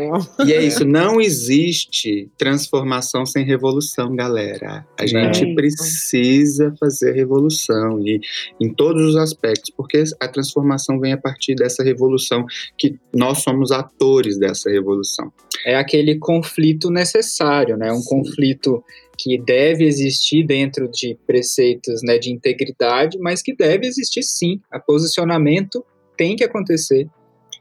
e 0.46 0.54
é 0.54 0.64
isso, 0.64 0.86
não 0.86 1.22
existe 1.22 2.30
transformação 2.38 3.26
sem 3.26 3.46
revolução, 3.46 4.16
galera. 4.16 4.86
A 5.00 5.06
gente 5.06 5.46
é 5.46 5.54
precisa 5.56 6.74
fazer 6.80 7.14
revolução 7.14 8.00
e 8.06 8.20
em 8.60 8.74
todos 8.74 9.02
os 9.10 9.16
aspectos, 9.16 9.72
porque 9.76 10.04
a 10.20 10.28
transformação 10.28 11.00
vem 11.00 11.14
a 11.14 11.18
partir 11.18 11.56
dessa 11.56 11.84
revolução 11.84 12.46
que 12.78 12.96
nós 13.14 13.40
somos 13.40 13.72
atores 13.72 14.38
dessa 14.38 14.70
revolução. 14.70 15.32
É 15.66 15.76
aquele 15.76 16.18
conflito 16.20 16.90
necessário, 16.90 17.78
né? 17.78 17.92
Um 17.92 18.02
Sim. 18.02 18.10
conflito 18.10 18.84
que 19.18 19.38
deve 19.38 19.86
existir 19.86 20.46
dentro 20.46 20.90
de 20.90 21.18
preceitos 21.26 22.02
né, 22.04 22.18
de 22.18 22.32
integridade, 22.32 23.18
mas 23.20 23.42
que 23.42 23.56
deve 23.56 23.88
existir 23.88 24.24
sim. 24.24 24.60
A 24.70 24.80
posicionamento 24.80 25.84
tem 26.18 26.36
que 26.36 26.44
acontecer 26.44 27.08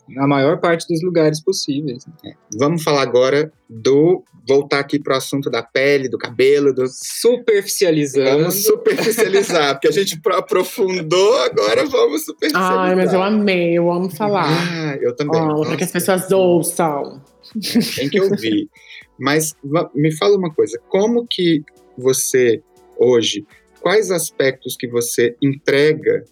na 0.08 0.26
maior 0.26 0.60
parte 0.60 0.86
dos 0.86 1.02
lugares 1.02 1.42
possíveis. 1.42 2.04
É. 2.24 2.32
Vamos 2.58 2.82
falar 2.82 3.02
agora 3.02 3.50
do 3.68 4.22
voltar 4.46 4.80
aqui 4.80 4.98
para 4.98 5.14
o 5.14 5.16
assunto 5.16 5.48
da 5.48 5.62
pele, 5.62 6.08
do 6.08 6.18
cabelo, 6.18 6.74
do 6.74 6.84
superficializando. 6.86 8.38
Vamos 8.40 8.62
superficializar, 8.62 9.74
porque 9.74 9.88
a 9.88 9.92
gente 9.92 10.20
aprofundou, 10.32 11.36
agora 11.38 11.86
vamos 11.86 12.24
superficializar. 12.24 12.78
Ai, 12.78 12.94
mas 12.94 13.12
eu 13.12 13.22
amei, 13.22 13.78
eu 13.78 13.90
amo 13.90 14.10
falar. 14.10 14.46
Ah, 14.46 14.96
eu 15.00 15.16
também. 15.16 15.40
Oh, 15.40 15.62
para 15.62 15.76
que 15.76 15.84
as 15.84 15.92
pessoas 15.92 16.30
ouçam. 16.30 17.22
É, 17.56 18.00
tem 18.00 18.10
que 18.10 18.20
ouvir. 18.20 18.68
mas 19.18 19.54
me 19.94 20.14
fala 20.16 20.36
uma 20.36 20.52
coisa, 20.52 20.78
como 20.88 21.26
que 21.28 21.62
você 21.96 22.62
hoje, 22.98 23.46
quais 23.80 24.10
aspectos 24.10 24.76
que 24.76 24.88
você 24.88 25.36
entrega, 25.40 26.24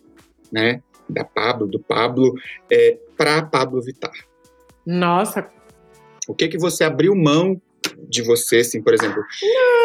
né, 0.50 0.82
da 1.12 1.24
Pablo, 1.24 1.66
do 1.66 1.78
Pablo, 1.78 2.34
é, 2.70 2.98
para 3.16 3.42
Pablo 3.42 3.80
Vittar? 3.82 4.12
Nossa. 4.86 5.46
O 6.28 6.34
que 6.34 6.48
que 6.48 6.58
você 6.58 6.84
abriu 6.84 7.14
mão 7.14 7.60
de 8.08 8.22
você, 8.22 8.58
assim, 8.58 8.82
por 8.82 8.94
exemplo? 8.94 9.22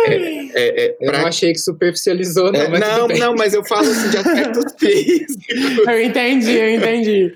É, 0.07 0.13
é, 0.13 0.85
é, 0.85 0.89
pra... 0.89 1.07
Eu 1.07 1.13
não 1.13 1.27
achei 1.27 1.51
que 1.51 1.59
superficializou, 1.59 2.51
não. 2.51 2.59
É, 2.59 2.67
mas 2.67 2.79
não, 2.79 3.07
não, 3.07 3.35
mas 3.35 3.53
eu 3.53 3.63
falo 3.65 3.87
assim 3.87 4.09
de 4.09 4.17
aspectos 4.17 4.73
físicos. 4.79 5.87
Eu 5.87 6.01
entendi, 6.01 6.51
eu 6.51 6.75
entendi. 6.75 7.33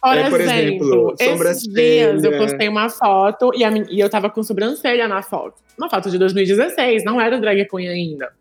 Por, 0.00 0.16
é, 0.16 0.30
por 0.30 0.40
exemplo, 0.40 1.14
exemplo 1.18 1.48
esses 1.48 1.62
dias 1.64 2.22
eu 2.22 2.38
postei 2.38 2.68
uma 2.68 2.88
foto 2.88 3.50
e, 3.54 3.64
a, 3.64 3.70
e 3.90 3.98
eu 3.98 4.08
tava 4.08 4.30
com 4.30 4.42
sobrancelha 4.42 5.08
na 5.08 5.22
foto. 5.22 5.60
Uma 5.76 5.90
foto 5.90 6.08
de 6.10 6.18
2016, 6.18 7.04
não 7.04 7.20
era 7.20 7.40
drag 7.40 7.66
queen 7.68 7.88
ainda. 7.88 8.32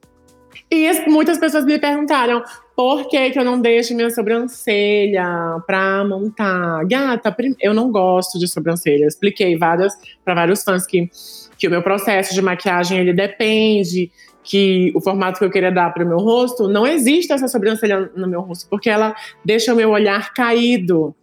E 0.70 1.10
muitas 1.10 1.38
pessoas 1.38 1.66
me 1.66 1.80
perguntaram 1.80 2.44
por 2.78 3.10
que, 3.10 3.32
que 3.32 3.40
eu 3.40 3.44
não 3.44 3.60
deixo 3.60 3.96
minha 3.96 4.12
sobrancelha 4.12 5.26
pra 5.66 6.06
montar. 6.06 6.86
Gata, 6.86 7.36
eu 7.60 7.74
não 7.74 7.92
gosto 7.92 8.38
de 8.38 8.48
sobrancelha. 8.48 9.06
Eu 9.06 9.08
expliquei 9.08 9.58
várias 9.58 9.94
para 10.24 10.36
vários 10.36 10.64
fãs 10.64 10.86
que, 10.86 11.10
que 11.58 11.68
o 11.68 11.72
meu 11.72 11.82
processo 11.82 12.36
de 12.36 12.42
maquiagem 12.42 13.00
ele 13.00 13.14
depende 13.14 14.12
que 14.44 14.94
o 14.96 15.02
formato 15.02 15.40
que 15.40 15.46
eu 15.46 15.50
queria 15.50 15.72
dar 15.72 15.92
para 15.92 16.06
o 16.06 16.08
meu 16.08 16.20
rosto, 16.20 16.68
não 16.68 16.86
existe 16.86 17.34
essa 17.34 17.48
sobrancelha 17.48 18.12
no 18.16 18.28
meu 18.28 18.42
rosto, 18.42 18.70
porque 18.70 18.90
ela 18.90 19.16
deixa 19.44 19.74
o 19.74 19.76
meu 19.76 19.90
olhar 19.90 20.32
caído 20.34 21.16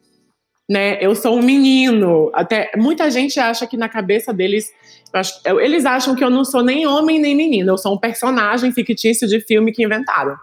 né? 0.69 0.99
Eu 1.01 1.15
sou 1.15 1.37
um 1.39 1.43
menino. 1.43 2.31
Até 2.35 2.71
muita 2.77 3.11
gente 3.11 3.39
acha 3.39 3.67
que 3.67 3.77
na 3.77 3.89
cabeça 3.89 4.33
deles, 4.33 4.73
acho, 5.13 5.41
eles 5.61 5.85
acham 5.85 6.15
que 6.15 6.25
eu 6.25 6.31
não 6.31 6.45
sou 6.45 6.63
nem 6.63 6.87
homem 6.87 7.21
nem 7.21 7.35
menino. 7.35 7.73
Eu 7.73 7.79
sou 7.79 7.95
um 7.95 7.99
personagem 7.99 8.73
fictício 8.73 9.29
de 9.29 9.41
filme 9.41 9.73
que 9.73 9.85
inventaram, 9.85 10.37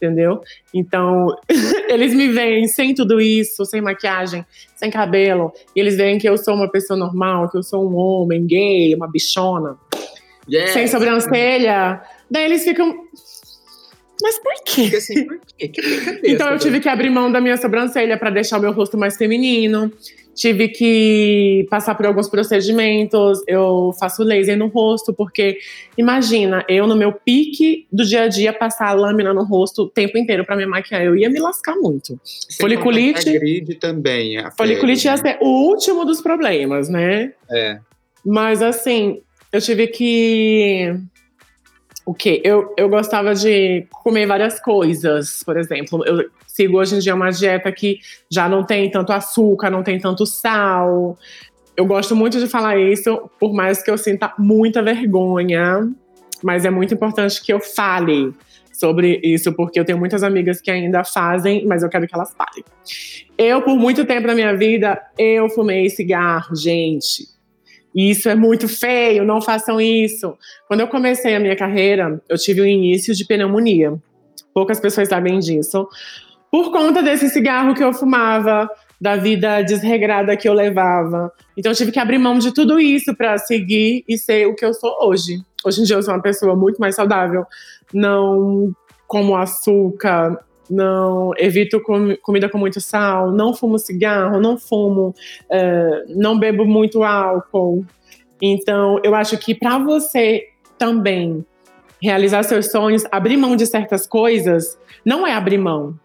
entendeu? 0.00 0.40
Então 0.72 1.36
eles 1.88 2.14
me 2.14 2.28
veem 2.28 2.66
sem 2.66 2.94
tudo 2.94 3.20
isso, 3.20 3.64
sem 3.64 3.80
maquiagem, 3.80 4.44
sem 4.74 4.90
cabelo, 4.90 5.52
e 5.74 5.80
eles 5.80 5.96
veem 5.96 6.18
que 6.18 6.28
eu 6.28 6.38
sou 6.38 6.54
uma 6.54 6.70
pessoa 6.70 6.98
normal, 6.98 7.50
que 7.50 7.58
eu 7.58 7.62
sou 7.62 7.88
um 7.88 7.96
homem 7.96 8.46
gay, 8.46 8.94
uma 8.94 9.10
bichona, 9.10 9.76
yes. 10.48 10.70
sem 10.70 10.86
sobrancelha. 10.86 12.00
Daí 12.30 12.44
eles 12.44 12.64
ficam 12.64 12.94
mas 14.20 14.38
por 14.40 14.52
quê? 14.64 14.96
Assim, 14.96 15.26
por 15.26 15.38
quê? 15.56 15.68
Que 15.68 15.80
então 16.24 16.48
eu 16.48 16.58
tive 16.58 16.80
que 16.80 16.88
abrir 16.88 17.10
mão 17.10 17.30
da 17.30 17.40
minha 17.40 17.56
sobrancelha 17.56 18.16
para 18.16 18.30
deixar 18.30 18.58
o 18.58 18.60
meu 18.60 18.72
rosto 18.72 18.98
mais 18.98 19.16
feminino. 19.16 19.92
Tive 20.38 20.68
que 20.68 21.66
passar 21.68 21.96
por 21.96 22.06
alguns 22.06 22.28
procedimentos. 22.28 23.42
Eu 23.44 23.92
faço 23.98 24.22
laser 24.22 24.56
no 24.56 24.68
rosto, 24.68 25.12
porque 25.12 25.58
imagina, 25.96 26.64
eu 26.68 26.86
no 26.86 26.94
meu 26.94 27.12
pique 27.12 27.88
do 27.92 28.04
dia 28.04 28.22
a 28.22 28.28
dia 28.28 28.52
passar 28.52 28.86
a 28.86 28.92
lâmina 28.92 29.34
no 29.34 29.42
rosto 29.42 29.82
o 29.82 29.88
tempo 29.88 30.16
inteiro 30.16 30.44
para 30.44 30.54
me 30.54 30.64
maquiar. 30.64 31.02
Eu 31.02 31.16
ia 31.16 31.28
me 31.28 31.40
lascar 31.40 31.74
muito. 31.74 32.20
Você 32.22 32.62
foliculite. 32.62 33.28
Agride 33.28 33.74
também. 33.74 34.38
A 34.38 34.52
foliculite 34.52 35.02
pele, 35.02 35.16
ia 35.16 35.22
né? 35.24 35.32
ser 35.32 35.44
o 35.44 35.48
último 35.48 36.04
dos 36.04 36.20
problemas, 36.20 36.88
né? 36.88 37.32
É. 37.50 37.80
Mas 38.24 38.62
assim, 38.62 39.20
eu 39.52 39.60
tive 39.60 39.88
que 39.88 40.94
o 42.08 42.14
que? 42.14 42.40
Eu, 42.42 42.72
eu 42.74 42.88
gostava 42.88 43.34
de 43.34 43.86
comer 43.90 44.24
várias 44.24 44.58
coisas, 44.58 45.42
por 45.44 45.58
exemplo. 45.58 46.02
Eu 46.06 46.30
sigo 46.46 46.78
hoje 46.78 46.96
em 46.96 47.00
dia 47.00 47.14
uma 47.14 47.28
dieta 47.28 47.70
que 47.70 48.00
já 48.30 48.48
não 48.48 48.64
tem 48.64 48.90
tanto 48.90 49.12
açúcar, 49.12 49.68
não 49.68 49.82
tem 49.82 49.98
tanto 49.98 50.24
sal. 50.24 51.18
Eu 51.76 51.84
gosto 51.84 52.16
muito 52.16 52.40
de 52.40 52.46
falar 52.46 52.78
isso, 52.78 53.30
por 53.38 53.52
mais 53.52 53.82
que 53.82 53.90
eu 53.90 53.98
sinta 53.98 54.32
muita 54.38 54.82
vergonha, 54.82 55.86
mas 56.42 56.64
é 56.64 56.70
muito 56.70 56.94
importante 56.94 57.44
que 57.44 57.52
eu 57.52 57.60
fale 57.60 58.32
sobre 58.72 59.20
isso, 59.22 59.52
porque 59.52 59.78
eu 59.78 59.84
tenho 59.84 59.98
muitas 59.98 60.22
amigas 60.22 60.62
que 60.62 60.70
ainda 60.70 61.04
fazem, 61.04 61.66
mas 61.66 61.82
eu 61.82 61.90
quero 61.90 62.08
que 62.08 62.14
elas 62.14 62.32
falem. 62.32 62.64
Eu, 63.36 63.60
por 63.60 63.76
muito 63.76 64.06
tempo 64.06 64.26
na 64.26 64.34
minha 64.34 64.56
vida, 64.56 64.98
eu 65.18 65.50
fumei 65.50 65.90
cigarro, 65.90 66.56
gente 66.56 67.37
isso 67.94 68.28
é 68.28 68.34
muito 68.34 68.68
feio, 68.68 69.24
não 69.24 69.40
façam 69.40 69.80
isso. 69.80 70.36
Quando 70.66 70.80
eu 70.80 70.88
comecei 70.88 71.34
a 71.34 71.40
minha 71.40 71.56
carreira, 71.56 72.20
eu 72.28 72.36
tive 72.36 72.62
um 72.62 72.66
início 72.66 73.14
de 73.14 73.24
pneumonia. 73.24 73.94
Poucas 74.54 74.80
pessoas 74.80 75.08
sabem 75.08 75.38
disso. 75.38 75.88
Por 76.50 76.70
conta 76.72 77.02
desse 77.02 77.28
cigarro 77.28 77.74
que 77.74 77.84
eu 77.84 77.92
fumava, 77.92 78.68
da 79.00 79.16
vida 79.16 79.62
desregrada 79.62 80.36
que 80.36 80.48
eu 80.48 80.52
levava. 80.52 81.32
Então 81.56 81.70
eu 81.72 81.76
tive 81.76 81.92
que 81.92 81.98
abrir 81.98 82.18
mão 82.18 82.38
de 82.38 82.52
tudo 82.52 82.80
isso 82.80 83.14
para 83.14 83.38
seguir 83.38 84.04
e 84.08 84.18
ser 84.18 84.46
o 84.46 84.54
que 84.54 84.64
eu 84.64 84.74
sou 84.74 84.92
hoje. 85.02 85.38
Hoje 85.64 85.80
em 85.80 85.84
dia 85.84 85.96
eu 85.96 86.02
sou 86.02 86.14
uma 86.14 86.22
pessoa 86.22 86.56
muito 86.56 86.78
mais 86.78 86.94
saudável. 86.94 87.44
Não 87.92 88.72
como 89.06 89.36
açúcar, 89.36 90.38
não 90.70 91.32
evito 91.36 91.80
com, 91.80 92.16
comida 92.22 92.48
com 92.48 92.58
muito 92.58 92.80
sal, 92.80 93.32
não 93.32 93.54
fumo 93.54 93.78
cigarro, 93.78 94.40
não 94.40 94.58
fumo, 94.58 95.14
uh, 95.50 96.14
não 96.14 96.38
bebo 96.38 96.64
muito 96.64 97.02
álcool. 97.02 97.84
Então, 98.40 99.00
eu 99.02 99.14
acho 99.14 99.36
que 99.38 99.54
para 99.54 99.78
você 99.78 100.48
também 100.78 101.44
realizar 102.00 102.42
seus 102.44 102.70
sonhos, 102.70 103.04
abrir 103.10 103.36
mão 103.36 103.56
de 103.56 103.66
certas 103.66 104.06
coisas, 104.06 104.78
não 105.04 105.26
é 105.26 105.34
abrir 105.34 105.58
mão. 105.58 105.98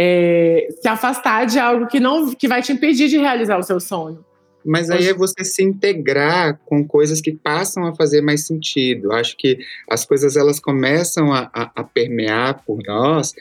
É 0.00 0.68
se 0.80 0.86
afastar 0.86 1.44
de 1.44 1.58
algo 1.58 1.88
que 1.88 1.98
não 1.98 2.32
que 2.32 2.46
vai 2.46 2.62
te 2.62 2.72
impedir 2.72 3.08
de 3.08 3.18
realizar 3.18 3.58
o 3.58 3.62
seu 3.64 3.80
sonho. 3.80 4.24
Mas 4.64 4.90
aí 4.90 5.08
é 5.08 5.14
você 5.14 5.44
se 5.44 5.62
integrar 5.62 6.60
com 6.66 6.86
coisas 6.86 7.20
que 7.20 7.32
passam 7.32 7.86
a 7.86 7.94
fazer 7.94 8.20
mais 8.20 8.46
sentido. 8.46 9.12
Acho 9.12 9.36
que 9.36 9.58
as 9.88 10.04
coisas 10.04 10.36
elas 10.36 10.60
começam 10.60 11.32
a, 11.32 11.50
a, 11.52 11.70
a 11.74 11.84
permear 11.84 12.62
por 12.64 12.78
nós 12.86 13.32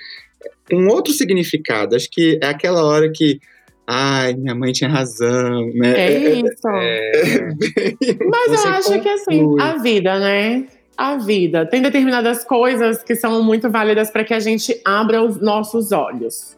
com 0.69 0.87
outro 0.87 1.13
significado. 1.13 1.95
Acho 1.95 2.09
que 2.11 2.39
é 2.41 2.47
aquela 2.47 2.83
hora 2.85 3.11
que 3.11 3.39
ai, 3.85 4.33
minha 4.33 4.53
mãe 4.53 4.73
tinha 4.73 4.89
razão, 4.89 5.71
né? 5.75 5.93
É 5.97 6.33
isso. 6.33 6.67
É, 6.67 7.11
Mas 8.29 8.63
eu 8.65 8.69
acho 8.71 8.83
conclui. 8.83 8.99
que 9.01 9.09
assim, 9.09 9.55
a 9.61 9.77
vida, 9.77 10.19
né? 10.19 10.65
a 10.97 11.15
vida. 11.15 11.65
Tem 11.65 11.81
determinadas 11.81 12.43
coisas 12.43 13.03
que 13.03 13.15
são 13.15 13.43
muito 13.43 13.69
válidas 13.69 14.09
para 14.09 14.23
que 14.23 14.33
a 14.33 14.39
gente 14.39 14.81
abra 14.83 15.21
os 15.21 15.39
nossos 15.39 15.91
olhos. 15.91 16.57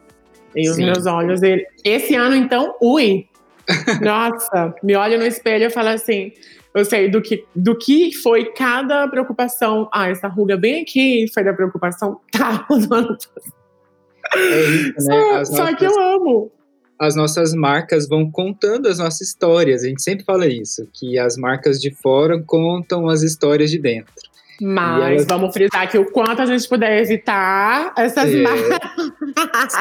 E 0.55 0.67
os 0.69 0.77
Sim. 0.77 0.85
meus 0.85 1.05
olhos, 1.05 1.43
ele- 1.43 1.67
esse 1.83 2.15
ano, 2.15 2.35
então, 2.35 2.73
ui. 2.81 3.27
Nossa, 4.01 4.73
me 4.81 4.95
olho 4.95 5.19
no 5.19 5.25
espelho 5.25 5.65
e 5.65 5.69
falo 5.69 5.89
assim. 5.89 6.31
Eu 6.73 6.85
sei 6.85 7.09
do 7.09 7.21
que, 7.21 7.43
do 7.55 7.75
que 7.77 8.13
foi 8.15 8.45
cada 8.53 9.07
preocupação. 9.07 9.89
Ah, 9.91 10.07
essa 10.09 10.27
ruga 10.27 10.55
bem 10.55 10.81
aqui 10.83 11.25
foi 11.33 11.43
da 11.43 11.51
preocupação 11.51 12.19
tal 12.31 12.65
do 12.77 12.93
ano 12.93 13.17
É 14.35 14.61
isso, 14.69 15.07
né? 15.07 15.45
Só, 15.45 15.55
só 15.55 15.75
que 15.75 15.85
eu 15.85 15.99
amo. 15.99 16.51
as 16.99 17.15
nossas 17.15 17.53
marcas 17.53 18.07
vão 18.07 18.29
contando 18.29 18.87
as 18.87 18.99
nossas 18.99 19.21
histórias. 19.21 19.83
A 19.83 19.87
gente 19.87 20.01
sempre 20.01 20.25
fala 20.25 20.47
isso, 20.47 20.87
que 20.93 21.17
as 21.17 21.37
marcas 21.37 21.79
de 21.79 21.91
fora 21.91 22.41
contam 22.45 23.07
as 23.07 23.21
histórias 23.23 23.71
de 23.71 23.79
dentro. 23.79 24.13
Mas 24.61 25.11
elas- 25.11 25.25
vamos 25.27 25.53
frisar 25.53 25.89
que 25.89 25.97
o 25.97 26.11
quanto 26.11 26.41
a 26.41 26.45
gente 26.45 26.67
puder 26.67 27.01
evitar 27.01 27.93
essas 27.97 28.33
É. 28.33 28.37
marcas. 28.41 28.79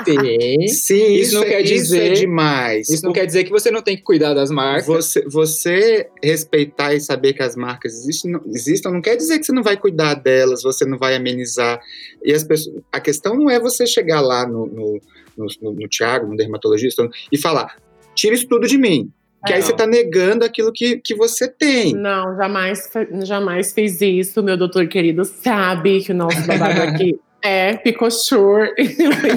Sim. 0.05 0.69
Sim, 0.69 1.13
Isso 1.15 1.35
não 1.35 1.43
quer 1.43 1.55
é- 1.55 1.63
isso 1.63 1.95
é 1.95 1.99
dizer- 2.09 2.13
demais. 2.15 2.89
Isso 2.89 3.05
não 3.05 3.13
quer 3.13 3.27
dizer 3.27 3.45
que 3.45 3.51
você 3.51 3.71
não 3.71 3.83
tem 3.83 3.97
que 3.97 4.03
cuidar 4.03 4.35
das 4.35 4.51
marcas. 4.51 4.87
Você, 4.87 5.25
você 5.27 6.09
respeitar 6.23 6.95
e 6.95 7.01
saber 7.01 7.33
que 7.33 7.43
as 7.43 7.57
marcas 7.57 7.93
existem 7.95 8.31
não, 8.33 8.41
existem, 8.47 8.93
não 8.93 9.01
quer 9.01 9.17
dizer 9.17 9.39
que 9.39 9.47
você 9.47 9.53
não 9.53 9.63
vai 9.63 9.77
cuidar 9.77 10.15
delas, 10.15 10.63
você 10.63 10.85
não 10.85 10.99
vai 10.99 11.15
amenizar. 11.17 11.81
E 12.25 12.33
as 12.33 12.45
pessoas, 12.45 12.77
a 12.93 13.01
questão 13.01 13.35
não 13.37 13.51
é 13.51 13.59
você 13.59 13.87
chegar 13.87 14.21
lá 14.21 14.47
no, 14.47 14.67
no, 14.67 15.01
no, 15.37 15.47
no, 15.63 15.73
no 15.73 15.89
Thiago, 15.89 16.27
no 16.27 16.37
dermatologista, 16.37 17.09
e 17.33 17.39
falar: 17.39 17.77
tira 18.15 18.35
isso 18.35 18.47
tudo 18.49 18.67
de 18.67 18.79
mim. 18.79 19.11
Que 19.49 19.55
aí 19.55 19.61
Não. 19.61 19.67
você 19.67 19.73
tá 19.77 19.87
negando 19.87 20.45
aquilo 20.45 20.73
que, 20.73 20.99
que 20.99 21.15
você 21.15 21.49
tem. 21.49 21.95
Não, 21.95 22.37
jamais, 22.37 22.91
jamais 23.25 23.73
fiz 23.73 24.01
isso. 24.01 24.43
Meu 24.43 24.57
doutor 24.57 24.87
querido 24.87 25.25
sabe 25.25 26.03
que 26.05 26.13
o 26.13 26.15
nosso 26.15 26.47
babado 26.47 26.83
aqui 26.83 27.19
é 27.43 27.77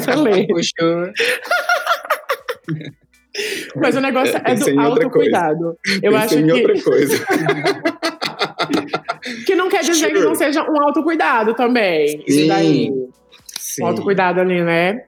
falei. 0.02 0.48
Puxou. 0.48 1.12
Mas 3.76 3.96
o 3.96 4.02
negócio 4.02 4.36
É, 4.46 4.52
é 4.52 4.56
do 4.56 4.80
autocuidado. 4.80 5.78
Eu 6.04 6.12
Pensei 6.12 6.18
acho 6.18 6.40
em 6.40 6.46
que, 6.48 6.52
outra 6.52 6.82
coisa. 6.84 7.26
que 9.46 9.56
não 9.56 9.70
quer 9.70 9.82
dizer 9.84 10.08
que 10.10 10.16
Sure. 10.16 10.28
não 10.28 10.36
seja 10.36 10.64
um 10.70 10.82
autocuidado 10.82 11.54
também. 11.54 12.24
Isso 12.28 12.40
Sim. 12.42 12.48
daí. 12.48 12.92
Sim. 13.58 13.84
um 13.84 13.88
autocuidado 13.88 14.42
ali, 14.42 14.62
né? 14.62 15.04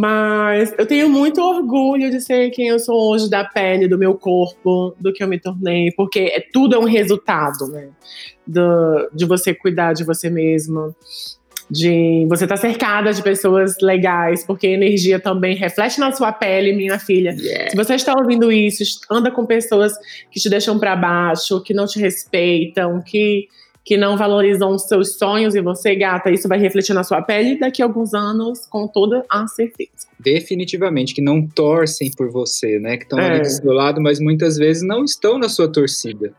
Mas 0.00 0.72
eu 0.78 0.86
tenho 0.86 1.08
muito 1.08 1.40
orgulho 1.40 2.08
de 2.08 2.20
ser 2.20 2.50
quem 2.50 2.68
eu 2.68 2.78
sou 2.78 3.10
hoje, 3.10 3.28
da 3.28 3.42
pele, 3.42 3.88
do 3.88 3.98
meu 3.98 4.14
corpo, 4.14 4.94
do 5.00 5.12
que 5.12 5.24
eu 5.24 5.26
me 5.26 5.40
tornei, 5.40 5.90
porque 5.90 6.20
é, 6.20 6.40
tudo 6.52 6.76
é 6.76 6.78
um 6.78 6.84
resultado, 6.84 7.66
né? 7.66 7.88
Do, 8.46 9.10
de 9.12 9.26
você 9.26 9.52
cuidar 9.52 9.94
de 9.94 10.04
você 10.04 10.30
mesma, 10.30 10.94
de 11.68 12.24
você 12.28 12.44
estar 12.44 12.56
cercada 12.58 13.12
de 13.12 13.20
pessoas 13.20 13.74
legais, 13.82 14.46
porque 14.46 14.68
a 14.68 14.70
energia 14.70 15.18
também 15.18 15.56
reflete 15.56 15.98
na 15.98 16.12
sua 16.12 16.30
pele, 16.30 16.72
minha 16.72 17.00
filha. 17.00 17.34
Yeah. 17.36 17.70
Se 17.70 17.76
você 17.76 17.96
está 17.96 18.14
ouvindo 18.16 18.52
isso, 18.52 18.84
anda 19.10 19.32
com 19.32 19.44
pessoas 19.44 19.94
que 20.30 20.38
te 20.38 20.48
deixam 20.48 20.78
para 20.78 20.94
baixo, 20.94 21.60
que 21.60 21.74
não 21.74 21.86
te 21.86 21.98
respeitam, 21.98 23.02
que, 23.02 23.48
que 23.88 23.96
não 23.96 24.18
valorizam 24.18 24.72
os 24.72 24.82
seus 24.82 25.16
sonhos 25.16 25.54
e 25.54 25.62
você, 25.62 25.94
gata, 25.96 26.30
isso 26.30 26.46
vai 26.46 26.58
refletir 26.58 26.92
na 26.92 27.02
sua 27.02 27.22
pele 27.22 27.58
daqui 27.58 27.80
a 27.80 27.86
alguns 27.86 28.12
anos, 28.12 28.66
com 28.66 28.86
toda 28.86 29.24
a 29.30 29.46
certeza. 29.46 30.06
Definitivamente, 30.20 31.14
que 31.14 31.22
não 31.22 31.46
torcem 31.46 32.10
por 32.14 32.30
você, 32.30 32.78
né? 32.78 32.98
Que 32.98 33.04
estão 33.04 33.18
ali 33.18 33.38
É. 33.38 33.40
do 33.40 33.48
seu 33.48 33.72
lado, 33.72 33.98
mas 33.98 34.20
muitas 34.20 34.58
vezes 34.58 34.82
não 34.82 35.04
estão 35.04 35.38
na 35.38 35.48
sua 35.48 35.72
torcida. 35.72 36.34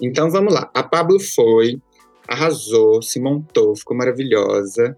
Então 0.00 0.30
vamos 0.30 0.54
lá. 0.54 0.70
A 0.72 0.82
Pablo 0.82 1.20
foi, 1.20 1.78
arrasou, 2.26 3.02
se 3.02 3.20
montou, 3.20 3.76
ficou 3.76 3.94
maravilhosa. 3.94 4.96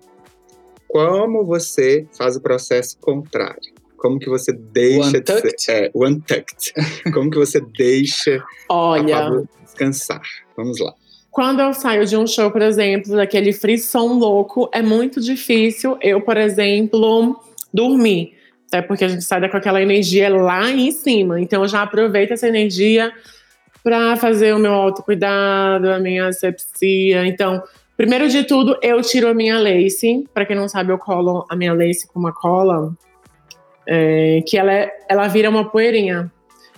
Como 0.87 1.45
você 1.45 2.07
faz 2.17 2.37
o 2.37 2.41
processo 2.41 2.97
contrário? 3.01 3.75
Como 3.97 4.21
que 4.21 4.31
você 4.31 4.53
deixa 4.53 5.11
de 5.11 5.19
untucked? 5.19 5.55
ser, 5.61 5.73
é, 5.73 5.91
o 5.93 6.07
untucked? 6.07 6.73
Como 7.13 7.29
que 7.33 7.37
você 7.39 7.61
deixa 7.77 8.37
a 8.69 8.75
Olha, 8.75 9.13
Pablo 9.17 9.49
descansar? 9.65 10.23
Vamos 10.57 10.79
lá. 10.79 10.95
Quando 11.31 11.61
eu 11.61 11.73
saio 11.73 12.05
de 12.07 12.17
um 12.17 12.27
show, 12.27 12.51
por 12.51 12.63
exemplo, 12.63 13.17
daquele 13.17 13.53
frisson 13.53 14.15
louco, 14.15 14.69
é 14.73 14.83
muito 14.83 15.21
difícil 15.21 15.97
eu, 16.01 16.21
por 16.21 16.37
exemplo, 16.37 17.41
dormir. 17.73 18.35
Até 18.67 18.83
porque 18.83 19.05
a 19.05 19.09
gente 19.09 19.25
sai 19.25 19.49
com 19.49 19.57
aquela 19.57 19.83
energia 19.83 20.29
lá 20.29 20.71
em 20.71 20.91
cima. 20.93 21.41
Então 21.41 21.63
eu 21.63 21.69
já 21.69 21.83
aproveito 21.83 22.33
essa 22.33 22.49
energia 22.49 23.13
para 23.83 24.17
fazer 24.17 24.55
o 24.55 24.59
meu 24.59 24.73
autocuidado, 24.75 25.91
a 25.91 25.99
minha 25.99 26.27
asepsia. 26.29 27.27
Então, 27.27 27.63
primeiro 27.97 28.29
de 28.29 28.45
tudo, 28.45 28.77
eu 28.83 29.01
tiro 29.03 29.29
a 29.29 29.35
minha 29.35 29.59
lace. 29.59 30.29
Para 30.35 30.45
quem 30.45 30.57
não 30.57 30.69
sabe, 30.69 30.93
eu 30.93 30.99
colo 30.99 31.47
a 31.49 31.57
minha 31.57 31.73
lace 31.73 32.07
com 32.07 32.19
uma 32.19 32.33
cola, 32.33 32.93
é, 33.87 34.43
que 34.47 34.59
ela, 34.59 34.73
é- 34.73 34.93
ela 35.09 35.27
vira 35.29 35.49
uma 35.49 35.69
poeirinha. 35.69 36.31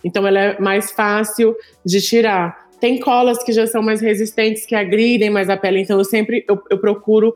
Então, 0.04 0.26
ela 0.26 0.38
é 0.40 0.60
mais 0.60 0.90
fácil 0.92 1.54
de 1.84 2.00
tirar. 2.00 2.61
Tem 2.82 2.98
colas 2.98 3.40
que 3.44 3.52
já 3.52 3.64
são 3.64 3.80
mais 3.80 4.00
resistentes, 4.00 4.66
que 4.66 4.74
agridem 4.74 5.30
mais 5.30 5.48
a 5.48 5.56
pele. 5.56 5.78
Então, 5.78 5.98
eu 5.98 6.04
sempre 6.04 6.44
eu, 6.48 6.60
eu 6.68 6.78
procuro 6.78 7.32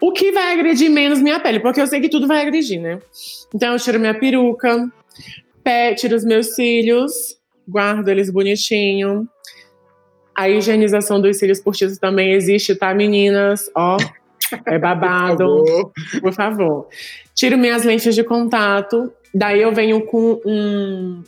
o 0.00 0.12
que 0.12 0.30
vai 0.30 0.52
agredir 0.52 0.88
menos 0.88 1.20
minha 1.20 1.40
pele, 1.40 1.58
porque 1.58 1.80
eu 1.80 1.88
sei 1.88 2.00
que 2.00 2.08
tudo 2.08 2.28
vai 2.28 2.40
agredir, 2.40 2.80
né? 2.80 3.00
Então, 3.52 3.72
eu 3.72 3.80
tiro 3.80 3.98
minha 3.98 4.14
peruca, 4.14 4.88
pé, 5.64 5.92
tiro 5.92 6.14
os 6.14 6.24
meus 6.24 6.54
cílios, 6.54 7.36
guardo 7.66 8.06
eles 8.10 8.30
bonitinho. 8.30 9.28
A 10.32 10.48
higienização 10.48 11.20
dos 11.20 11.36
cílios 11.36 11.58
postiços 11.58 11.98
também 11.98 12.30
existe, 12.30 12.72
tá, 12.76 12.94
meninas? 12.94 13.68
Ó, 13.74 13.96
é 14.52 14.70
Por 14.78 14.78
babado 14.78 15.64
favor. 15.66 15.92
por 16.22 16.32
favor. 16.32 16.88
Tiro 17.34 17.58
minhas 17.58 17.82
lentes 17.82 18.14
de 18.14 18.22
contato, 18.22 19.12
daí 19.34 19.62
eu 19.62 19.72
venho 19.72 20.06
com 20.06 20.40
um 20.46 21.24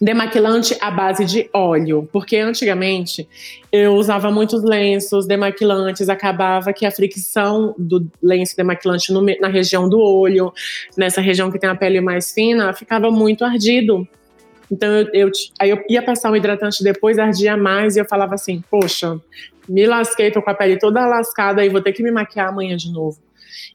demaquilante 0.00 0.76
à 0.80 0.90
base 0.90 1.24
de 1.26 1.50
óleo, 1.52 2.08
porque 2.10 2.38
antigamente 2.38 3.28
eu 3.70 3.94
usava 3.94 4.30
muitos 4.30 4.64
lenços 4.64 5.26
demaquilantes, 5.26 6.08
acabava 6.08 6.72
que 6.72 6.86
a 6.86 6.90
fricção 6.90 7.74
do 7.78 8.10
lenço 8.22 8.56
demaquilante 8.56 9.12
no 9.12 9.20
na 9.40 9.48
região 9.48 9.88
do 9.88 10.00
olho, 10.00 10.52
nessa 10.96 11.20
região 11.20 11.50
que 11.50 11.58
tem 11.58 11.68
a 11.68 11.74
pele 11.74 12.00
mais 12.00 12.32
fina, 12.32 12.72
ficava 12.72 13.10
muito 13.10 13.44
ardido. 13.44 14.08
Então 14.72 14.88
eu, 14.88 15.08
eu 15.12 15.30
aí 15.58 15.70
eu 15.70 15.84
ia 15.88 16.02
passar 16.02 16.30
um 16.30 16.36
hidratante 16.36 16.82
depois, 16.82 17.18
ardia 17.18 17.56
mais, 17.56 17.96
e 17.96 18.00
eu 18.00 18.04
falava 18.06 18.34
assim, 18.34 18.62
poxa, 18.70 19.20
me 19.68 19.86
lasquei, 19.86 20.30
tô 20.30 20.40
com 20.40 20.50
a 20.50 20.54
pele 20.54 20.78
toda 20.78 21.06
lascada 21.06 21.64
e 21.64 21.68
vou 21.68 21.82
ter 21.82 21.92
que 21.92 22.02
me 22.02 22.10
maquiar 22.10 22.48
amanhã 22.48 22.76
de 22.76 22.90
novo. 22.90 23.18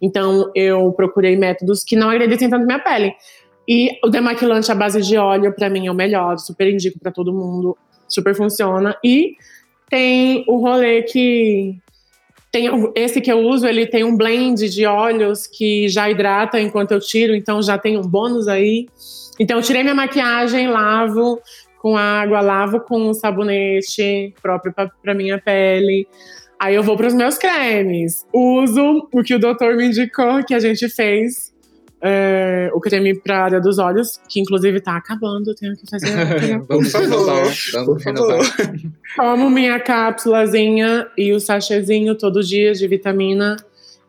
Então, 0.01 0.51
eu 0.55 0.91
procurei 0.93 1.36
métodos 1.36 1.84
que 1.84 1.95
não 1.95 2.09
agredissem 2.09 2.49
tanto 2.49 2.65
minha 2.65 2.80
pele. 2.80 3.13
E 3.68 3.97
o 4.03 4.09
demaquilante 4.09 4.72
à 4.72 4.76
base 4.76 5.01
de 5.01 5.18
óleo, 5.18 5.53
pra 5.53 5.70
mim, 5.70 5.88
é 5.88 5.91
o 5.91 5.95
melhor. 5.95 6.38
Super 6.38 6.68
indico 6.68 6.99
pra 6.99 7.11
todo 7.11 7.34
mundo. 7.34 7.78
Super 8.07 8.36
funciona. 8.36 8.95
E 9.03 9.36
tem 9.89 10.43
o 10.47 10.57
rolê 10.57 11.03
que... 11.03 11.76
Tem, 12.51 12.70
esse 12.95 13.20
que 13.20 13.32
eu 13.32 13.39
uso, 13.39 13.68
ele 13.68 13.86
tem 13.86 14.03
um 14.03 14.16
blend 14.16 14.70
de 14.70 14.86
óleos 14.86 15.45
que 15.45 15.89
já 15.89 16.09
hidrata 16.09 16.59
enquanto 16.59 16.91
eu 16.91 16.99
tiro. 16.99 17.36
Então, 17.36 17.61
já 17.61 17.78
tem 17.78 17.97
um 17.97 18.01
bônus 18.01 18.47
aí. 18.47 18.88
Então, 19.39 19.57
eu 19.57 19.63
tirei 19.63 19.84
minha 19.84 19.95
maquiagem, 19.95 20.68
lavo 20.68 21.41
com 21.80 21.97
água, 21.97 22.41
lavo 22.41 22.80
com 22.80 23.09
um 23.09 23.13
sabonete 23.13 24.34
próprio 24.41 24.74
para 24.74 25.13
minha 25.13 25.39
pele. 25.39 26.07
Aí 26.59 26.74
eu 26.74 26.82
vou 26.82 26.95
para 26.95 27.07
os 27.07 27.13
meus 27.13 27.38
cremes. 27.38 28.26
Uso 28.34 29.07
o 29.13 29.22
que 29.22 29.36
o 29.36 29.39
doutor 29.39 29.76
me 29.76 29.88
indicou, 29.88 30.43
que 30.43 30.53
a 30.53 30.59
gente 30.59 30.88
fez. 30.89 31.53
É, 32.01 32.69
o 32.73 32.79
creme 32.79 33.15
para 33.15 33.43
área 33.43 33.61
dos 33.61 33.79
olhos, 33.79 34.19
que 34.29 34.39
inclusive 34.39 34.79
tá 34.79 34.95
acabando, 34.97 35.51
eu 35.51 35.55
tenho 35.55 35.75
que 35.75 35.89
fazer. 35.89 36.59
Vamos 36.67 36.93
renovar. 36.93 37.45
Vamos 37.73 38.03
renovar. 38.03 38.39
Tomo 39.15 39.49
minha 39.49 39.79
cápsulazinha 39.79 41.07
e 41.17 41.33
o 41.33 41.39
sachêzinho 41.39 42.15
todo 42.15 42.43
dia 42.43 42.73
de 42.73 42.87
vitamina. 42.87 43.55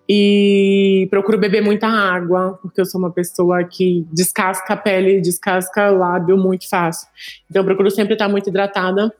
E 0.09 1.09
procuro 1.11 1.37
beber 1.37 1.62
muita 1.62 1.89
água, 1.89 2.59
porque 2.62 2.80
eu 2.80 2.84
sou 2.84 3.01
uma 3.01 3.11
pessoa 3.11 3.64
que 3.64 4.07
descasca 4.12 4.74
a 4.74 4.76
pele, 4.76 5.20
descasca 5.20 5.91
o 5.91 5.99
lábio 5.99 6.37
muito 6.37 6.68
fácil. 6.68 7.09
Então 7.51 7.62
eu 7.62 7.64
procuro 7.64 7.91
sempre 7.91 8.12
estar 8.12 8.28
muito 8.28 8.49
hidratada. 8.49 9.12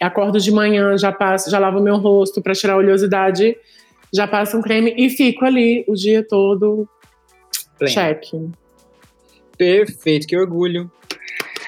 Acordo 0.00 0.40
de 0.40 0.50
manhã, 0.50 0.96
já 0.96 1.12
passo, 1.12 1.50
já 1.50 1.58
lavo 1.58 1.80
meu 1.80 1.96
rosto 1.96 2.42
para 2.42 2.54
tirar 2.54 2.74
a 2.74 2.76
oleosidade, 2.78 3.54
já 4.12 4.26
passo 4.26 4.56
um 4.56 4.62
creme 4.62 4.94
e 4.96 5.10
fico 5.10 5.44
ali 5.44 5.84
o 5.86 5.94
dia 5.94 6.26
todo. 6.26 6.88
Pleno. 7.86 7.94
Check. 7.94 8.24
Perfeito, 9.56 10.26
que 10.26 10.36
orgulho. 10.36 10.90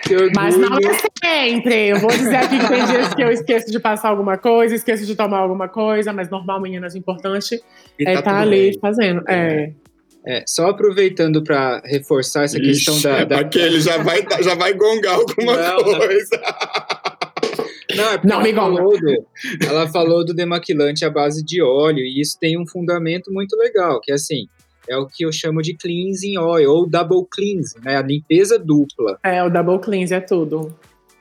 Que 0.03 0.15
orgulho. 0.15 0.33
Mas 0.35 0.57
não 0.57 0.77
é 0.77 0.95
sempre. 1.25 1.89
Eu 1.89 1.99
vou 2.01 2.11
dizer 2.11 2.37
aqui 2.37 2.59
que 2.59 2.69
tem 2.69 2.87
dias 2.87 3.15
que 3.15 3.23
eu 3.23 3.31
esqueço 3.31 3.71
de 3.71 3.79
passar 3.79 4.09
alguma 4.09 4.37
coisa, 4.37 4.75
esqueço 4.75 5.07
de 5.07 5.15
tomar 5.15 5.39
alguma 5.39 5.69
coisa, 5.69 6.13
mas 6.13 6.29
normal, 6.31 6.61
meninas, 6.61 6.95
o 6.95 6.99
importante 6.99 7.61
E 7.99 8.03
é 8.03 8.13
tá 8.15 8.19
estar 8.21 8.31
tudo 8.33 8.43
ali 8.43 8.71
bem. 8.71 8.81
fazendo. 8.81 9.23
É. 9.29 9.73
É, 10.27 10.43
só 10.47 10.71
aproveitando 10.71 11.45
para 11.45 11.83
reforçar 11.85 12.45
essa 12.45 12.59
questão 12.59 12.95
Ixi, 12.95 13.03
da, 13.05 13.25
da- 13.25 13.39
Aquele 13.41 13.79
já 13.79 13.99
vai, 14.03 14.25
já 14.43 14.55
vai 14.55 14.73
gongar 14.73 15.17
alguma 15.17 15.55
Não, 15.55 15.85
coisa. 15.85 16.41
Não, 17.95 18.05
é 18.11 18.19
porque 18.19 18.27
Não, 18.29 18.41
ela, 18.41 18.55
falou 18.55 18.99
do, 18.99 19.27
ela 19.69 19.89
falou 19.89 20.25
do 20.25 20.35
demaquilante 20.35 21.05
à 21.05 21.11
base 21.11 21.45
de 21.45 21.63
óleo, 21.63 21.99
e 22.01 22.21
isso 22.21 22.39
tem 22.41 22.59
um 22.59 22.67
fundamento 22.67 23.31
muito 23.31 23.55
legal, 23.57 24.01
que 24.01 24.11
é 24.11 24.15
assim, 24.15 24.47
é 24.89 24.97
o 24.97 25.07
que 25.07 25.25
eu 25.25 25.33
chamo 25.33 25.63
de 25.63 25.75
cleansing 25.75 26.37
oil, 26.39 26.71
ou 26.71 26.89
double 26.89 27.27
cleansing, 27.31 27.81
né? 27.85 27.97
A 27.97 28.03
limpeza 28.03 28.59
dupla. 28.59 29.19
É, 29.23 29.43
o 29.43 29.51
double 29.51 29.79
cleanse 29.79 30.15
é 30.15 30.21
tudo. 30.21 30.75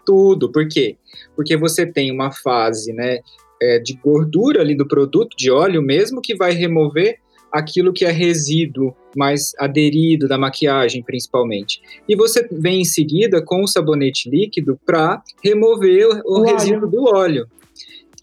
Tudo. 0.06 0.52
Por 0.52 0.68
quê? 0.68 0.98
Porque 1.36 1.56
você 1.56 1.86
tem 1.86 2.12
uma 2.12 2.32
fase, 2.32 2.92
né, 2.94 3.20
é, 3.62 3.80
de 3.80 3.94
gordura 3.94 4.62
ali 4.62 4.76
do 4.76 4.88
produto, 4.88 5.36
de 5.38 5.50
óleo 5.50 5.82
mesmo, 5.82 6.22
que 6.22 6.36
vai 6.36 6.54
remover 6.54 7.18
aquilo 7.52 7.94
que 7.94 8.04
é 8.04 8.12
resíduo 8.12 8.96
mais 9.16 9.52
aderido 9.60 10.28
da 10.28 10.38
maquiagem, 10.40 11.04
principalmente. 11.04 11.80
E 12.10 12.16
você 12.16 12.48
vem 12.52 12.82
em 12.82 12.86
seguida 12.86 13.44
com 13.46 13.62
o 13.62 13.68
sabonete 13.68 14.28
líquido 14.30 14.78
para 14.86 15.22
remover 15.44 16.08
o, 16.26 16.40
O 16.40 16.42
óleo. 16.42 16.54
resíduo 16.54 16.90
do 16.90 17.04
óleo. 17.04 17.48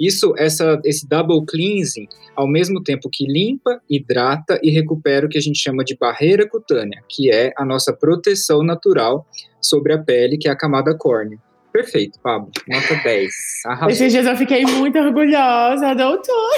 Isso, 0.00 0.32
essa, 0.38 0.80
esse 0.84 1.06
double 1.06 1.44
cleansing, 1.46 2.08
ao 2.34 2.48
mesmo 2.48 2.82
tempo 2.82 3.10
que 3.12 3.26
limpa, 3.26 3.80
hidrata 3.88 4.58
e 4.62 4.70
recupera 4.70 5.26
o 5.26 5.28
que 5.28 5.36
a 5.36 5.40
gente 5.40 5.58
chama 5.58 5.84
de 5.84 5.96
barreira 5.96 6.48
cutânea, 6.48 7.02
que 7.08 7.30
é 7.30 7.52
a 7.56 7.64
nossa 7.64 7.92
proteção 7.92 8.62
natural 8.62 9.26
sobre 9.60 9.92
a 9.92 9.98
pele, 9.98 10.38
que 10.38 10.48
é 10.48 10.50
a 10.50 10.56
camada 10.56 10.96
córnea. 10.96 11.38
Perfeito, 11.72 12.18
Pablo. 12.20 12.50
Nota 12.66 12.94
10. 13.04 13.30
Arrasou. 13.66 13.90
Esses 13.90 14.12
dias 14.12 14.26
eu 14.26 14.36
fiquei 14.36 14.64
muito 14.64 14.98
orgulhosa, 14.98 15.94
doutor. 15.94 16.50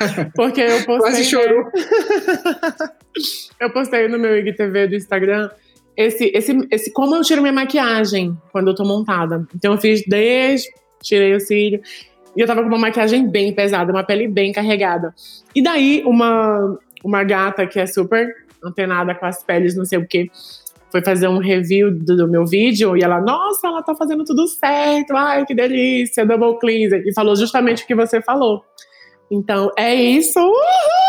Porque 0.34 0.60
eu 0.60 0.84
postei. 0.84 0.98
Quase 0.98 1.24
chorou. 1.24 1.64
eu 3.60 3.70
postei 3.70 4.08
no 4.08 4.18
meu 4.18 4.38
IGTV 4.38 4.86
do 4.86 4.94
Instagram 4.94 5.50
esse, 5.96 6.30
esse, 6.34 6.68
esse 6.70 6.92
como 6.92 7.14
eu 7.14 7.22
tiro 7.22 7.42
minha 7.42 7.52
maquiagem 7.52 8.36
quando 8.50 8.68
eu 8.68 8.74
tô 8.74 8.84
montada. 8.84 9.46
Então 9.54 9.72
eu 9.72 9.78
fiz 9.78 10.02
desde, 10.06 10.68
tirei 11.02 11.34
o 11.34 11.40
cílio. 11.40 11.80
E 12.36 12.40
eu 12.40 12.46
tava 12.46 12.62
com 12.62 12.68
uma 12.68 12.78
maquiagem 12.78 13.28
bem 13.28 13.52
pesada, 13.52 13.92
uma 13.92 14.04
pele 14.04 14.26
bem 14.26 14.52
carregada. 14.52 15.14
E 15.54 15.62
daí, 15.62 16.02
uma, 16.06 16.78
uma 17.04 17.22
gata 17.24 17.66
que 17.66 17.78
é 17.78 17.86
super 17.86 18.34
antenada 18.64 19.14
com 19.14 19.26
as 19.26 19.42
peles, 19.42 19.76
não 19.76 19.84
sei 19.84 19.98
o 19.98 20.06
quê, 20.06 20.30
foi 20.90 21.02
fazer 21.02 21.26
um 21.26 21.38
review 21.38 21.90
do, 21.90 22.16
do 22.16 22.28
meu 22.28 22.46
vídeo 22.46 22.96
e 22.96 23.02
ela, 23.02 23.20
nossa, 23.20 23.66
ela 23.66 23.82
tá 23.82 23.94
fazendo 23.94 24.24
tudo 24.24 24.46
certo, 24.46 25.16
ai, 25.16 25.44
que 25.46 25.54
delícia, 25.54 26.26
double 26.26 26.58
cleanser. 26.58 27.02
E 27.06 27.14
falou 27.14 27.34
justamente 27.34 27.84
o 27.84 27.86
que 27.86 27.94
você 27.94 28.20
falou. 28.20 28.62
Então, 29.30 29.70
é 29.78 29.94
isso. 29.94 30.38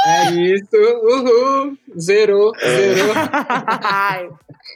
É 0.08 0.32
isso. 0.32 0.78
Uhul. 0.78 1.78
Zerou. 2.00 2.54
Zerou. 2.58 3.14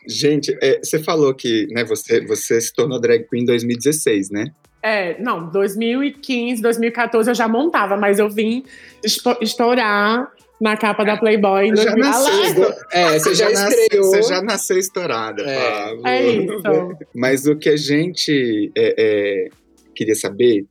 Gente, 0.06 0.58
é, 0.62 0.80
você 0.84 1.02
falou 1.02 1.34
que 1.34 1.66
né, 1.72 1.86
você, 1.86 2.20
você 2.26 2.60
se 2.60 2.74
tornou 2.74 3.00
drag 3.00 3.26
queen 3.30 3.44
em 3.44 3.46
2016, 3.46 4.30
né? 4.30 4.52
É, 4.82 5.20
não, 5.22 5.50
2015, 5.50 6.62
2014 6.62 7.30
eu 7.32 7.36
já 7.36 7.48
montava, 7.48 7.98
mas 7.98 8.20
eu 8.20 8.30
vim 8.30 8.64
esto- 9.04 9.38
estourar 9.42 10.32
na 10.62 10.76
capa 10.78 11.04
da 11.04 11.18
Playboy 11.18 11.68
em 11.70 11.76
Já 11.76 11.94
2000. 11.96 12.04
nasceu, 12.04 12.74
É, 12.92 13.20
você 13.20 13.36
já 13.36 13.50
nasceu- 13.50 13.80
estreou. 13.80 14.06
Você 14.06 14.22
já 14.24 14.42
nasceu 14.42 14.78
estourada, 14.78 15.44
É. 15.44 15.86
Pablo. 15.88 16.08
É 16.08 16.30
isso. 16.30 16.98
Mas 17.14 17.46
o 17.46 17.56
que 17.56 17.70
a 17.70 17.78
gente 17.78 18.72
é, 18.76 18.96
é, 18.98 19.50
queria 19.96 20.16
saber, 20.16 20.66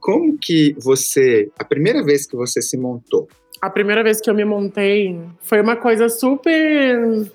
como 0.00 0.38
que 0.38 0.74
você, 0.78 1.50
a 1.58 1.64
primeira 1.64 2.02
vez 2.04 2.26
que 2.26 2.36
você 2.36 2.60
se 2.62 2.76
montou, 2.78 3.28
A 3.62 3.70
primeira 3.70 4.02
vez 4.04 4.20
que 4.20 4.28
eu 4.28 4.34
me 4.34 4.44
montei 4.44 5.18
foi 5.40 5.62
uma 5.62 5.76
coisa 5.76 6.10
super. 6.10 7.26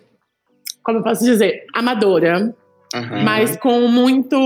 Como 0.83 0.99
eu 0.99 1.03
posso 1.03 1.23
dizer? 1.23 1.65
Amadora, 1.73 2.55
Mas 3.23 3.55
com 3.57 3.87
muito, 3.87 4.37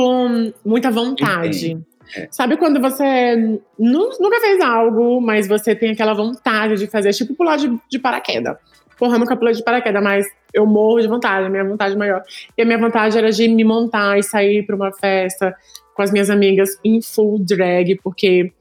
muita 0.65 0.91
vontade. 0.91 1.77
É. 2.15 2.27
Sabe 2.31 2.55
quando 2.57 2.79
você 2.79 3.35
nu- 3.79 4.09
nunca 4.19 4.39
fez 4.39 4.61
algo, 4.61 5.19
mas 5.19 5.47
você 5.47 5.73
tem 5.75 5.91
aquela 5.91 6.13
vontade 6.13 6.75
de 6.75 6.87
fazer, 6.87 7.11
tipo 7.13 7.33
pular 7.33 7.57
de, 7.57 7.75
de 7.89 7.97
paraquedas. 7.99 8.55
Porra, 8.97 9.15
eu 9.15 9.19
nunca 9.19 9.35
pulei 9.35 9.53
de 9.53 9.63
paraquedas, 9.63 10.01
mas 10.01 10.25
eu 10.53 10.65
morro 10.65 11.01
de 11.01 11.07
vontade, 11.07 11.47
a 11.47 11.49
minha 11.49 11.65
vontade 11.65 11.97
maior. 11.97 12.21
E 12.57 12.61
a 12.61 12.65
minha 12.65 12.77
vontade 12.77 13.17
era 13.17 13.31
de 13.31 13.47
me 13.47 13.63
montar 13.63 14.17
e 14.17 14.23
sair 14.23 14.65
pra 14.65 14.75
uma 14.75 14.91
festa 14.93 15.53
com 15.95 16.01
as 16.01 16.11
minhas 16.11 16.29
amigas 16.29 16.69
em 16.83 17.01
full 17.01 17.39
drag, 17.39 17.99
porque 18.03 18.51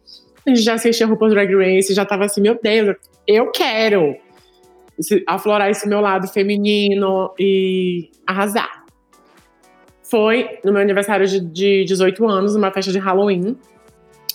a 0.47 0.51
gente 0.51 0.63
já 0.63 0.75
assistia 0.75 1.07
RuPaul's 1.07 1.35
Drag 1.35 1.55
Race, 1.55 1.93
já 1.95 2.05
tava 2.05 2.25
assim, 2.25 2.41
meu 2.41 2.59
Deus, 2.61 2.97
eu 3.27 3.51
quero 3.51 4.17
aflorar 5.27 5.71
esse 5.71 5.89
meu 5.89 6.01
lado 6.01 6.29
feminino 6.29 7.33
e 7.39 8.11
arrasar. 8.27 8.84
Foi 10.15 10.61
no 10.63 10.73
meu 10.73 10.81
aniversário 10.81 11.27
de, 11.27 11.41
de 11.41 11.85
18 11.87 12.25
anos, 12.29 12.55
numa 12.55 12.71
festa 12.71 12.93
de 12.93 13.01
Halloween. 13.01 13.57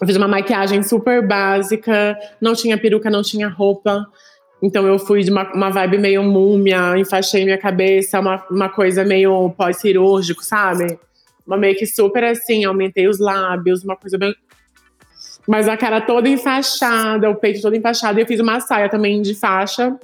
Eu 0.01 0.05
fiz 0.05 0.17
uma 0.17 0.27
maquiagem 0.27 0.83
super 0.83 1.25
básica, 1.25 2.19
não 2.41 2.53
tinha 2.53 2.77
peruca, 2.77 3.09
não 3.09 3.21
tinha 3.21 3.47
roupa. 3.47 4.05
Então 4.61 4.85
eu 4.85 4.99
fui 4.99 5.23
de 5.23 5.31
uma, 5.31 5.49
uma 5.53 5.69
vibe 5.69 5.97
meio 5.99 6.21
múmia, 6.21 6.97
enfaixei 6.97 7.45
minha 7.45 7.57
cabeça, 7.57 8.19
uma, 8.19 8.45
uma 8.51 8.67
coisa 8.67 9.05
meio 9.05 9.51
pós-cirúrgico, 9.51 10.43
sabe? 10.43 10.99
Uma 11.47 11.55
make 11.55 11.87
super 11.87 12.25
assim, 12.25 12.65
aumentei 12.65 13.07
os 13.07 13.17
lábios, 13.17 13.81
uma 13.81 13.95
coisa 13.95 14.17
bem. 14.17 14.35
Mas 15.47 15.69
a 15.69 15.77
cara 15.77 16.01
toda 16.01 16.27
enfaixada, 16.27 17.29
o 17.29 17.35
peito 17.35 17.61
todo 17.61 17.73
enfaixado. 17.73 18.19
E 18.19 18.23
eu 18.23 18.27
fiz 18.27 18.41
uma 18.41 18.59
saia 18.59 18.89
também 18.89 19.21
de 19.21 19.33
faixa 19.33 19.97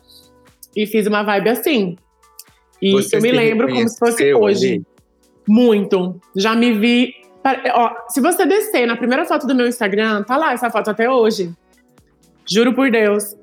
e 0.73 0.87
fiz 0.87 1.05
uma 1.05 1.21
vibe 1.21 1.49
assim. 1.49 1.97
E 2.81 2.93
Você 2.93 3.17
eu 3.17 3.21
me 3.21 3.33
lembro 3.33 3.67
como 3.67 3.89
se 3.89 3.99
fosse 3.99 4.33
hoje. 4.33 4.67
ali? 4.75 4.94
Muito. 5.47 6.19
Já 6.35 6.55
me 6.55 6.73
vi. 6.73 7.13
Ó, 7.73 7.91
se 8.09 8.19
você 8.21 8.45
descer 8.45 8.87
na 8.87 8.95
primeira 8.95 9.25
foto 9.25 9.45
do 9.45 9.53
meu 9.53 9.67
Instagram, 9.67 10.23
tá 10.23 10.35
lá 10.37 10.53
essa 10.53 10.69
foto 10.69 10.89
até 10.89 11.09
hoje. 11.09 11.53
Juro 12.47 12.73
por 12.73 12.89
Deus. 12.89 13.35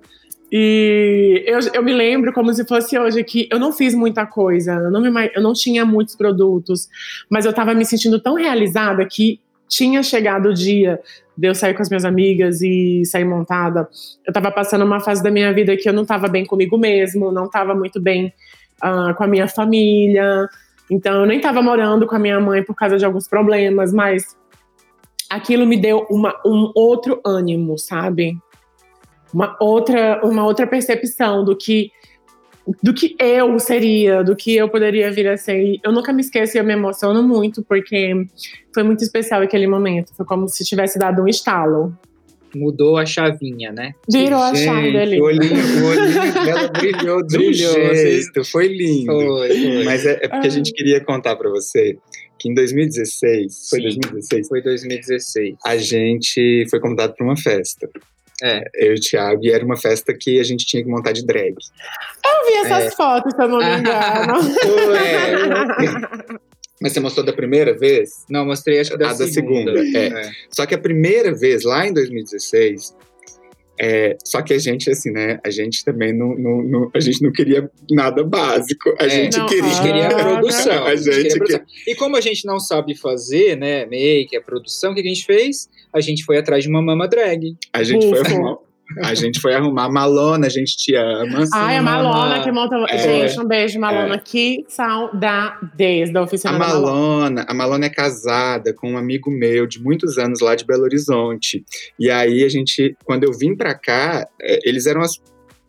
E 0.55 1.45
eu, 1.47 1.61
eu 1.73 1.83
me 1.83 1.95
lembro 1.95 2.31
como 2.33 2.53
se 2.53 2.67
fosse 2.67 2.99
hoje 2.99 3.25
que 3.25 3.49
eu 3.51 3.59
não 3.59 3.73
fiz 3.73 3.95
muita 3.95 4.27
coisa, 4.27 4.75
eu 4.75 4.91
não, 4.91 5.01
me, 5.01 5.31
eu 5.35 5.41
não 5.41 5.55
tinha 5.55 5.83
muitos 5.83 6.15
produtos, 6.15 6.89
mas 7.31 7.47
eu 7.47 7.55
tava 7.55 7.73
me 7.73 7.87
sentindo 7.87 8.21
tão 8.21 8.35
realizada 8.35 9.03
que 9.07 9.41
tinha 9.67 10.03
chegado 10.03 10.51
o 10.51 10.55
dia 10.55 11.01
de 11.35 11.49
eu 11.49 11.55
sair 11.55 11.73
com 11.73 11.81
as 11.81 11.89
minhas 11.89 12.05
amigas 12.05 12.61
e 12.61 13.03
sair 13.07 13.25
montada. 13.25 13.89
Eu 14.27 14.31
tava 14.31 14.51
passando 14.51 14.85
uma 14.85 15.01
fase 15.01 15.23
da 15.23 15.31
minha 15.31 15.51
vida 15.55 15.75
que 15.75 15.89
eu 15.89 15.93
não 15.95 16.05
tava 16.05 16.29
bem 16.29 16.45
comigo 16.45 16.77
mesmo, 16.77 17.33
não 17.33 17.49
tava 17.49 17.75
muito 17.75 17.99
bem 17.99 18.31
ah, 18.83 19.15
com 19.17 19.25
a 19.25 19.27
minha 19.27 19.49
família. 19.49 20.47
Então 20.93 21.21
eu 21.21 21.27
nem 21.27 21.41
tava 21.41 21.63
morando 21.63 22.07
com 22.07 22.15
a 22.15 22.19
minha 22.19 22.39
mãe 22.39 22.63
por 22.63 22.75
causa 22.75 22.99
de 22.99 23.05
alguns 23.05 23.27
problemas, 23.27 23.95
mas 23.95 24.37
aquilo 25.31 25.67
me 25.67 25.81
deu 25.81 26.07
uma, 26.11 26.39
um 26.45 26.71
outro 26.75 27.19
ânimo, 27.25 27.79
sabe? 27.79 28.37
Uma 29.33 29.57
outra, 29.59 30.21
uma 30.23 30.45
outra 30.45 30.67
percepção 30.67 31.43
do 31.43 31.57
que 31.57 31.91
do 32.81 32.95
que 32.95 33.17
eu 33.19 33.59
seria, 33.59 34.23
do 34.23 34.37
que 34.37 34.55
eu 34.55 34.69
poderia 34.69 35.11
vir 35.11 35.27
a 35.27 35.37
ser. 35.37 35.81
Eu 35.83 35.91
nunca 35.91 36.13
me 36.13 36.21
esqueço 36.21 36.57
e 36.57 36.61
eu 36.61 36.65
me 36.65 36.75
emociono 36.75 37.21
muito, 37.21 37.61
porque 37.65 38.13
foi 38.73 38.83
muito 38.85 39.03
especial 39.03 39.41
aquele 39.41 39.67
momento. 39.67 40.15
Foi 40.15 40.25
como 40.25 40.47
se 40.47 40.63
tivesse 40.63 40.97
dado 40.97 41.23
um 41.23 41.27
estalo. 41.27 41.97
Mudou 42.55 42.97
a 42.97 43.07
chavinha, 43.07 43.73
né? 43.73 43.93
Virou 44.11 44.43
a 44.43 44.55
chave 44.55 44.97
ali. 44.97 45.21
O 45.21 45.25
olhinho, 45.25 45.85
o 45.85 45.87
olhinho 45.89 46.35
dela 46.45 46.69
brilhou 46.69 47.27
de 47.27 47.37
um 47.37 47.41
Brilhou, 47.41 47.95
jeito, 47.95 48.45
foi 48.45 48.69
lindo. 48.69 49.13
Foi, 49.13 49.49
foi. 49.49 49.85
Mas 49.85 50.07
é, 50.07 50.19
é 50.23 50.29
porque 50.29 50.47
a 50.47 50.51
gente 50.51 50.73
queria 50.73 51.03
contar 51.03 51.37
pra 51.37 51.49
você 51.49 51.97
que 52.39 52.49
em 52.49 52.55
2016, 52.55 53.69
foi 53.71 53.79
Sim. 53.79 53.85
2016, 53.85 54.49
Foi 54.49 54.63
2016. 54.63 55.57
a 55.65 55.77
gente 55.77 56.67
foi 56.69 56.81
convidado 56.81 57.15
pra 57.15 57.25
uma 57.25 57.37
festa. 57.37 57.89
É. 58.43 58.65
Eu 58.75 58.95
e 58.95 58.97
o 58.97 59.01
Thiago, 59.01 59.41
e 59.45 59.53
era 59.53 59.65
uma 59.65 59.77
festa 59.77 60.13
que 60.13 60.41
a 60.41 60.43
gente 60.43 60.67
tinha 60.67 60.83
que 60.83 60.91
montar 60.91 61.13
de 61.13 61.25
drag. 61.25 61.55
Eu 62.25 62.47
vi 62.47 62.55
essas 62.67 62.95
fotos, 62.95 63.33
se 63.33 63.41
eu 63.41 63.49
não 63.49 63.59
me 63.59 63.65
engano. 63.79 64.41
É. 64.97 66.43
Mas 66.83 66.93
você 66.93 67.01
mostrou 67.01 67.25
da 67.25 67.33
primeira 67.33 67.73
vez? 67.77 68.11
Não, 68.29 68.45
mostrei 68.45 68.81
acho 68.81 68.91
que 68.91 68.99
da 68.99 69.07
A 69.11 69.15
da 69.15 69.27
segunda. 69.29 69.73
segunda, 69.83 69.99
é. 69.99 70.31
Só 70.51 70.67
que 70.67 70.75
a 70.75 70.79
primeira 70.79 71.33
vez, 71.35 71.63
lá 71.65 71.87
em 71.87 71.93
2016, 71.95 72.95
é, 73.81 74.17
só 74.25 74.43
que 74.43 74.53
a 74.53 74.59
gente, 74.59 74.91
assim, 74.91 75.11
né? 75.11 75.41
A 75.45 75.51
gente 75.51 75.85
também 75.85 76.13
não, 76.13 76.37
não, 76.37 76.63
não- 76.63 76.91
a 76.95 77.01
gente 77.01 77.23
não 77.23 77.33
queria 77.33 77.69
nada 77.91 78.23
básico. 78.23 78.95
A 78.99 79.07
É, 79.07 79.09
gente 79.09 79.39
não, 79.39 79.47
queria. 79.47 79.65
A 79.65 79.69
gente 79.69 79.83
queria 79.83 80.07
a 80.07 80.09
Ah, 80.21 80.25
produção. 80.39 80.73
A 80.85 80.89
a 80.91 80.97
gente 80.97 81.05
gente 81.05 81.15
queria 81.15 81.27
a 81.27 81.31
que- 81.33 81.39
produção. 81.39 81.67
E 81.89 81.95
como 81.97 82.17
a 82.17 82.21
gente 82.21 82.45
não 82.47 82.61
sabe 82.61 82.95
fazer, 82.97 83.57
né, 83.57 83.87
make, 83.87 84.37
a 84.37 84.41
produção, 84.43 84.93
o 84.93 84.95
que 84.95 85.01
a 85.01 85.05
gente 85.05 85.25
fez? 85.25 85.69
A 85.93 86.01
gente 86.01 86.25
foi 86.25 86.37
atrás 86.37 86.63
de 86.65 86.71
uma 86.71 86.83
mama 86.83 87.09
drag. 87.09 87.57
A 87.73 87.83
gente 87.83 88.09
foi 88.09 88.19
Bufo. 88.19 88.35
arrumar. 88.35 88.59
A 89.03 89.15
gente 89.15 89.41
foi 89.41 89.55
arrumar 89.55 89.89
Malona, 89.91 90.47
a 90.47 90.51
gente 90.51 90.77
te 90.77 90.95
ama. 90.95 91.45
Ai, 91.53 91.77
a 91.77 91.83
Malona 91.83 92.43
que 92.43 92.53
monta. 92.53 92.77
É. 92.89 92.99
Gente, 92.99 93.41
um 93.41 93.47
beijo, 93.47 93.79
Malona. 93.79 94.19
Que 94.19 94.65
saudades 94.69 96.13
da 96.13 96.23
oficina 96.23 96.55
A 96.55 96.59
da 96.59 96.67
Malona. 96.67 96.93
Malona, 96.93 97.47
a 97.49 97.55
Malona 97.55 97.87
é 97.87 97.91
casada 97.91 98.73
com 98.75 98.93
um 98.93 98.97
amigo 98.97 99.31
meu 99.31 99.67
de 99.67 99.83
muitos 99.83 100.19
anos 100.19 100.41
lá 100.41 100.55
de 100.55 100.65
Belo 100.65 100.83
Horizonte. 100.83 101.65
E 101.99 102.11
aí 102.11 102.45
a 102.45 102.49
gente, 102.49 102.97
quando 103.05 103.25
eu 103.25 103.33
vim 103.33 103.55
pra 103.55 103.75
cá, 103.75 104.27
é, 104.41 104.59
eles 104.65 104.87
eram 104.87 105.01
as 105.01 105.21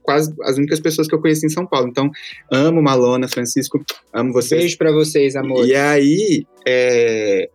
quase 0.03 0.33
as 0.43 0.57
únicas 0.57 0.79
pessoas 0.79 1.07
que 1.07 1.15
eu 1.15 1.21
conheci 1.21 1.45
em 1.45 1.49
São 1.49 1.65
Paulo. 1.65 1.87
Então, 1.87 2.11
amo 2.51 2.81
Malona, 2.81 3.27
Francisco, 3.27 3.83
amo 4.13 4.33
vocês. 4.33 4.61
Beijo 4.61 4.77
pra 4.77 4.91
vocês, 4.91 5.35
amor. 5.35 5.65
E 5.65 5.73
aí, 5.75 6.45
é, 6.67 7.49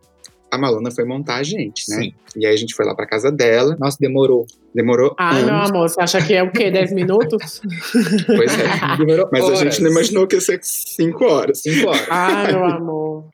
a 0.51 0.57
Malona 0.57 0.91
foi 0.91 1.05
montar 1.05 1.35
a 1.35 1.43
gente, 1.43 1.83
né? 1.89 1.97
Sim. 2.03 2.13
E 2.35 2.45
aí 2.45 2.53
a 2.53 2.57
gente 2.57 2.73
foi 2.75 2.85
lá 2.85 2.95
pra 2.95 3.05
casa 3.07 3.31
dela. 3.31 3.75
Nossa, 3.79 3.97
demorou. 3.99 4.45
Demorou 4.73 5.15
Ah, 5.17 5.33
meu 5.35 5.49
anos. 5.55 5.69
amor, 5.69 5.89
você 5.89 6.01
acha 6.01 6.25
que 6.25 6.33
é 6.33 6.43
o 6.43 6.51
quê? 6.51 6.69
10 6.71 6.91
minutos? 6.93 7.61
Pois 8.25 8.51
é. 8.59 8.97
Demorou 8.97 9.29
Mas 9.31 9.43
a 9.43 9.45
horas. 9.47 9.59
gente 9.59 9.81
não 9.81 9.91
imaginou 9.91 10.27
que 10.27 10.35
ia 10.35 10.41
ser 10.41 10.59
cinco 10.61 11.25
horas. 11.25 11.61
Cinco 11.61 11.89
horas. 11.89 12.07
Ah, 12.09 12.43
meu 12.51 12.63
amor. 12.65 13.29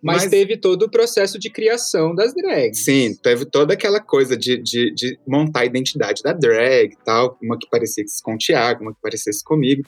Mas, 0.00 0.22
Mas- 0.22 0.30
teve 0.30 0.56
todo 0.56 0.84
o 0.84 0.90
processo 0.90 1.38
de 1.38 1.50
criação 1.50 2.14
das 2.14 2.32
drags. 2.32 2.84
Sim, 2.84 3.14
teve 3.20 3.44
toda 3.44 3.74
aquela 3.74 4.00
coisa 4.00 4.36
de, 4.36 4.56
de, 4.62 4.94
de 4.94 5.18
montar 5.26 5.60
a 5.60 5.64
identidade 5.64 6.22
da 6.22 6.32
drag 6.32 6.92
e 6.92 7.04
tal, 7.04 7.36
uma 7.42 7.58
que 7.58 7.68
parecesse 7.68 8.22
com 8.22 8.34
o 8.34 8.38
Thiago, 8.38 8.82
uma 8.82 8.92
que 8.94 9.00
parecesse 9.02 9.42
comigo. 9.42 9.82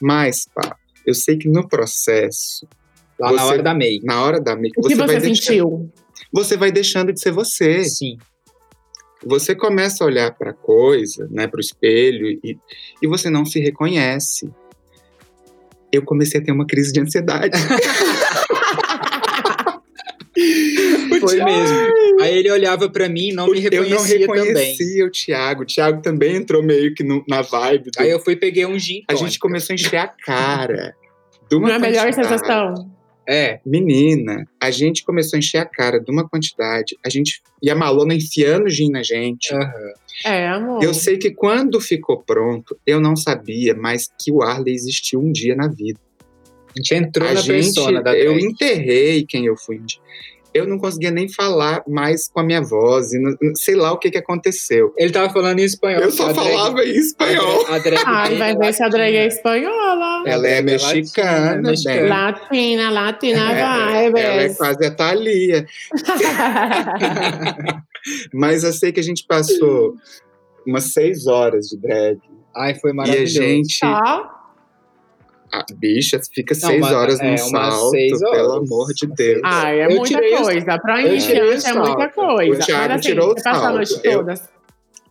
Mas, 0.00 0.46
pá, 0.54 0.76
eu 1.04 1.14
sei 1.14 1.36
que 1.36 1.48
no 1.48 1.66
processo, 1.68 2.66
Lá 3.18 3.32
na 3.32 3.38
Você- 3.42 3.44
hora 3.52 3.62
da 3.62 3.74
make. 3.74 4.04
na 4.04 4.22
hora 4.24 4.40
da 4.40 4.56
make, 4.56 4.78
O 4.78 4.82
que 4.82 4.88
você, 4.88 4.94
vai 4.96 5.06
você 5.06 5.20
deixando, 5.20 5.36
sentiu? 5.46 5.92
você 6.32 6.56
vai 6.56 6.72
deixando 6.72 7.12
de 7.12 7.20
ser 7.20 7.30
você. 7.32 7.84
Sim. 7.84 8.16
Você 9.24 9.54
começa 9.54 10.04
a 10.04 10.06
olhar 10.06 10.34
para 10.34 10.52
coisa, 10.52 11.26
né, 11.30 11.46
para 11.46 11.58
o 11.58 11.60
espelho 11.60 12.26
e, 12.44 12.58
e 13.00 13.06
você 13.06 13.30
não 13.30 13.44
se 13.46 13.58
reconhece. 13.60 14.50
Eu 15.90 16.02
comecei 16.02 16.40
a 16.40 16.44
ter 16.44 16.52
uma 16.52 16.66
crise 16.66 16.92
de 16.92 17.00
ansiedade. 17.00 17.56
Foi 21.20 21.36
mesmo. 21.42 21.76
Aí 22.20 22.36
ele 22.38 22.50
olhava 22.50 22.88
pra 22.90 23.08
mim 23.08 23.28
e 23.28 23.32
não 23.32 23.46
me 23.46 23.64
eu 23.64 23.88
não 23.88 24.02
reconhecia 24.02 24.26
também. 24.26 24.44
reconhecia 24.46 25.06
o 25.06 25.10
Thiago. 25.10 25.62
O 25.62 25.66
Thiago 25.66 26.02
também 26.02 26.36
entrou 26.36 26.62
meio 26.62 26.92
que 26.94 27.02
no- 27.04 27.24
na 27.28 27.40
vibe. 27.42 27.90
do- 27.92 28.00
Aí 28.00 28.10
eu 28.10 28.18
fui 28.18 28.32
e 28.34 28.36
peguei 28.36 28.66
um 28.66 28.78
gin 28.78 29.02
A 29.08 29.12
tônica. 29.12 29.26
gente 29.26 29.38
começou 29.38 29.72
a 29.72 29.74
encher 29.74 29.96
a 29.96 30.08
cara. 30.08 30.94
De 31.48 31.56
uma 31.56 31.68
Não 31.68 31.74
é 31.74 31.76
a 31.76 31.80
melhor 31.80 32.12
sensação? 32.12 32.74
É, 33.28 33.60
Menina, 33.64 34.46
a 34.60 34.70
gente 34.70 35.04
começou 35.04 35.36
a 35.36 35.38
encher 35.38 35.58
a 35.58 35.64
cara 35.64 35.98
de 36.00 36.10
uma 36.10 36.28
quantidade. 36.28 36.96
A 37.04 37.08
gente. 37.08 37.42
E 37.62 37.70
a 37.70 37.74
Malona 37.74 38.14
enfiando 38.14 38.68
gin 38.68 38.90
na 38.90 39.02
gente. 39.02 39.52
aham. 39.54 39.92
É, 40.24 40.46
amor. 40.48 40.82
Eu 40.82 40.94
sei 40.94 41.16
que 41.18 41.30
quando 41.30 41.80
ficou 41.80 42.22
pronto, 42.22 42.78
eu 42.86 43.00
não 43.00 43.16
sabia 43.16 43.74
mais 43.74 44.08
que 44.20 44.30
o 44.30 44.42
Arley 44.42 44.74
existiu 44.74 45.20
um 45.20 45.32
dia 45.32 45.56
na 45.56 45.66
vida. 45.68 45.98
a 46.68 46.78
gente 46.78 46.94
entrou 46.94 47.28
a 47.28 47.34
na 47.34 47.40
gente, 47.40 47.74
persona 47.74 48.02
da 48.02 48.16
eu 48.16 48.32
drag. 48.34 48.44
enterrei 48.44 49.24
quem 49.26 49.46
eu 49.46 49.56
fui. 49.56 49.80
Eu 50.54 50.66
não 50.68 50.78
conseguia 50.78 51.10
nem 51.10 51.28
falar 51.28 51.82
mais 51.88 52.28
com 52.28 52.38
a 52.38 52.44
minha 52.44 52.62
voz, 52.62 53.12
e 53.12 53.18
não- 53.18 53.34
sei 53.56 53.74
lá 53.74 53.90
o 53.92 53.98
que, 53.98 54.08
que 54.10 54.18
aconteceu. 54.18 54.92
Ele 54.96 55.10
tava 55.12 55.32
falando 55.32 55.58
em 55.58 55.64
espanhol. 55.64 56.00
Eu 56.02 56.10
só 56.12 56.28
A 56.28 56.32
drag- 56.32 56.46
falava 56.48 56.84
em 56.84 56.96
espanhol. 56.96 57.66
A 57.68 57.78
drag 57.80 58.02
Ai, 58.06 58.28
dele, 58.28 58.38
vai 58.38 58.50
ela 58.52 58.58
ver 58.60 58.74
se 58.74 58.82
a 58.84 58.88
drag 58.88 59.16
é 59.16 59.26
espanhola. 59.26 60.22
Ela 60.26 60.46
é 60.48 60.58
é 60.58 60.62
mexicana, 60.62 61.70
latina, 61.70 61.94
bem. 61.94 62.08
Latina, 62.08 62.90
latina 62.90 63.52
É, 63.52 64.04
vibes. 64.06 64.22
ela 64.22 64.42
é 64.42 64.54
quase 64.54 64.86
a 64.86 64.90
Thalia. 64.94 65.66
Mas 68.32 68.64
eu 68.64 68.72
sei 68.72 68.92
que 68.92 69.00
a 69.00 69.02
gente 69.02 69.24
passou 69.26 69.94
umas 70.66 70.84
seis 70.92 71.26
horas 71.26 71.66
de 71.68 71.78
drag. 71.80 72.18
Ai, 72.56 72.74
foi 72.76 72.90
E 72.90 72.92
a 72.92 72.94
maravilhoso. 72.94 73.32
gente, 73.34 73.76
Só? 73.78 74.30
A 75.60 75.64
bicha, 75.74 76.20
fica 76.34 76.54
Não, 76.54 76.68
seis 76.68 76.82
horas 76.92 77.20
é, 77.20 77.30
no 77.30 77.38
salto, 77.38 77.86
horas. 77.96 78.20
pelo 78.30 78.52
amor 78.52 78.88
de 78.94 79.06
Deus. 79.06 79.40
Ai, 79.44 79.80
é 79.80 79.84
Eu 79.86 79.96
muita 79.96 80.18
coisa. 80.20 80.80
Eu 80.88 80.94
o 80.94 81.00
iniciante 81.06 81.66
é 81.66 81.72
muita 81.74 82.08
coisa. 82.08 82.62
O 82.62 82.66
Thiago 82.66 82.82
Mas 82.88 82.90
assim, 82.92 83.08
tirou 83.08 83.32
o 83.34 83.38
salto. 83.40 83.80
Eu- 84.04 84.16
toda. 84.18 84.34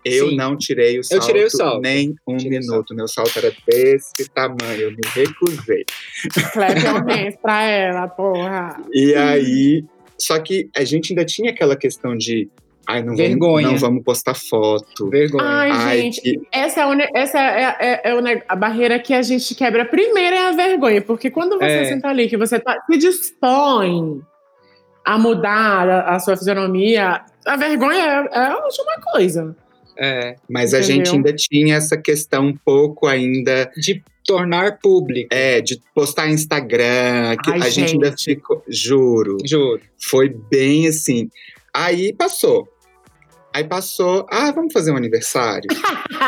Eu 0.05 0.29
Sim. 0.31 0.35
não 0.35 0.57
tirei 0.57 0.97
o 0.97 0.99
Eu 0.99 1.03
salto, 1.03 1.25
tirei 1.27 1.45
o 1.45 1.49
salto. 1.49 1.81
nem 1.81 2.13
um 2.27 2.35
minuto. 2.35 2.93
Meu 2.93 3.07
salto 3.07 3.31
era 3.37 3.53
desse 3.65 4.29
tamanho, 4.35 4.81
eu 4.81 4.91
me 4.91 4.97
recusei. 5.15 5.85
Clap 6.51 6.77
your 6.77 7.05
hands 7.07 7.37
pra 7.41 7.63
ela, 7.63 8.07
porra. 8.09 8.81
E 8.91 9.15
aí, 9.15 9.85
só 10.19 10.37
que 10.39 10.69
a 10.75 10.83
gente 10.83 11.13
ainda 11.13 11.23
tinha 11.23 11.51
aquela 11.51 11.77
questão 11.77 12.17
de, 12.17 12.49
ai, 12.87 13.03
não, 13.03 13.15
Vergonha. 13.15 13.67
Vamos, 13.67 13.81
não 13.81 13.89
vamos 13.89 14.03
postar 14.03 14.33
foto. 14.35 15.09
Vergonha. 15.09 15.43
Ai, 15.45 15.71
Ai, 15.71 15.97
gente, 16.01 16.21
que- 16.21 16.41
essa, 16.51 16.81
é, 16.81 16.95
ne- 16.95 17.09
essa 17.15 17.39
é, 17.39 17.75
é- 17.79 18.01
é 18.11 18.21
ne- 18.21 18.43
a 18.47 18.55
barreira 18.55 18.99
que 18.99 19.13
a 19.13 19.21
gente 19.21 19.53
quebra 19.55 19.85
primeiro 19.85 20.35
é 20.35 20.47
a 20.49 20.51
vergonha. 20.51 21.01
Porque 21.01 21.29
quando 21.29 21.57
você 21.57 21.65
É. 21.65 21.85
senta 21.85 22.07
ali, 22.09 22.27
que 22.27 22.37
você 22.37 22.59
tá, 22.59 22.77
se 22.89 22.97
dispõe 22.97 24.21
a 25.05 25.17
mudar 25.17 25.87
a, 25.89 26.15
a 26.15 26.19
sua 26.19 26.35
fisionomia, 26.37 27.21
a 27.45 27.55
vergonha 27.57 28.27
é, 28.31 28.37
é 28.37 28.45
a 28.47 28.57
última 28.63 28.95
coisa. 29.11 29.55
É, 29.97 30.35
Mas 30.49 30.73
a 30.73 30.79
Entendeu? 30.79 30.95
gente 31.05 31.15
ainda 31.15 31.33
tinha 31.33 31.75
essa 31.75 31.95
questão 31.95 32.47
um 32.47 32.57
pouco 32.65 33.05
ainda 33.05 33.69
de 33.77 34.01
tornar 34.25 34.79
público. 34.79 35.27
É, 35.31 35.61
de 35.61 35.79
postar 35.93 36.29
Instagram, 36.29 37.35
que 37.43 37.51
Ai, 37.51 37.59
a 37.61 37.69
gente 37.69 37.93
ainda 37.93 38.09
gente. 38.09 38.23
ficou. 38.35 38.63
Juro. 38.67 39.37
Juro. 39.45 39.79
Foi 40.09 40.29
bem 40.29 40.87
assim. 40.87 41.29
Aí 41.73 42.11
passou. 42.13 42.67
Aí 43.53 43.63
passou. 43.63 44.25
Ah, 44.31 44.51
vamos 44.51 44.73
fazer 44.73 44.91
um 44.91 44.97
aniversário? 44.97 45.67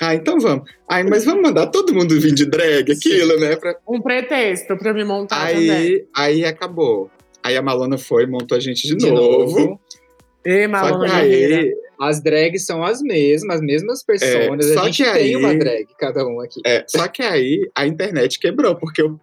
ah, 0.00 0.14
então 0.14 0.38
vamos. 0.38 0.68
Aí, 0.88 1.02
mas 1.04 1.24
vamos 1.24 1.42
mandar 1.42 1.66
todo 1.68 1.92
mundo 1.94 2.18
vir 2.20 2.34
de 2.34 2.46
drag, 2.46 2.92
aquilo, 2.92 3.38
né? 3.40 3.56
pra- 3.56 3.76
um 3.88 4.00
pretexto 4.00 4.76
pra 4.76 4.92
me 4.92 5.04
montar 5.04 5.48
também. 5.48 5.70
Aí, 5.70 6.06
aí 6.14 6.44
acabou. 6.44 7.10
Aí 7.42 7.56
a 7.56 7.62
Malona 7.62 7.96
foi, 7.98 8.26
montou 8.26 8.56
a 8.56 8.60
gente 8.60 8.86
de, 8.86 8.96
De 8.96 9.10
novo. 9.10 9.58
novo. 9.58 9.80
Só 10.46 10.68
Malona 10.68 11.16
aí, 11.16 11.74
As 12.00 12.22
drags 12.22 12.64
são 12.66 12.84
as 12.84 13.00
mesmas, 13.00 13.56
as 13.56 13.62
mesmas 13.62 14.04
personas. 14.04 14.70
É, 14.70 14.74
só 14.74 14.80
a 14.82 14.84
gente 14.86 15.02
que 15.02 15.10
tem 15.10 15.22
aí- 15.22 15.36
uma 15.36 15.54
drag, 15.54 15.86
cada 15.98 16.26
um 16.26 16.40
aqui. 16.40 16.60
é, 16.64 16.84
só 16.86 17.08
que 17.08 17.22
aí 17.22 17.68
a 17.74 17.86
internet 17.86 18.38
quebrou, 18.38 18.76
porque 18.76 19.00
eu- 19.02 19.18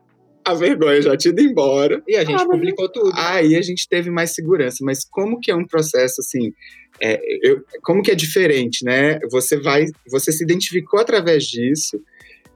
a 0.45 0.53
vergonha 0.53 1.01
já 1.01 1.15
tinha 1.17 1.31
ido 1.31 1.41
embora. 1.41 2.01
E 2.07 2.15
a 2.15 2.21
gente 2.23 2.35
Ah, 2.35 2.45
mas- 2.45 2.47
publicou 2.47 2.89
tudo. 2.89 3.11
Aí 3.15 3.55
a 3.55 3.61
gente 3.61 3.87
teve 3.87 4.09
mais 4.09 4.33
segurança, 4.33 4.77
mas 4.81 5.03
como 5.05 5.39
que 5.39 5.51
é 5.51 5.55
um 5.55 5.65
processo 5.65 6.21
assim? 6.21 6.51
é, 7.01 7.19
eu- 7.41 7.63
como 7.81 8.03
que 8.03 8.11
é 8.11 8.15
diferente, 8.15 8.85
né? 8.85 9.19
Você 9.31 9.59
vai, 9.59 9.85
você 10.11 10.31
se 10.31 10.43
identificou 10.43 10.99
através 10.99 11.43
disso 11.45 11.99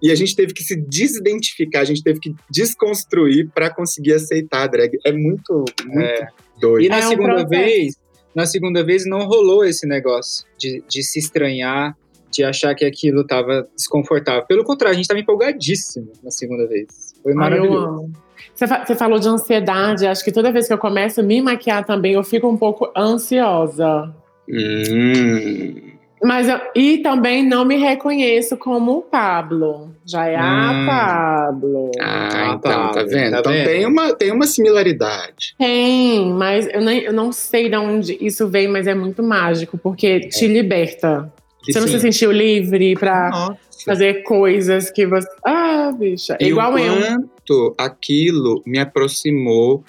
e 0.01 0.11
a 0.11 0.15
gente 0.15 0.35
teve 0.35 0.53
que 0.53 0.61
se 0.63 0.75
desidentificar, 0.75 1.81
a 1.81 1.85
gente 1.85 2.03
teve 2.03 2.19
que 2.19 2.35
desconstruir 2.49 3.49
para 3.53 3.73
conseguir 3.73 4.13
aceitar 4.13 4.61
a 4.63 4.67
drag. 4.67 4.91
É 5.03 5.11
muito, 5.11 5.65
muito 5.85 5.99
É. 5.99 6.27
doido. 6.61 6.85
E 6.85 6.87
na 6.87 6.99
É 6.99 7.05
um 7.05 7.09
segunda 7.09 7.33
processo. 7.45 7.49
vez, 7.49 7.95
na 8.35 8.45
segunda 8.45 8.83
vez 8.83 9.05
não 9.07 9.25
rolou 9.25 9.65
esse 9.65 9.87
negócio 9.87 10.45
de, 10.57 10.83
de 10.87 11.01
se 11.03 11.17
estranhar, 11.17 11.97
de 12.31 12.43
achar 12.43 12.73
que 12.75 12.85
aquilo 12.85 13.25
tava 13.25 13.67
desconfortável. 13.75 14.43
Pelo 14.47 14.63
contrário, 14.63 14.93
a 14.93 14.97
gente 14.97 15.07
tava 15.07 15.19
empolgadíssimo 15.19 16.11
na 16.23 16.31
segunda 16.31 16.67
vez. 16.67 17.13
Foi 17.23 17.31
Ai, 17.31 17.35
eu 17.35 17.39
maravilhoso. 17.39 17.87
amo. 17.87 18.11
Você, 18.53 18.67
fa- 18.67 18.85
você 18.85 18.95
falou 18.95 19.19
de 19.19 19.27
ansiedade, 19.27 20.05
acho 20.07 20.23
que 20.23 20.31
toda 20.31 20.51
vez 20.51 20.67
que 20.67 20.73
eu 20.73 20.77
começo 20.77 21.19
a 21.19 21.23
me 21.23 21.41
maquiar 21.41 21.85
também, 21.85 22.13
eu 22.13 22.23
fico 22.23 22.47
um 22.47 22.57
pouco 22.57 22.91
ansiosa. 22.95 24.13
Hum, 24.49 25.91
Mas 26.23 26.49
eu, 26.49 26.59
e 26.75 26.97
também 26.99 27.45
não 27.47 27.63
me 27.63 27.75
reconheço 27.77 28.57
como 28.57 28.97
o 28.97 29.01
Pablo. 29.03 29.91
Já 30.03 30.25
é 30.27 30.35
Hum. 30.35 30.41
a 30.41 30.85
Pablo. 30.87 31.91
ah, 32.01 32.29
Ah, 32.31 32.53
então, 32.55 32.59
tá 32.61 32.91
tá, 32.91 33.03
vendo? 33.03 33.31
tá 33.33 33.39
então 33.39 33.51
vendo? 33.51 33.65
Tem, 33.65 33.85
uma, 33.85 34.15
tem 34.15 34.31
uma 34.31 34.47
similaridade. 34.47 35.53
Tem, 35.59 36.31
mas 36.33 36.67
eu, 36.73 36.81
nem, 36.81 37.01
eu 37.01 37.13
não 37.13 37.31
sei 37.31 37.69
de 37.69 37.75
onde 37.77 38.17
isso 38.19 38.47
vem, 38.47 38.67
mas 38.67 38.87
é 38.87 38.95
muito 38.95 39.21
mágico, 39.21 39.77
porque 39.77 40.21
te 40.21 40.47
liberta. 40.47 41.31
Você 41.63 41.79
não 41.79 41.87
Sim. 41.87 41.93
se 41.93 41.99
sentiu 41.99 42.31
livre 42.31 42.95
pra 42.95 43.29
Nossa. 43.29 43.57
fazer 43.85 44.23
coisas 44.23 44.89
que 44.91 45.05
você. 45.05 45.27
Ah, 45.45 45.91
bicha. 45.97 46.37
E 46.39 46.47
Igual 46.47 46.73
o 46.73 46.79
eu. 46.79 46.93
quanto 47.01 47.75
aquilo 47.77 48.61
me 48.65 48.79
aproximou 48.79 49.83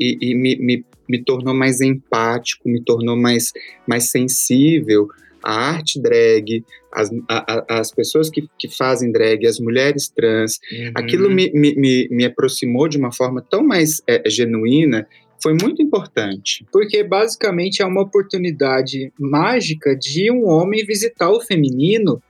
e, 0.00 0.18
e 0.20 0.34
me, 0.34 0.56
me, 0.56 0.84
me 1.08 1.22
tornou 1.22 1.54
mais 1.54 1.80
empático, 1.80 2.68
me 2.68 2.82
tornou 2.82 3.16
mais, 3.16 3.52
mais 3.86 4.10
sensível 4.10 5.06
à 5.44 5.52
arte 5.70 6.00
drag, 6.00 6.64
as, 6.92 7.10
a- 7.28 7.54
a- 7.68 7.80
as 7.80 7.90
pessoas 7.92 8.30
que, 8.30 8.48
que 8.58 8.68
fazem 8.68 9.10
drag, 9.10 9.44
as 9.46 9.58
mulheres 9.58 10.08
trans. 10.08 10.58
Uhum. 10.72 10.92
Aquilo 10.94 11.30
me, 11.30 11.50
me, 11.52 11.74
me, 11.74 12.08
me 12.10 12.24
aproximou 12.24 12.86
de 12.88 12.96
uma 12.96 13.12
forma 13.12 13.44
tão 13.48 13.62
mais 13.62 14.00
é, 14.06 14.22
genuína, 14.28 15.06
foi 15.42 15.54
muito 15.60 15.82
importante. 15.82 16.64
Porque 16.72 17.02
basicamente 17.02 17.82
é 17.82 17.86
uma 17.86 18.02
oportunidade 18.02 19.12
mágica 19.18 19.96
de 19.96 20.30
um 20.30 20.46
homem 20.48 20.84
visitar 20.84 21.30
o 21.30 21.40
feminino 21.40 22.22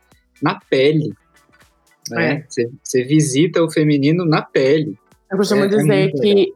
na 0.42 0.58
pele. 0.70 1.12
Né? 2.10 2.44
Você, 2.48 2.68
você 2.82 3.04
visita 3.04 3.62
o 3.62 3.70
feminino 3.70 4.24
na 4.24 4.42
pele. 4.42 4.96
Eu 5.30 5.36
costumo 5.38 5.62
É- 5.62 5.66
é 5.66 5.68
dizer 5.68 5.84
muito 6.10 6.20
que 6.20 6.52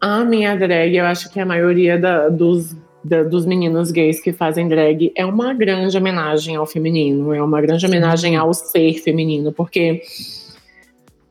a 0.00 0.24
minha 0.24 0.54
drag, 0.56 0.94
eu 0.96 1.04
acho 1.04 1.30
que 1.32 1.38
a 1.40 1.46
maioria 1.46 1.98
da- 1.98 2.28
dos, 2.28 2.76
da- 3.04 3.22
dos 3.22 3.46
meninos 3.46 3.90
gays 3.90 4.20
que 4.20 4.32
fazem 4.32 4.68
drag 4.68 5.12
é 5.16 5.24
uma 5.24 5.54
grande 5.54 5.96
homenagem 5.96 6.56
ao 6.56 6.66
feminino, 6.66 7.32
é 7.32 7.42
uma 7.42 7.60
grande 7.60 7.86
homenagem 7.86 8.36
ao 8.36 8.52
ser 8.52 8.94
feminino, 8.94 9.52
porque 9.52 10.02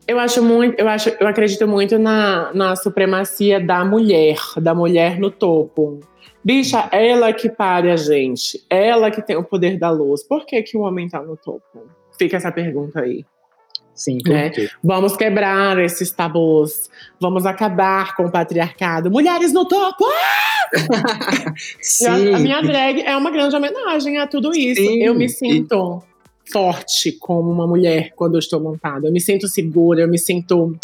eu 0.08 0.20
acho 0.20 0.42
muito, 0.44 0.80
eu 0.80 0.88
acho, 0.88 1.10
eu 1.20 1.28
acredito 1.28 1.68
muito 1.68 2.00
na, 2.00 2.52
na 2.54 2.76
supremacia 2.76 3.60
da 3.60 3.84
mulher, 3.84 4.38
da 4.58 4.74
mulher 4.74 5.20
no 5.20 5.30
topo. 5.30 6.00
Bicha, 6.44 6.88
ela 6.92 7.34
que 7.34 7.50
pare 7.50 7.92
a 7.92 7.98
gente, 7.98 8.64
ela 8.70 9.12
que 9.12 9.22
tem 9.22 9.36
o 9.36 9.44
poder 9.44 9.78
da 9.78 9.90
luz. 9.90 10.24
Por 10.24 10.46
que, 10.46 10.62
que 10.64 10.78
o 10.78 10.82
homem 10.82 11.10
tá 11.10 11.22
no 11.22 11.36
topo? 11.36 11.62
Fica 12.18 12.38
essa 12.38 12.52
pergunta 12.52 13.02
aí. 13.02 13.26
Sim, 13.94 14.20
Né? 14.28 14.52
Vamos 14.84 15.18
quebrar 15.18 15.78
esses 15.80 16.12
tabus. 16.12 16.88
Vamos 17.20 17.48
acabar 17.48 18.16
com 18.16 18.26
o 18.26 18.32
patriarcado. 18.32 19.10
Mulheres 19.10 19.52
no 19.52 19.66
topo! 19.66 20.06
E 22.02 22.06
a- 22.08 22.36
a 22.36 22.40
minha 22.40 22.62
drag 22.62 23.02
é 23.02 23.16
uma 23.18 23.32
grande 23.32 23.56
homenagem 23.56 24.18
a 24.20 24.28
tudo 24.28 24.56
isso. 24.56 24.82
Sim, 24.82 25.02
eu 25.04 25.14
me 25.16 25.28
sinto 25.30 26.02
forte 26.52 27.12
como 27.14 27.52
uma 27.52 27.68
mulher 27.68 28.12
quando 28.16 28.36
eu 28.36 28.40
estou 28.40 28.60
montada. 28.60 29.08
Eu 29.08 29.12
me 29.12 29.22
sinto 29.22 29.48
segura, 29.48 30.02
eu 30.02 30.08
me 30.08 30.18
sinto. 30.18 30.76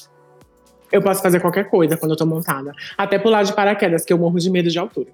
Eu 0.91 1.01
posso 1.01 1.22
fazer 1.22 1.39
qualquer 1.39 1.70
coisa 1.70 1.97
quando 1.97 2.11
eu 2.11 2.18
tô 2.18 2.26
montada. 2.26 2.72
Até 2.97 3.18
pular 3.18 3.43
de 3.43 3.53
paraquedas, 3.53 4.05
que 4.05 4.14
eu 4.14 4.18
morro 4.18 4.38
de 4.38 4.49
medo 4.49 4.70
de 4.70 4.78
altura. 4.78 5.09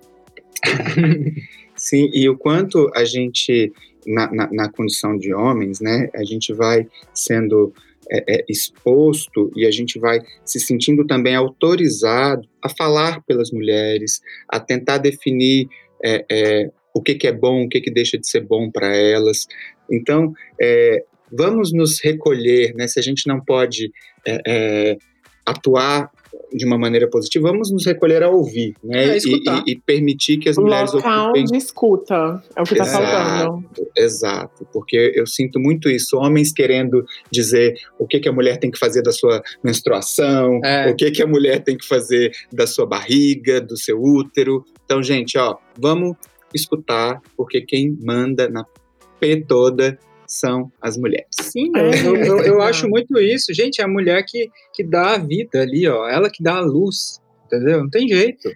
Sim, 1.76 2.10
e 2.14 2.28
o 2.28 2.38
quanto 2.38 2.92
a 2.94 3.06
gente, 3.06 3.72
na, 4.06 4.30
na, 4.32 4.52
na 4.52 4.70
condição 4.70 5.18
de 5.18 5.34
homens, 5.34 5.80
né, 5.80 6.10
a 6.14 6.24
gente 6.26 6.52
vai 6.54 6.86
sendo 7.14 7.74
é, 8.12 8.36
é, 8.36 8.46
exposto 8.50 9.52
e 9.56 9.66
a 9.66 9.72
gente 9.72 10.00
vai 10.00 10.20
se 10.44 10.60
sentindo 10.60 11.06
também 11.06 11.36
autorizado 11.36 12.48
a 12.62 12.68
falar 12.68 13.24
pelas 13.26 13.52
mulheres, 13.52 14.20
a 14.48 14.60
tentar 14.60 14.98
definir 14.98 15.70
é, 16.04 16.26
é, 16.30 16.72
o 16.94 17.02
que, 17.02 17.16
que 17.16 17.28
é 17.28 17.32
bom, 17.32 17.64
o 17.64 17.70
que, 17.70 17.80
que 17.80 17.92
deixa 17.92 18.18
de 18.18 18.28
ser 18.28 18.42
bom 18.42 18.70
para 18.72 18.96
elas. 18.96 19.48
Então, 19.92 20.34
é, 20.62 21.04
vamos 21.32 21.72
nos 21.74 22.00
recolher, 22.04 22.74
né, 22.76 22.88
se 22.88 23.00
a 23.00 23.04
gente 23.04 23.28
não 23.28 23.40
pode 23.40 23.92
é, 24.26 24.42
é, 24.48 24.98
atuar 25.46 26.10
de 26.54 26.64
uma 26.66 26.78
maneira 26.78 27.08
positiva, 27.10 27.50
vamos 27.52 27.72
nos 27.72 27.86
recolher 27.86 28.22
a 28.24 28.30
ouvir, 28.30 28.76
né? 28.84 29.16
É, 29.16 29.18
e, 29.18 29.20
e- 29.68 29.72
e 29.72 29.76
permitir 29.80 30.38
que 30.38 30.48
as 30.50 30.58
mulheres 30.58 30.94
Local 30.94 31.26
ocupem 31.26 31.44
de 31.44 31.58
escuta 31.58 32.44
é 32.56 32.62
o 32.62 32.66
que 32.66 32.76
tá 32.76 32.84
Exato. 32.84 33.06
faltando. 33.06 33.70
Exato, 33.98 34.68
porque 34.72 35.12
eu 35.16 35.26
sinto 35.26 35.60
muito 35.60 35.90
isso, 35.90 36.18
homens 36.18 36.52
querendo 36.54 37.04
dizer 37.32 37.76
o 37.98 38.06
que, 38.08 38.20
que 38.20 38.30
a 38.30 38.32
mulher 38.32 38.58
tem 38.58 38.70
que 38.70 38.78
fazer 38.80 39.02
da 39.02 39.12
sua 39.12 39.42
menstruação, 39.64 40.60
É. 40.64 40.90
o 40.92 40.96
que, 40.96 41.10
que 41.12 41.22
a 41.24 41.28
mulher 41.28 41.64
tem 41.64 41.78
que 41.78 41.88
fazer 41.88 42.32
da 42.54 42.68
sua 42.68 42.86
barriga, 42.86 43.60
do 43.62 43.78
seu 43.78 44.00
útero. 44.02 44.64
Então, 44.86 45.02
gente, 45.02 45.38
ó, 45.38 45.56
vamos 45.78 46.16
escutar, 46.54 47.22
porque 47.36 47.62
quem 47.62 47.96
manda 48.02 48.48
na 48.50 48.64
P 49.20 49.44
toda 49.48 49.98
são 50.28 50.72
as 50.82 50.98
mulheres. 50.98 51.28
Sim, 51.42 51.72
eu, 51.76 51.92
eu, 51.92 52.16
eu- 52.16 52.40
eu 52.44 52.62
acho 52.62 52.88
muito 52.90 53.18
isso. 53.20 53.54
Gente, 53.54 53.82
é 53.82 53.84
a 53.84 53.88
mulher 53.88 54.24
que, 54.28 54.50
que 54.74 54.84
dá 54.84 55.16
a 55.16 55.18
vida 55.18 55.62
ali, 55.62 55.88
ó. 55.88 56.08
Ela 56.08 56.30
que 56.30 56.44
dá 56.44 56.58
a 56.58 56.62
luz, 56.62 57.20
entendeu? 57.48 57.80
Não 57.80 57.90
tem 57.90 58.08
jeito. 58.08 58.50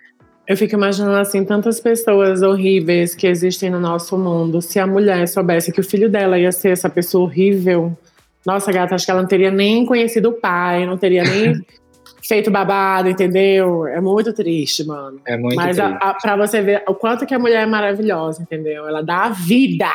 Eu 0.48 0.58
fico 0.58 0.76
imaginando 0.76 1.16
assim 1.16 1.44
tantas 1.46 1.80
pessoas 1.80 2.42
horríveis 2.42 3.16
que 3.16 3.26
existem 3.26 3.70
no 3.70 3.80
nosso 3.80 4.18
mundo. 4.18 4.62
Se 4.62 4.78
a 4.78 4.86
mulher 4.86 5.28
soubesse 5.28 5.72
que 5.72 5.80
o 5.80 5.84
filho 5.84 6.10
dela 6.10 6.38
ia 6.38 6.52
ser 6.52 6.70
essa 6.70 6.90
pessoa 6.90 7.24
horrível, 7.24 7.98
nossa 8.46 8.70
gata, 8.72 8.94
acho 8.94 9.06
que 9.06 9.12
ela 9.12 9.22
não 9.22 9.28
teria 9.28 9.50
nem 9.50 9.86
conhecido 9.86 10.30
o 10.30 10.34
pai, 10.34 10.86
não 10.86 10.98
teria 10.98 11.24
nem 11.24 11.54
feito 12.28 12.52
babado, 12.52 13.08
entendeu? 13.10 13.88
É 13.88 14.02
muito 14.02 14.34
triste, 14.34 14.84
mano. 14.86 15.22
É 15.26 15.38
muito 15.38 15.56
Mas 15.56 15.80
a, 15.80 15.88
triste. 15.90 16.04
a, 16.06 16.14
pra 16.16 16.36
você 16.36 16.62
ver 16.62 16.84
o 16.90 16.94
quanto 16.94 17.26
que 17.26 17.34
a 17.34 17.40
mulher 17.40 17.64
é 17.64 17.66
maravilhosa, 17.66 18.44
entendeu? 18.44 18.86
Ela 18.86 19.02
dá 19.02 19.24
a 19.24 19.30
vida 19.30 19.90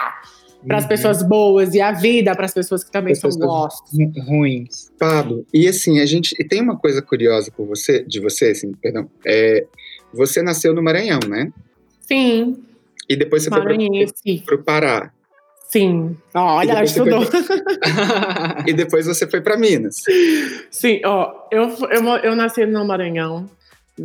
para 0.68 0.76
as 0.76 0.84
Uhum. 0.84 0.88
pessoas 0.88 1.22
boas 1.22 1.74
e 1.74 1.80
a 1.80 1.90
vida 1.92 2.34
para 2.36 2.44
as 2.44 2.54
pessoas 2.54 2.84
que 2.84 2.92
também 2.92 3.12
As 3.12 3.18
são 3.18 3.30
pessoas- 3.30 3.46
gostas. 3.46 3.90
Ru- 3.98 4.22
ruins. 4.26 4.92
Pablo, 4.98 5.44
e 5.52 5.66
assim, 5.66 5.98
a 6.00 6.06
gente 6.06 6.34
e 6.38 6.44
tem 6.44 6.60
uma 6.60 6.76
coisa 6.78 7.02
curiosa 7.02 7.50
por 7.50 7.66
você, 7.66 8.04
de 8.04 8.20
você, 8.20 8.50
assim, 8.50 8.70
perdão, 8.80 9.10
é, 9.26 9.66
você 10.14 10.42
nasceu 10.42 10.72
no 10.74 10.82
Maranhão, 10.82 11.18
né? 11.26 11.50
Sim, 12.02 12.56
E 13.08 13.16
depois 13.16 13.42
você 13.42 13.50
maranhense. 13.50 14.14
foi 14.24 14.38
para 14.44 14.54
o 14.54 14.62
Pará. 14.62 15.12
Sim. 15.70 16.16
Olha, 16.34 16.66
E 16.66 16.70
ela 16.70 16.80
depois 16.82 16.92
você 16.92 17.10
foi 17.10 17.22
estudou. 17.22 18.64
E 18.66 18.72
depois 18.72 19.06
você 19.06 19.26
foi 19.26 19.40
para 19.40 19.56
Minas. 19.58 19.96
Sim, 20.70 21.00
ó, 21.04 21.32
eu, 21.50 21.68
eu, 21.90 22.02
eu 22.24 22.36
nasci 22.36 22.64
no 22.66 22.84
Maranhão, 22.86 23.48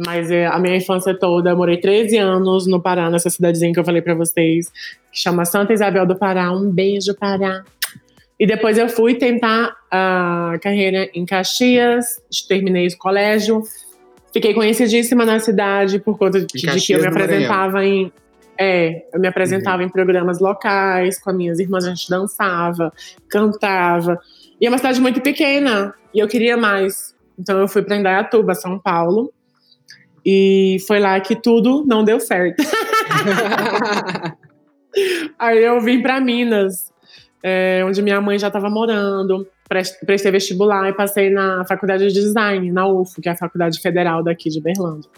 mas 0.05 0.31
é, 0.31 0.45
a 0.47 0.57
minha 0.59 0.75
infância 0.75 1.17
toda, 1.17 1.51
eu 1.51 1.57
morei 1.57 1.77
13 1.77 2.17
anos 2.17 2.67
no 2.67 2.81
Pará, 2.81 3.09
nessa 3.09 3.29
cidadezinha 3.29 3.73
que 3.73 3.79
eu 3.79 3.85
falei 3.85 4.01
pra 4.01 4.15
vocês, 4.15 4.71
que 5.11 5.19
chama 5.19 5.45
Santa 5.45 5.73
Isabel 5.73 6.05
do 6.05 6.15
Pará. 6.15 6.51
Um 6.51 6.69
beijo, 6.71 7.13
Pará. 7.15 7.63
E 8.39 8.47
depois 8.47 8.77
eu 8.77 8.89
fui 8.89 9.15
tentar 9.15 9.75
a 9.91 10.57
carreira 10.61 11.09
em 11.13 11.25
Caxias, 11.25 12.21
terminei 12.47 12.87
o 12.87 12.97
colégio, 12.97 13.61
fiquei 14.33 14.53
conhecidíssima 14.53 15.25
na 15.25 15.39
cidade 15.39 15.99
por 15.99 16.17
conta 16.17 16.41
de, 16.41 16.47
de 16.47 16.81
que 16.81 16.93
eu 16.93 16.99
me 16.99 17.07
apresentava 17.07 17.85
em. 17.85 18.11
É, 18.57 19.05
eu 19.13 19.19
me 19.19 19.27
apresentava 19.27 19.81
Uhum. 19.81 19.87
em 19.87 19.89
programas 19.89 20.39
locais, 20.39 21.19
com 21.19 21.29
as 21.29 21.35
minhas 21.35 21.59
irmãs, 21.59 21.85
a 21.85 21.89
gente 21.89 22.09
dançava, 22.09 22.91
cantava. 23.29 24.19
E 24.59 24.65
é 24.65 24.69
uma 24.69 24.77
cidade 24.77 25.01
muito 25.01 25.21
pequena, 25.21 25.93
e 26.13 26.19
eu 26.19 26.27
queria 26.27 26.55
mais. 26.57 27.15
Então 27.37 27.59
eu 27.59 27.67
fui 27.67 27.81
para 27.81 27.95
Indaiatuba, 27.95 28.53
São 28.53 28.77
Paulo. 28.77 29.31
E 30.25 30.77
foi 30.87 30.99
lá 30.99 31.19
que 31.19 31.35
tudo 31.35 31.83
não 31.85 32.03
deu 32.03 32.19
certo. 32.19 32.63
Aí 35.39 35.63
eu 35.63 35.81
vim 35.81 36.01
para 36.01 36.19
Minas, 36.21 36.91
é, 37.41 37.81
onde 37.85 38.01
minha 38.01 38.21
mãe 38.21 38.37
já 38.39 38.47
estava 38.47 38.69
morando. 38.69 39.47
Pres- 39.67 39.97
Prestei 40.05 40.31
vestibular 40.31 40.87
e 40.89 40.93
passei 40.93 41.29
na 41.29 41.65
faculdade 41.65 42.07
de 42.07 42.13
design, 42.13 42.71
na 42.71 42.87
UFO, 42.87 43.21
que 43.21 43.27
é 43.27 43.31
a 43.31 43.35
faculdade 43.35 43.79
federal 43.81 44.23
daqui 44.23 44.49
de 44.49 44.61
Berlândia. 44.61 45.09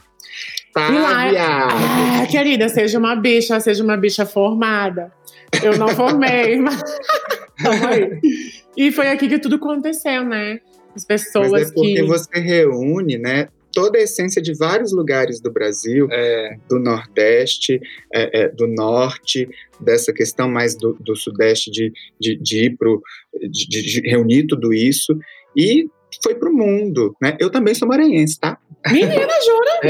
Tá, 0.74 0.90
E 0.92 1.00
lá. 1.00 2.22
Ah, 2.22 2.26
querida, 2.28 2.70
seja 2.70 2.98
uma 3.00 3.16
bicha, 3.16 3.60
seja 3.60 3.84
uma 3.84 3.98
bicha 3.98 4.26
formada. 4.26 5.12
Eu 5.64 5.78
não 5.78 5.88
formei, 5.90 6.58
mas. 6.60 6.82
E 8.76 8.92
foi 8.92 9.08
aqui 9.10 9.28
que 9.28 9.40
tudo 9.40 9.56
aconteceu, 9.56 10.24
né? 10.26 10.60
As 10.96 11.06
pessoas 11.06 11.52
Mas 11.52 11.70
é 11.70 11.74
porque 11.74 11.96
que. 11.96 12.04
você 12.04 12.40
reúne, 12.40 13.18
né, 13.18 13.48
toda 13.76 14.00
a 14.00 14.02
essência 14.02 14.42
de 14.42 14.54
vários 14.58 14.92
lugares 14.94 15.40
do 15.42 15.52
Brasil, 15.52 16.08
É, 16.10 16.58
do 16.70 16.80
Nordeste, 16.80 17.80
é, 18.14 18.42
é, 18.44 18.50
do 18.50 18.66
Norte, 18.66 19.48
dessa 19.80 20.12
questão 20.14 20.50
mais 20.50 20.76
do, 20.76 20.94
do 21.00 21.16
Sudeste 21.16 21.70
de, 21.70 21.92
de, 22.20 22.38
de 22.38 22.66
ir 22.66 22.78
pro, 22.78 23.02
de, 23.52 23.68
de- 23.68 24.10
reunir 24.10 24.48
tudo 24.48 24.74
isso 24.74 25.16
e 25.56 25.88
foi 26.24 26.34
pro 26.36 26.52
mundo, 26.54 27.14
né? 27.22 27.36
Eu 27.40 27.50
também 27.52 27.76
sou 27.76 27.88
maranhense, 27.88 28.40
tá? 28.40 28.58
Menina, 28.90 29.28
jura? 29.46 29.80
É. 29.84 29.88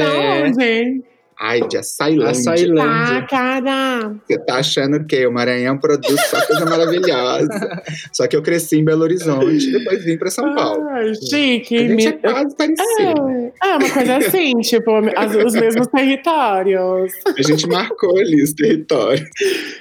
Não, 0.50 0.60
gente. 0.60 1.04
Ai, 1.38 1.60
de 1.68 1.76
Açailândia. 1.76 2.30
Açailândia. 2.30 3.18
Ah, 3.18 3.26
cara. 3.28 4.14
Você 4.26 4.38
tá 4.38 4.56
achando 4.56 5.04
que 5.04 5.26
o 5.26 5.32
Maranhão 5.32 5.76
produz 5.78 6.18
só 6.28 6.40
coisa 6.46 6.64
maravilhosa. 6.64 7.82
Só 8.12 8.26
que 8.26 8.34
eu 8.36 8.42
cresci 8.42 8.76
em 8.78 8.84
Belo 8.84 9.02
Horizonte, 9.02 9.70
depois 9.70 10.02
vim 10.04 10.16
para 10.16 10.30
São 10.30 10.54
Paulo. 10.54 10.82
Ah, 10.88 11.02
chique. 11.28 11.76
A 11.76 11.80
gente 11.88 11.94
Me- 11.96 12.06
é 12.06 12.12
quase 12.12 12.56
parecido. 12.56 13.28
É, 13.62 13.68
é 13.68 13.76
uma 13.76 13.90
coisa 13.90 14.16
assim, 14.16 14.52
tipo, 14.60 14.90
as- 15.14 15.34
os 15.36 15.52
mesmos 15.54 15.86
territórios. 15.88 17.12
A 17.38 17.42
gente 17.42 17.66
marcou 17.68 18.18
ali 18.18 18.42
os 18.42 18.52
territórios. 18.52 19.28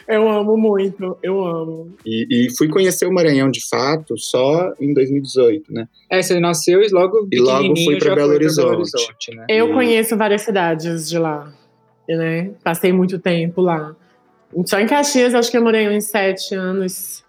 Eu 0.08 0.28
amo 0.30 0.58
muito, 0.58 1.18
eu 1.24 1.44
amo. 1.44 1.96
E, 2.06 2.28
e 2.48 2.56
fui 2.58 2.68
conhecer 2.68 3.06
o 3.06 3.14
Maranhão 3.14 3.50
de 3.50 3.66
fato 3.68 4.18
só 4.18 4.74
em 4.80 4.94
2018, 4.94 5.72
né? 5.74 5.88
É, 6.10 6.22
você 6.22 6.40
nasceu 6.40 6.82
e 6.82 6.90
logo 6.90 7.28
E 7.32 7.40
logo 7.40 7.76
fui 7.78 7.98
pra 7.98 8.14
Belo 8.16 8.30
foi 8.30 8.38
pra 8.40 8.66
Horizonte. 8.68 9.36
né? 9.36 9.46
Eu 9.50 9.68
Hum. 9.70 9.74
conheço 9.74 10.16
várias 10.18 10.42
cidades 10.44 11.10
de 11.10 11.18
lá, 11.18 11.45
né? 12.08 12.52
Passei 12.64 12.92
muito 12.92 13.20
tempo 13.20 13.62
lá. 13.62 13.96
Só 14.66 14.80
em 14.80 14.88
Caxias, 14.88 15.36
acho 15.36 15.52
que 15.52 15.58
eu 15.58 15.64
morei 15.64 15.90
uns 15.90 16.06
sete 16.06 16.56
anos. 16.56 17.24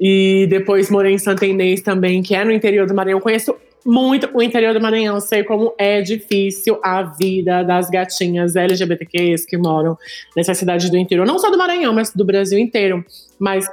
E 0.00 0.46
depois 0.48 0.90
morei 0.90 1.12
em 1.12 1.18
Santa 1.18 1.46
Inês 1.46 1.80
também, 1.80 2.22
que 2.22 2.34
é 2.34 2.44
no 2.44 2.52
interior 2.52 2.86
do 2.86 2.94
Maranhão. 2.94 3.20
Conheço 3.20 3.54
muito 3.84 4.28
o 4.34 4.42
interior 4.42 4.72
do 4.72 4.80
Maranhão. 4.80 5.20
Sei 5.20 5.44
como 5.44 5.74
é 5.78 6.00
difícil 6.00 6.80
a 6.82 7.02
vida 7.02 7.62
das 7.62 7.90
gatinhas 7.90 8.56
LGBTQs 8.56 9.44
que 9.44 9.56
moram 9.56 9.96
nessa 10.36 10.54
cidade 10.54 10.90
do 10.90 10.96
interior. 10.96 11.26
Não 11.26 11.38
só 11.38 11.50
do 11.50 11.58
Maranhão, 11.58 11.92
mas 11.92 12.12
do 12.12 12.24
Brasil 12.24 12.58
inteiro. 12.58 13.04
Mas, 13.38 13.66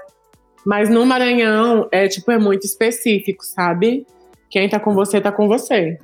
mas 0.65 0.89
no 0.89 1.05
Maranhão, 1.05 1.87
é 1.91 2.07
tipo, 2.07 2.31
é 2.31 2.37
muito 2.37 2.65
específico, 2.65 3.43
sabe? 3.43 4.05
Quem 4.49 4.67
tá 4.67 4.79
com 4.79 4.93
você, 4.93 5.21
tá 5.21 5.31
com 5.31 5.47
você. 5.47 5.97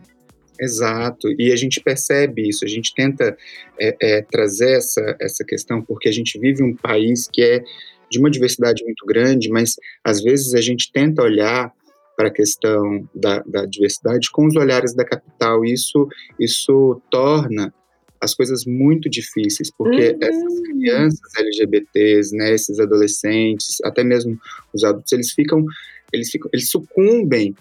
Exato, 0.60 1.28
e 1.38 1.52
a 1.52 1.56
gente 1.56 1.82
percebe 1.82 2.48
isso, 2.48 2.64
a 2.64 2.68
gente 2.68 2.94
tenta 2.94 3.38
é, 3.80 3.96
é, 4.02 4.22
trazer 4.22 4.78
essa, 4.78 5.16
essa 5.20 5.44
questão, 5.44 5.82
porque 5.82 6.08
a 6.08 6.12
gente 6.12 6.40
vive 6.40 6.64
um 6.64 6.76
país 6.76 7.28
que 7.32 7.42
é 7.42 7.64
de 8.10 8.20
uma 8.20 8.30
diversidade 8.30 8.84
muito 8.84 9.06
grande, 9.06 9.50
mas 9.50 9.76
às 10.04 10.22
vezes 10.22 10.54
a 10.54 10.62
gente 10.62 10.92
tenta 10.92 11.22
olhar 11.22 11.72
para 12.16 12.30
a 12.30 12.32
questão 12.32 13.08
da, 13.14 13.40
da 13.46 13.66
diversidade 13.66 14.32
com 14.32 14.46
os 14.46 14.56
olhares 14.56 14.94
da 14.94 15.04
capital, 15.04 15.66
e 15.66 15.74
isso, 15.74 16.08
isso 16.40 17.02
torna 17.12 17.74
as 18.22 18.34
coisas 18.34 18.66
muito 18.66 19.10
difíceis, 19.10 19.70
porque 19.78 20.12
Uhum. 20.12 20.18
essas 20.22 20.60
crianças 20.62 21.36
LGBTs, 21.38 22.36
né, 22.36 22.54
esses 22.54 22.80
adolescentes, 22.80 23.78
até 23.84 24.04
mesmo 24.04 24.40
os 24.74 24.84
adultos, 24.84 25.12
eles 25.12 25.32
ficam, 25.32 25.66
eles 26.14 26.30
ficam, 26.32 26.50
eles 26.54 26.70
sucumbem 26.70 27.54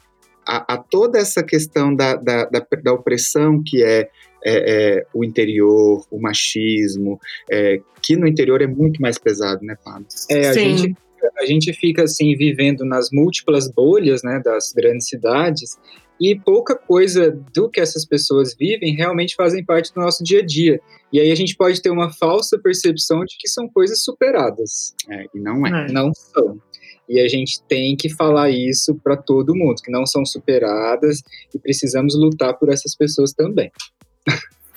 a, 0.46 0.74
a 0.74 0.78
toda 0.78 1.18
essa 1.18 1.42
questão 1.42 1.94
da, 1.94 2.16
da, 2.16 2.44
da, 2.44 2.66
da 2.82 2.92
opressão 2.92 3.62
que 3.64 3.82
é, 3.82 4.00
é, 4.00 4.08
é, 4.44 5.06
o 5.14 5.24
interior, 5.24 6.06
o 6.10 6.20
machismo, 6.20 7.18
é, 7.50 7.80
que 8.02 8.16
no 8.16 8.26
interior 8.26 8.60
é 8.62 8.66
muito 8.66 9.00
mais 9.00 9.18
pesado, 9.18 9.64
né, 9.64 9.76
Pablo? 9.82 10.06
É, 10.30 10.48
a 10.48 10.52
Sim. 10.52 10.76
gente, 10.76 10.82
fica, 10.88 11.32
a 11.38 11.46
gente 11.46 11.72
fica 11.72 12.02
assim 12.04 12.36
vivendo 12.36 12.84
nas 12.84 13.08
múltiplas 13.12 13.70
bolhas, 13.70 14.22
né, 14.22 14.40
das 14.44 14.72
grandes 14.72 15.08
cidades 15.08 15.78
e 16.20 16.38
pouca 16.38 16.76
coisa 16.76 17.30
do 17.52 17.68
que 17.68 17.80
essas 17.80 18.06
pessoas 18.06 18.54
vivem 18.54 18.94
realmente 18.94 19.34
fazem 19.34 19.64
parte 19.64 19.92
do 19.92 20.00
nosso 20.00 20.22
dia 20.22 20.40
a 20.40 20.46
dia. 20.46 20.80
E 21.12 21.20
aí 21.20 21.30
a 21.30 21.34
gente 21.34 21.56
pode 21.56 21.80
ter 21.82 21.90
uma 21.90 22.12
falsa 22.12 22.58
percepção 22.58 23.24
de 23.24 23.36
que 23.38 23.48
são 23.48 23.68
coisas 23.68 24.02
superadas. 24.02 24.94
É, 25.08 25.24
e 25.34 25.40
não 25.40 25.66
é. 25.66 25.86
É. 25.86 25.92
Não 25.92 26.12
são. 26.14 26.60
E 27.08 27.20
a 27.20 27.28
gente 27.28 27.62
tem 27.64 27.96
que 27.96 28.08
falar 28.08 28.50
isso 28.50 28.94
para 29.02 29.16
todo 29.16 29.54
mundo, 29.54 29.82
que 29.82 29.90
não 29.90 30.06
são 30.06 30.24
superadas 30.24 31.22
e 31.54 31.58
precisamos 31.58 32.14
lutar 32.16 32.54
por 32.54 32.70
essas 32.70 32.96
pessoas 32.96 33.32
também. 33.32 33.70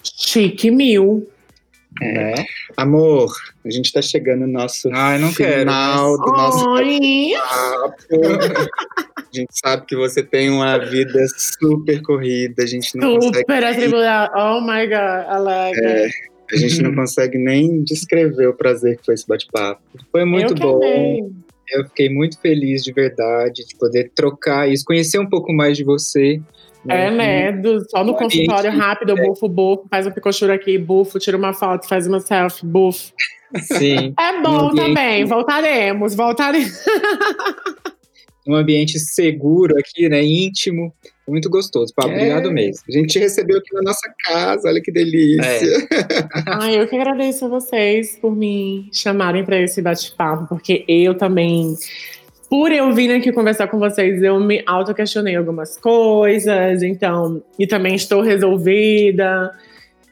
Chique 0.03 0.69
mil. 0.71 1.27
Né? 1.99 2.33
Amor, 2.75 3.33
a 3.65 3.71
gente 3.71 3.91
tá 3.91 4.01
chegando 4.01 4.41
no 4.41 4.53
nosso 4.53 4.89
Ai, 4.93 5.17
não 5.17 5.33
quero. 5.33 5.61
final 5.61 6.17
do 6.17 6.31
nosso 6.31 6.63
papo. 6.63 6.77
A 9.17 9.35
gente 9.35 9.59
sabe 9.59 9.85
que 9.85 9.95
você 9.95 10.21
tem 10.21 10.49
uma 10.49 10.77
vida 10.77 11.25
super 11.37 12.01
corrida, 12.01 12.63
a 12.63 12.67
gente 12.67 12.95
não 12.95 13.15
consegue, 13.15 13.37
super 13.39 13.63
atribulada. 13.63 14.31
Oh 14.35 14.61
my 14.61 14.85
god, 14.85 15.27
Alegra. 15.27 16.07
a 16.51 16.57
gente 16.57 16.81
não 16.81 16.93
consegue 16.93 17.37
nem 17.37 17.83
descrever 17.83 18.47
o 18.47 18.53
prazer 18.53 18.97
que 18.97 19.05
foi 19.05 19.15
esse 19.15 19.27
bate-papo. 19.27 19.81
Foi 20.11 20.23
muito 20.23 20.53
eu 20.53 20.57
bom. 20.57 20.77
amei. 20.77 21.23
Eu 21.69 21.83
fiquei 21.85 22.09
muito 22.09 22.39
feliz 22.39 22.83
de 22.83 22.91
verdade 22.93 23.65
de 23.65 23.75
poder 23.77 24.11
trocar 24.15 24.69
isso, 24.71 24.83
conhecer 24.85 25.19
um 25.19 25.27
pouco 25.29 25.51
mais 25.53 25.75
de 25.77 25.83
você. 25.83 26.41
É, 26.87 27.11
né? 27.11 27.51
Do- 27.51 27.83
só 27.89 28.03
no 28.03 28.13
consultório 28.15 28.69
ambiente- 28.69 28.77
rápido, 28.81 29.09
eu 29.17 29.27
bufo, 29.27 29.49
bufo, 29.49 29.85
faz 29.89 30.07
um 30.07 30.11
picochura 30.11 30.53
aqui, 30.53 30.77
bufo, 30.77 31.19
tira 31.19 31.35
uma 31.35 31.53
foto, 31.53 31.87
faz 31.87 32.07
uma 32.07 32.19
selfie, 32.21 32.65
bufo. 32.65 33.11
Sim, 33.61 34.13
É 34.19 34.41
bom 34.41 34.49
Um 34.51 34.69
ambiente- 34.69 34.87
também, 34.87 35.25
voltaremos, 35.25 36.15
voltaremos. 36.15 36.71
um 38.47 38.55
ambiente 38.55 38.97
seguro 38.99 39.75
aqui, 39.77 40.07
né? 40.07 40.23
Íntimo. 40.23 40.93
Muito 41.27 41.49
gostoso. 41.49 41.93
Pá, 41.93 42.03
É. 42.03 42.13
Obrigado 42.13 42.51
mesmo. 42.51 42.83
A 42.87 42.91
gente 42.91 43.09
te 43.09 43.19
recebeu 43.19 43.57
aqui 43.57 43.73
na 43.73 43.81
nossa 43.81 44.09
casa, 44.25 44.69
olha 44.69 44.81
que 44.81 44.91
delícia. 44.91 45.87
Ai, 46.47 46.79
eu 46.79 46.87
que 46.87 46.95
agradeço 46.95 47.45
a 47.45 47.47
vocês 47.49 48.17
por 48.19 48.35
me 48.35 48.89
chamarem 48.93 49.43
para 49.43 49.59
esse 49.61 49.81
bate-papo, 49.81 50.47
porque 50.47 50.85
eu 50.87 51.15
também, 51.15 51.75
por 52.49 52.71
eu 52.71 52.93
vir 52.93 53.11
aqui 53.11 53.31
conversar 53.31 53.67
com 53.67 53.77
vocês, 53.77 54.23
eu 54.23 54.39
me 54.39 54.63
auto-questionei 54.65 55.35
algumas 55.35 55.77
coisas, 55.77 56.81
então, 56.81 57.43
e 57.59 57.67
também 57.67 57.95
estou 57.95 58.21
resolvida. 58.21 59.51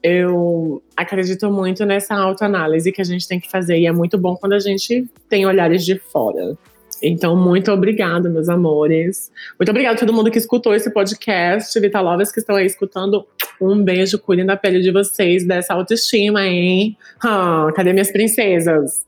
Eu 0.04 0.84
acredito 0.96 1.50
muito 1.50 1.84
nessa 1.86 2.14
autoanálise 2.14 2.92
que 2.92 3.02
a 3.02 3.06
gente 3.06 3.28
tem 3.28 3.40
que 3.40 3.50
fazer, 3.50 3.78
e 3.80 3.88
é 3.88 3.92
muito 3.92 4.18
bom 4.18 4.36
quando 4.36 4.54
a 4.54 4.60
gente 4.60 5.06
tem 5.30 5.46
olhares 5.46 5.84
de 5.86 5.98
fora. 5.98 6.56
Então, 7.02 7.36
muito 7.36 7.72
obrigada, 7.72 8.30
meus 8.30 8.50
amores. 8.50 9.32
Muito 9.60 9.70
obrigada 9.70 9.96
a 9.96 10.00
todo 10.00 10.14
mundo 10.14 10.32
que 10.32 10.38
escutou 10.38 10.74
esse 10.74 10.92
podcast. 10.92 11.78
Vitalovas 11.80 12.32
que 12.32 12.40
estão 12.40 12.56
aí 12.56 12.66
escutando. 12.66 13.26
Um 13.62 13.84
beijo, 13.84 14.20
cuidem 14.20 14.46
da 14.46 14.58
pele 14.58 14.82
de 14.82 14.92
vocês, 14.92 15.46
dessa 15.46 15.74
autoestima, 15.74 16.46
hein? 16.46 16.98
Ah, 17.24 17.68
cadê 17.76 17.94
minhas 17.94 18.12
princesas? 18.12 19.06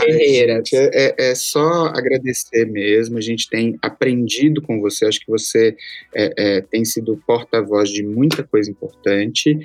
Guerreiras. 0.00 0.68
gente, 0.68 0.76
é, 0.76 0.90
é- 0.92 1.30
é 1.30 1.34
só 1.34 1.86
agradecer 1.86 2.66
mesmo. 2.66 3.18
A 3.18 3.20
gente 3.20 3.48
tem 3.48 3.76
aprendido 3.82 4.62
com 4.62 4.80
você. 4.80 5.06
Acho 5.06 5.20
que 5.20 5.30
você 5.30 5.76
é, 6.14 6.32
é, 6.36 6.60
tem 6.60 6.84
sido 6.84 7.20
porta-voz 7.26 7.90
de 7.90 8.02
muita 8.02 8.42
coisa 8.42 8.70
importante. 8.70 9.58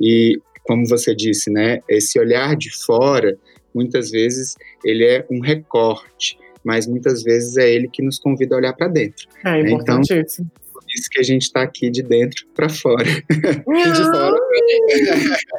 E, 0.00 0.38
como 0.62 0.86
você 0.86 1.14
disse, 1.14 1.50
né, 1.50 1.80
esse 1.88 2.18
olhar 2.18 2.56
de 2.56 2.70
fora, 2.84 3.36
muitas 3.74 4.10
vezes, 4.10 4.56
ele 4.84 5.04
é 5.04 5.26
um 5.30 5.40
recorte. 5.40 6.38
Mas 6.66 6.84
muitas 6.88 7.22
vezes 7.22 7.56
é 7.56 7.70
ele 7.70 7.88
que 7.88 8.02
nos 8.02 8.18
convida 8.18 8.56
a 8.56 8.58
olhar 8.58 8.72
para 8.72 8.88
dentro. 8.88 9.28
É 9.44 9.60
Então, 9.60 10.00
importantíssimo. 10.00 10.50
Por 10.72 10.82
isso 10.94 11.08
que 11.10 11.20
a 11.20 11.22
gente 11.22 11.42
está 11.42 11.62
aqui 11.62 11.88
de 11.90 12.02
dentro 12.02 12.44
para 12.54 12.68
fora. 12.68 13.04
E 13.38 13.92
de 13.92 14.02
fora. 14.04 14.36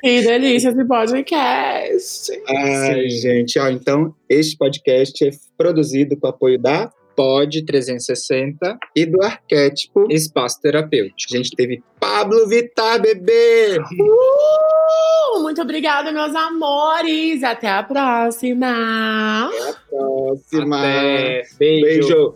Que 0.02 0.22
delícia 0.22 0.70
esse 0.70 0.86
podcast. 0.86 2.32
Ai, 2.48 3.10
gente, 3.10 3.58
ó, 3.58 3.70
então 3.70 4.14
este 4.28 4.58
podcast 4.58 5.26
é 5.26 5.32
produzido 5.58 6.18
com 6.18 6.28
o 6.28 6.30
apoio 6.30 6.60
da 6.60 6.92
Pod 7.18 7.66
360, 7.66 8.78
e 8.96 9.04
do 9.08 9.24
arquétipo. 9.24 10.06
espaço 10.12 10.62
terapêutico. 10.62 11.34
A 11.34 11.38
gente 11.38 11.50
teve 11.56 11.82
Pablo 12.00 12.48
Vittar, 12.48 13.02
bebê! 13.02 13.80
Uh, 13.80 15.42
muito 15.42 15.60
obrigada, 15.60 16.12
meus 16.12 16.36
amores. 16.36 17.44
Até 17.44 17.70
a 17.70 17.82
próxima. 17.82 19.50
Próxima. 19.90 20.78
Até. 20.78 21.42
Beijo. 21.58 22.08
Beijo. 22.08 22.36